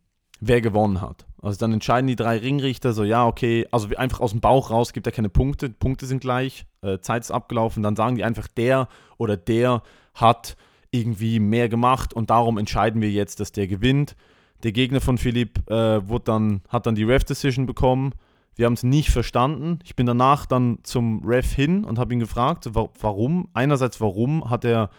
wer 0.40 0.60
gewonnen 0.60 1.00
hat. 1.00 1.26
Also 1.42 1.58
dann 1.58 1.72
entscheiden 1.72 2.06
die 2.06 2.16
drei 2.16 2.38
Ringrichter 2.38 2.92
so, 2.92 3.04
ja, 3.04 3.26
okay, 3.26 3.66
also 3.70 3.88
einfach 3.96 4.20
aus 4.20 4.30
dem 4.30 4.40
Bauch 4.40 4.70
raus 4.70 4.92
gibt 4.92 5.06
er 5.06 5.12
keine 5.12 5.28
Punkte, 5.28 5.68
Punkte 5.68 6.06
sind 6.06 6.20
gleich, 6.20 6.64
äh, 6.80 6.98
Zeit 7.00 7.22
ist 7.22 7.30
abgelaufen, 7.30 7.82
dann 7.82 7.96
sagen 7.96 8.16
die 8.16 8.24
einfach, 8.24 8.48
der 8.48 8.88
oder 9.18 9.36
der 9.36 9.82
hat 10.14 10.56
irgendwie 10.90 11.40
mehr 11.40 11.68
gemacht 11.68 12.14
und 12.14 12.30
darum 12.30 12.56
entscheiden 12.56 13.02
wir 13.02 13.10
jetzt, 13.10 13.40
dass 13.40 13.52
der 13.52 13.66
gewinnt. 13.66 14.16
Der 14.62 14.72
Gegner 14.72 15.00
von 15.00 15.18
Philipp 15.18 15.68
äh, 15.70 16.08
wurde 16.08 16.24
dann, 16.24 16.62
hat 16.68 16.86
dann 16.86 16.94
die 16.94 17.04
Ref-Decision 17.04 17.66
bekommen. 17.66 18.12
Wir 18.54 18.66
haben 18.66 18.74
es 18.74 18.84
nicht 18.84 19.10
verstanden. 19.10 19.80
Ich 19.84 19.96
bin 19.96 20.06
danach 20.06 20.46
dann 20.46 20.78
zum 20.84 21.24
Ref 21.26 21.52
hin 21.52 21.84
und 21.84 21.98
habe 21.98 22.14
ihn 22.14 22.20
gefragt, 22.20 22.70
warum. 22.72 23.48
Einerseits, 23.52 24.00
warum 24.00 24.48
hat 24.48 24.64
er, 24.64 24.90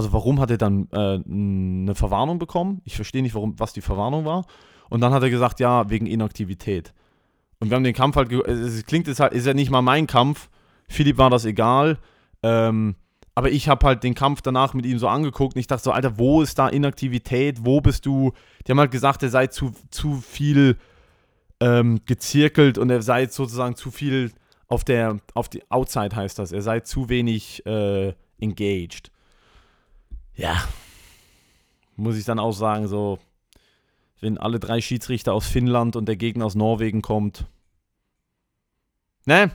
also 0.00 0.14
warum 0.14 0.40
hat 0.40 0.50
er 0.50 0.56
dann 0.56 0.88
äh, 0.92 1.20
eine 1.28 1.94
Verwarnung 1.94 2.38
bekommen? 2.38 2.80
Ich 2.84 2.96
verstehe 2.96 3.20
nicht, 3.20 3.34
warum, 3.34 3.58
was 3.58 3.74
die 3.74 3.82
Verwarnung 3.82 4.24
war. 4.24 4.46
Und 4.88 5.02
dann 5.02 5.12
hat 5.12 5.22
er 5.22 5.28
gesagt, 5.28 5.60
ja, 5.60 5.90
wegen 5.90 6.06
Inaktivität. 6.06 6.94
Und 7.58 7.68
wir 7.68 7.76
haben 7.76 7.84
den 7.84 7.94
Kampf 7.94 8.16
halt, 8.16 8.32
es 8.32 8.86
klingt 8.86 9.06
es 9.08 9.20
halt, 9.20 9.34
ist 9.34 9.46
ja 9.46 9.52
nicht 9.52 9.70
mal 9.70 9.82
mein 9.82 10.06
Kampf. 10.06 10.48
Philipp 10.88 11.18
war 11.18 11.28
das 11.28 11.44
egal. 11.44 11.98
Ähm, 12.42 12.96
aber 13.34 13.50
ich 13.50 13.68
habe 13.68 13.86
halt 13.86 14.02
den 14.02 14.14
Kampf 14.14 14.40
danach 14.40 14.72
mit 14.72 14.86
ihm 14.86 14.98
so 14.98 15.06
angeguckt 15.06 15.54
und 15.54 15.60
ich 15.60 15.66
dachte 15.66 15.84
so, 15.84 15.92
Alter, 15.92 16.18
wo 16.18 16.40
ist 16.40 16.58
da 16.58 16.68
Inaktivität? 16.68 17.64
Wo 17.64 17.82
bist 17.82 18.06
du? 18.06 18.32
Die 18.66 18.72
haben 18.72 18.80
halt 18.80 18.90
gesagt, 18.90 19.22
er 19.22 19.28
sei 19.28 19.48
zu, 19.48 19.72
zu 19.90 20.16
viel 20.16 20.78
ähm, 21.60 22.00
gezirkelt 22.06 22.78
und 22.78 22.88
er 22.88 23.02
sei 23.02 23.26
sozusagen 23.26 23.76
zu 23.76 23.90
viel 23.90 24.32
auf 24.66 24.82
der, 24.82 25.18
auf 25.34 25.50
die 25.50 25.62
Outside 25.70 26.16
heißt 26.16 26.38
das, 26.38 26.52
er 26.52 26.62
sei 26.62 26.80
zu 26.80 27.10
wenig 27.10 27.66
äh, 27.66 28.14
engaged. 28.40 29.10
Ja. 30.40 30.64
Muss 31.96 32.16
ich 32.16 32.24
dann 32.24 32.38
auch 32.38 32.52
sagen, 32.52 32.88
so, 32.88 33.18
wenn 34.20 34.38
alle 34.38 34.58
drei 34.58 34.80
Schiedsrichter 34.80 35.34
aus 35.34 35.46
Finnland 35.46 35.96
und 35.96 36.06
der 36.06 36.16
Gegner 36.16 36.46
aus 36.46 36.54
Norwegen 36.54 37.02
kommt. 37.02 37.44
Ne? 39.26 39.50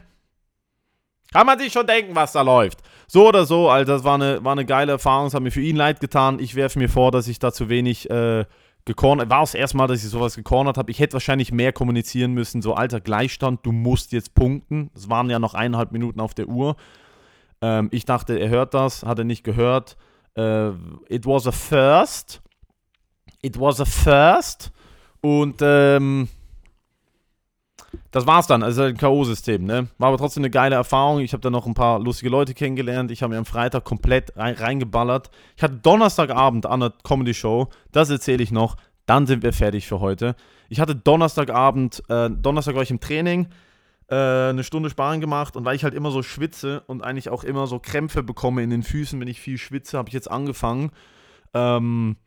Kann 1.33 1.47
man 1.47 1.57
sich 1.57 1.73
schon 1.73 1.87
denken, 1.87 2.15
was 2.15 2.33
da 2.33 2.43
läuft. 2.43 2.81
So 3.07 3.27
oder 3.27 3.45
so, 3.45 3.67
Alter, 3.67 3.93
das 3.93 4.03
war 4.03 4.13
eine, 4.13 4.43
war 4.43 4.51
eine 4.51 4.65
geile 4.65 4.91
Erfahrung. 4.91 5.27
Es 5.27 5.33
hat 5.33 5.41
mir 5.41 5.51
für 5.51 5.61
ihn 5.61 5.75
leid 5.75 5.99
getan. 5.99 6.37
Ich 6.37 6.53
werfe 6.53 6.77
mir 6.77 6.87
vor, 6.87 7.11
dass 7.11 7.27
ich 7.27 7.39
da 7.39 7.51
zu 7.51 7.67
wenig 7.67 8.07
äh, 8.11 8.45
gecornert 8.85 9.31
War 9.31 9.39
das 9.39 9.55
erste 9.55 9.77
Mal, 9.77 9.87
dass 9.87 10.03
ich 10.03 10.09
sowas 10.09 10.35
gecornert 10.35 10.77
habe. 10.77 10.91
Ich 10.91 10.99
hätte 10.99 11.13
wahrscheinlich 11.13 11.51
mehr 11.51 11.73
kommunizieren 11.73 12.33
müssen. 12.33 12.61
So, 12.61 12.75
Alter, 12.75 13.01
Gleichstand, 13.01 13.65
du 13.65 13.71
musst 13.71 14.11
jetzt 14.11 14.35
punkten. 14.35 14.91
Es 14.93 15.09
waren 15.09 15.31
ja 15.31 15.39
noch 15.39 15.55
eineinhalb 15.55 15.91
Minuten 15.91 16.19
auf 16.19 16.35
der 16.35 16.47
Uhr. 16.47 16.75
Ähm, 17.61 17.89
ich 17.91 18.05
dachte, 18.05 18.37
er 18.37 18.49
hört 18.49 18.75
das, 18.75 19.01
hat 19.01 19.17
er 19.17 19.25
nicht 19.25 19.43
gehört. 19.43 19.97
Äh, 20.35 20.69
it 21.09 21.25
was 21.25 21.47
a 21.47 21.51
first. 21.51 22.41
It 23.41 23.59
was 23.59 23.79
a 23.79 23.85
first. 23.85 24.71
Und 25.21 25.61
ähm, 25.61 26.27
das 28.11 28.27
war's 28.27 28.47
dann. 28.47 28.63
Also 28.63 28.83
ein 28.83 28.97
K.O.-System, 28.97 29.59
ne? 29.59 29.87
War 29.97 30.09
aber 30.09 30.17
trotzdem 30.17 30.41
eine 30.41 30.49
geile 30.49 30.75
Erfahrung. 30.75 31.19
Ich 31.19 31.33
habe 31.33 31.41
da 31.41 31.49
noch 31.49 31.65
ein 31.65 31.73
paar 31.73 31.99
lustige 31.99 32.29
Leute 32.29 32.53
kennengelernt. 32.53 33.11
Ich 33.11 33.23
habe 33.23 33.33
mir 33.33 33.39
am 33.39 33.45
Freitag 33.45 33.83
komplett 33.83 34.35
rein, 34.37 34.55
reingeballert. 34.55 35.31
Ich 35.55 35.63
hatte 35.63 35.75
Donnerstagabend 35.75 36.65
an 36.65 36.79
der 36.81 36.93
Comedy-Show. 37.03 37.69
Das 37.91 38.09
erzähle 38.09 38.43
ich 38.43 38.51
noch. 38.51 38.77
Dann 39.05 39.27
sind 39.27 39.43
wir 39.43 39.53
fertig 39.53 39.87
für 39.87 39.99
heute. 39.99 40.35
Ich 40.69 40.79
hatte 40.79 40.95
Donnerstagabend, 40.95 42.03
äh, 42.09 42.29
Donnerstag 42.29 42.75
war 42.75 42.81
ich 42.81 42.91
im 42.91 42.99
Training, 42.99 43.47
äh, 44.09 44.49
eine 44.49 44.63
Stunde 44.63 44.89
Sparen 44.89 45.21
gemacht 45.21 45.55
und 45.55 45.65
weil 45.65 45.75
ich 45.75 45.83
halt 45.83 45.93
immer 45.93 46.11
so 46.11 46.23
schwitze 46.23 46.81
und 46.87 47.03
eigentlich 47.03 47.29
auch 47.29 47.43
immer 47.43 47.67
so 47.67 47.79
Krämpfe 47.79 48.23
bekomme 48.23 48.63
in 48.63 48.69
den 48.69 48.83
Füßen, 48.83 49.19
wenn 49.19 49.27
ich 49.27 49.41
viel 49.41 49.57
schwitze, 49.57 49.97
habe 49.97 50.09
ich 50.09 50.13
jetzt 50.13 50.29
angefangen, 50.29 50.91
ähm, 51.53 52.17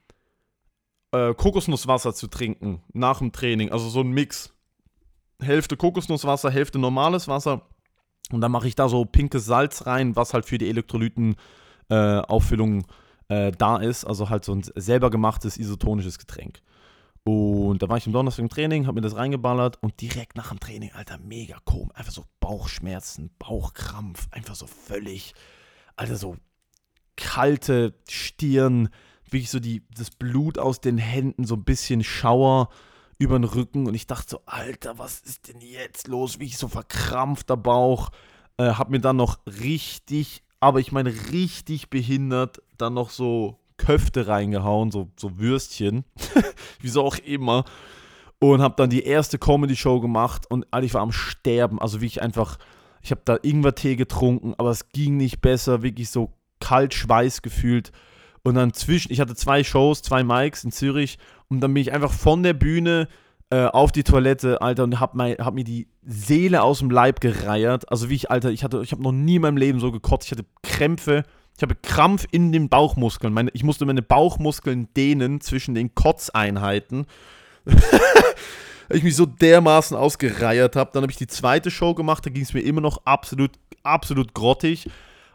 äh, 1.12 1.35
Kokosnusswasser 1.35 2.14
zu 2.14 2.27
trinken 2.27 2.83
nach 2.93 3.19
dem 3.19 3.33
Training. 3.33 3.71
Also 3.71 3.88
so 3.88 4.01
ein 4.01 4.11
Mix. 4.11 4.53
Hälfte 5.41 5.77
Kokosnusswasser, 5.77 6.51
Hälfte 6.51 6.79
normales 6.79 7.29
Wasser. 7.29 7.62
Und 8.33 8.41
dann 8.41 8.53
mache 8.53 8.69
ich 8.69 8.75
da 8.75 8.88
so 8.88 9.05
pinkes 9.05 9.47
Salz 9.47 9.87
rein, 9.87 10.17
was 10.17 10.35
halt 10.35 10.47
für 10.47 10.59
die 10.59 10.69
Elektrolytenauffüllung 10.69 12.85
äh, 13.29 13.49
äh, 13.49 13.53
da 13.53 13.77
ist. 13.77 14.05
Also 14.05 14.29
halt 14.29 14.45
so 14.45 14.53
ein 14.53 14.64
selber 14.75 15.11
gemachtes 15.11 15.57
isotonisches 15.57 16.19
Getränk. 16.19 16.61
Und 17.25 17.83
da 17.83 17.89
war 17.89 17.99
ich 17.99 18.07
am 18.07 18.13
Donnerstag 18.13 18.43
im 18.43 18.49
Training, 18.49 18.87
habe 18.87 18.97
mir 18.97 19.01
das 19.03 19.17
reingeballert 19.17 19.83
und 19.83 20.01
direkt 20.01 20.37
nach 20.37 20.49
dem 20.49 20.61
Training, 20.61 20.93
Alter, 20.93 21.19
mega 21.19 21.59
komisch. 21.65 21.95
Einfach 21.95 22.13
so 22.13 22.25
Bauchschmerzen, 22.41 23.31
Bauchkrampf, 23.39 24.29
einfach 24.31 24.55
so 24.55 24.67
völlig, 24.67 25.35
Alter, 25.97 26.17
so 26.17 26.37
kalte 27.17 27.95
Stirn, 28.09 28.89
wirklich 29.25 29.51
so 29.51 29.61
die, 29.61 29.83
das 29.95 30.11
Blut 30.11 30.59
aus 30.59 30.81
den 30.81 30.99
Händen, 30.99 31.45
so 31.45 31.57
ein 31.57 31.65
bisschen 31.65 32.03
Schauer 32.03 32.71
über 33.19 33.39
den 33.39 33.45
Rücken 33.45 33.87
und 33.87 33.95
ich 33.95 34.07
dachte 34.07 34.31
so, 34.31 34.41
Alter, 34.47 34.99
was 34.99 35.21
ist 35.21 35.49
denn 35.49 35.61
jetzt 35.61 36.07
los? 36.07 36.39
Wie 36.39 36.45
ich 36.45 36.57
so 36.57 36.69
verkrampfter 36.69 37.57
Bauch. 37.57 38.11
Äh, 38.57 38.73
hab 38.73 38.91
mir 38.91 39.01
dann 39.01 39.17
noch 39.17 39.41
richtig, 39.47 40.43
aber 40.61 40.79
ich 40.81 40.93
meine 40.93 41.13
richtig 41.33 41.91
behindert, 41.91 42.63
dann 42.77 42.95
noch 42.95 43.11
so 43.11 43.59
Köfte 43.79 44.29
reingehauen, 44.29 44.91
so, 44.91 45.09
so 45.17 45.38
Würstchen, 45.38 46.05
wieso 46.81 47.03
auch 47.03 47.17
immer. 47.19 47.64
Und 48.41 48.61
hab 48.61 48.77
dann 48.77 48.91
die 48.91 49.03
erste 49.03 49.38
Comedy-Show 49.38 50.01
gemacht 50.01 50.47
und 50.49 50.67
Alter, 50.71 50.87
ich 50.87 50.95
war 50.95 51.01
am 51.01 51.12
Sterben. 51.12 51.81
Also 51.81 52.01
wie 52.01 52.07
ich 52.07 52.23
einfach, 52.23 52.59
ich 53.03 53.11
habe 53.11 53.23
da 53.25 53.37
Ingwertee 53.43 53.97
getrunken, 53.97 54.55
aber 54.59 54.71
es 54.71 54.91
ging 54.91 55.17
nicht 55.17 55.41
besser, 55.41 55.83
wirklich 55.83 56.11
so 56.11 56.35
kalt 56.61 56.95
Schweiß 56.95 57.43
gefühlt. 57.43 57.91
Und 58.43 58.55
dann 58.55 58.73
zwischen, 58.75 59.12
ich 59.12 59.21
hatte 59.21 59.35
zwei 59.35 59.64
Shows, 59.64 60.03
zwei 60.03 60.23
Mics 60.23 60.62
in 60.62 60.71
Zürich 60.71 61.19
und 61.49 61.61
dann 61.61 61.75
bin 61.75 61.81
ich 61.81 61.93
einfach 61.93 62.12
von 62.12 62.43
der 62.43 62.53
Bühne 62.53 63.09
äh, 63.51 63.64
auf 63.64 63.93
die 63.93 64.05
Toilette, 64.05 64.61
Alter, 64.61 64.85
und 64.85 65.01
hab, 65.01 65.14
mein, 65.14 65.37
hab 65.38 65.55
mir 65.55 65.64
die 65.64 65.88
Seele 66.03 66.62
aus 66.62 66.81
dem 66.81 66.91
Leib 66.91 67.21
gereiert. 67.21 67.91
Also 67.91 68.11
wie 68.11 68.14
ich, 68.14 68.31
Alter, 68.31 68.51
ich 68.51 68.62
hatte, 68.62 68.83
ich 68.83 68.93
habe 68.93 69.03
noch 69.03 69.12
nie 69.12 69.37
in 69.37 69.43
meinem 69.43 69.57
Leben 69.57 69.81
so 69.81 69.91
gekotzt. 69.91 70.27
Ich 70.27 70.33
hatte 70.33 70.47
Krämpfe. 70.62 71.25
Ich 71.59 71.62
habe 71.62 71.75
Krampf 71.75 72.25
in 72.31 72.53
den 72.53 72.68
Bauchmuskeln. 72.68 73.35
Meine, 73.35 73.51
ich 73.53 73.64
musste 73.64 73.85
meine 73.85 74.01
Bauchmuskeln 74.01 74.94
dehnen 74.94 75.40
zwischen 75.40 75.75
den 75.75 75.92
Kotzeinheiten. 75.92 77.05
ich 78.90 79.03
mich 79.03 79.16
so 79.16 79.27
dermaßen 79.27 79.97
ausgereiert 79.97 80.77
habe. 80.77 80.90
Dann 80.92 81.03
habe 81.03 81.11
ich 81.11 81.18
die 81.18 81.27
zweite 81.27 81.73
Show 81.73 81.94
gemacht, 81.94 82.25
da 82.25 82.31
ging 82.31 82.44
es 82.44 82.55
mir 82.55 82.61
immer 82.61 82.81
noch 82.81 83.05
absolut, 83.07 83.59
absolut 83.83 84.35
grottig. 84.35 84.88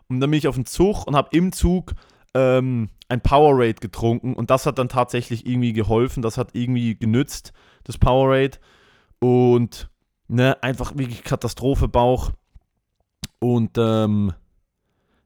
Und 0.07 0.21
dann 0.21 0.31
bin 0.31 0.37
ich 0.37 0.47
auf 0.47 0.55
den 0.55 0.65
Zug 0.65 1.05
und 1.05 1.17
habe 1.17 1.27
im 1.33 1.51
Zug 1.51 1.91
ähm, 2.33 2.87
ein 3.09 3.19
Powerade 3.19 3.81
getrunken 3.81 4.33
und 4.33 4.49
das 4.49 4.65
hat 4.65 4.79
dann 4.79 4.87
tatsächlich 4.87 5.45
irgendwie 5.45 5.73
geholfen, 5.73 6.23
das 6.23 6.37
hat 6.37 6.51
irgendwie 6.53 6.95
genützt, 6.95 7.51
das 7.83 7.97
Powerade. 7.97 8.59
Und 9.19 9.89
ne, 10.29 10.63
einfach 10.63 10.95
wirklich 10.95 11.25
Katastrophe 11.25 11.89
Bauch. 11.89 12.31
Und 13.39 13.77
ähm, 13.77 14.31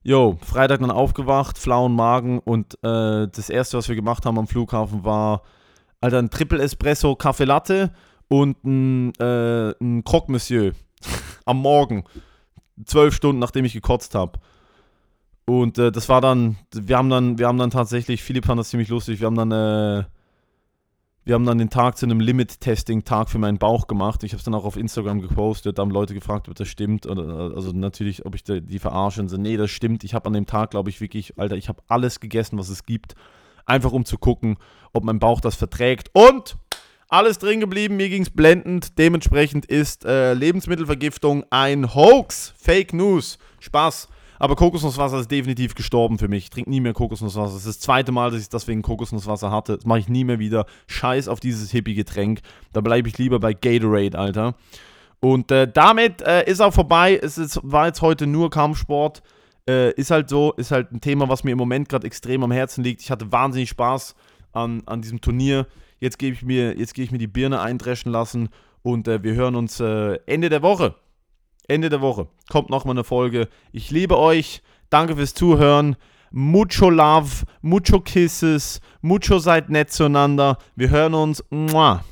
jo, 0.07 0.37
Freitag 0.41 0.79
dann 0.79 0.89
aufgewacht, 0.89 1.57
flauen 1.57 1.93
Magen 1.93 2.39
und 2.39 2.75
äh, 2.75 3.27
das 3.27 3.49
erste, 3.49 3.77
was 3.77 3.89
wir 3.89 3.95
gemacht 3.97 4.25
haben 4.25 4.39
am 4.39 4.47
Flughafen 4.47 5.03
war, 5.03 5.41
Alter, 5.99 6.19
ein 6.19 6.29
Triple 6.29 6.63
Espresso 6.63 7.17
Kaffee 7.17 7.43
Latte 7.43 7.91
und 8.29 8.63
ein, 8.63 9.13
äh, 9.19 9.71
ein 9.81 10.05
Croque 10.05 10.31
Monsieur 10.31 10.71
am 11.45 11.57
Morgen. 11.57 12.05
Zwölf 12.85 13.13
Stunden, 13.15 13.39
nachdem 13.39 13.65
ich 13.65 13.73
gekotzt 13.73 14.15
habe. 14.15 14.39
Und 15.45 15.77
äh, 15.77 15.91
das 15.91 16.07
war 16.07 16.21
dann, 16.21 16.55
wir 16.73 16.97
haben 16.97 17.09
dann, 17.09 17.37
wir 17.37 17.47
haben 17.47 17.57
dann 17.57 17.71
tatsächlich, 17.71 18.23
Philipp 18.23 18.45
fand 18.45 18.61
das 18.61 18.69
ziemlich 18.69 18.87
lustig, 18.87 19.19
wir 19.19 19.25
haben 19.25 19.35
dann, 19.35 19.51
äh, 19.51 20.03
wir 21.27 21.33
haben 21.33 21.45
dann 21.45 21.57
den 21.57 21.69
Tag 21.69 21.97
zu 21.97 22.05
einem 22.05 22.21
Limit-Testing-Tag 22.21 23.29
für 23.29 23.37
meinen 23.37 23.57
Bauch 23.57 23.87
gemacht. 23.87 24.23
Ich 24.23 24.31
habe 24.31 24.37
es 24.37 24.45
dann 24.45 24.53
auch 24.53 24.63
auf 24.63 24.77
Instagram 24.77 25.21
gepostet, 25.21 25.77
da 25.77 25.81
haben 25.81 25.91
Leute 25.91 26.13
gefragt, 26.13 26.47
ob 26.47 26.55
das 26.55 26.69
stimmt. 26.69 27.05
Oder, 27.05 27.51
also 27.53 27.73
natürlich, 27.73 28.25
ob 28.25 28.33
ich 28.33 28.45
die, 28.45 28.61
die 28.61 28.79
verarsche 28.79 29.19
und 29.19 29.27
so, 29.27 29.35
nee, 29.35 29.57
das 29.57 29.69
stimmt. 29.69 30.05
Ich 30.05 30.13
habe 30.13 30.27
an 30.27 30.33
dem 30.33 30.45
Tag, 30.45 30.71
glaube 30.71 30.89
ich, 30.89 31.01
wirklich, 31.01 31.37
Alter, 31.37 31.57
ich 31.57 31.67
habe 31.67 31.83
alles 31.89 32.21
gegessen, 32.21 32.57
was 32.57 32.69
es 32.69 32.85
gibt. 32.85 33.15
Einfach 33.65 33.91
um 33.91 34.05
zu 34.05 34.17
gucken, 34.17 34.55
ob 34.93 35.03
mein 35.03 35.19
Bauch 35.19 35.41
das 35.41 35.57
verträgt. 35.57 36.09
Und 36.13 36.55
alles 37.09 37.39
drin 37.39 37.59
geblieben, 37.59 37.97
mir 37.97 38.07
ging 38.07 38.21
es 38.21 38.29
blendend. 38.29 38.97
Dementsprechend 38.97 39.65
ist 39.65 40.05
äh, 40.05 40.33
Lebensmittelvergiftung 40.33 41.43
ein 41.49 41.93
Hoax, 41.93 42.53
Fake 42.57 42.93
News, 42.93 43.37
Spaß. 43.59 44.07
Aber 44.39 44.55
Kokosnusswasser 44.55 45.19
ist 45.19 45.31
definitiv 45.31 45.75
gestorben 45.75 46.17
für 46.17 46.27
mich. 46.27 46.45
Ich 46.45 46.49
trinke 46.49 46.69
nie 46.69 46.81
mehr 46.81 46.93
Kokosnusswasser. 46.93 47.53
Das 47.53 47.65
ist 47.65 47.67
das 47.67 47.79
zweite 47.79 48.11
Mal, 48.11 48.31
dass 48.31 48.41
ich 48.41 48.49
deswegen 48.49 48.81
Kokosnusswasser 48.81 49.51
hatte. 49.51 49.77
Das 49.77 49.85
mache 49.85 49.99
ich 49.99 50.09
nie 50.09 50.23
mehr 50.23 50.39
wieder. 50.39 50.65
Scheiß 50.87 51.27
auf 51.27 51.39
dieses 51.39 51.71
Hippie-Getränk. 51.71 52.41
Da 52.73 52.81
bleibe 52.81 53.07
ich 53.07 53.17
lieber 53.17 53.39
bei 53.39 53.53
Gatorade, 53.53 54.17
Alter. 54.17 54.55
Und 55.19 55.51
äh, 55.51 55.67
damit 55.71 56.21
äh, 56.21 56.49
ist 56.49 56.61
auch 56.61 56.73
vorbei. 56.73 57.19
Es 57.21 57.37
ist, 57.37 57.59
war 57.63 57.87
jetzt 57.87 58.01
heute 58.01 58.27
nur 58.27 58.49
Kampfsport. 58.49 59.23
Äh, 59.67 59.91
ist 59.93 60.11
halt 60.11 60.29
so, 60.29 60.53
ist 60.53 60.71
halt 60.71 60.91
ein 60.91 61.01
Thema, 61.01 61.27
was 61.27 61.43
mir 61.43 61.51
im 61.51 61.57
Moment 61.57 61.89
gerade 61.89 62.05
extrem 62.05 62.43
am 62.43 62.51
Herzen 62.51 62.83
liegt. 62.83 63.01
Ich 63.01 63.11
hatte 63.11 63.31
wahnsinnig 63.31 63.69
Spaß 63.69 64.15
an, 64.53 64.83
an 64.85 65.01
diesem 65.01 65.21
Turnier. 65.21 65.67
Jetzt 65.99 66.19
gebe 66.19 66.35
ich 66.35 66.43
mir, 66.43 66.77
jetzt 66.77 66.93
gehe 66.93 67.03
ich 67.03 67.11
mir 67.11 67.17
die 67.17 67.27
Birne 67.27 67.59
eindreschen 67.59 68.11
lassen 68.11 68.49
und 68.83 69.07
äh, 69.07 69.23
wir 69.23 69.33
hören 69.33 69.55
uns 69.55 69.79
äh, 69.79 70.19
Ende 70.27 70.49
der 70.49 70.61
Woche. 70.61 70.95
Ende 71.67 71.89
der 71.89 72.01
Woche 72.01 72.27
kommt 72.49 72.69
nochmal 72.69 72.95
eine 72.95 73.03
Folge. 73.03 73.49
Ich 73.71 73.91
liebe 73.91 74.17
euch. 74.17 74.61
Danke 74.89 75.15
fürs 75.15 75.33
Zuhören. 75.33 75.97
Mucho 76.31 76.89
Love, 76.89 77.45
mucho 77.61 78.01
Kisses, 78.01 78.81
mucho 79.01 79.39
seid 79.39 79.69
nett 79.69 79.91
zueinander. 79.91 80.57
Wir 80.75 80.89
hören 80.89 81.13
uns. 81.13 81.43
Mua. 81.49 82.03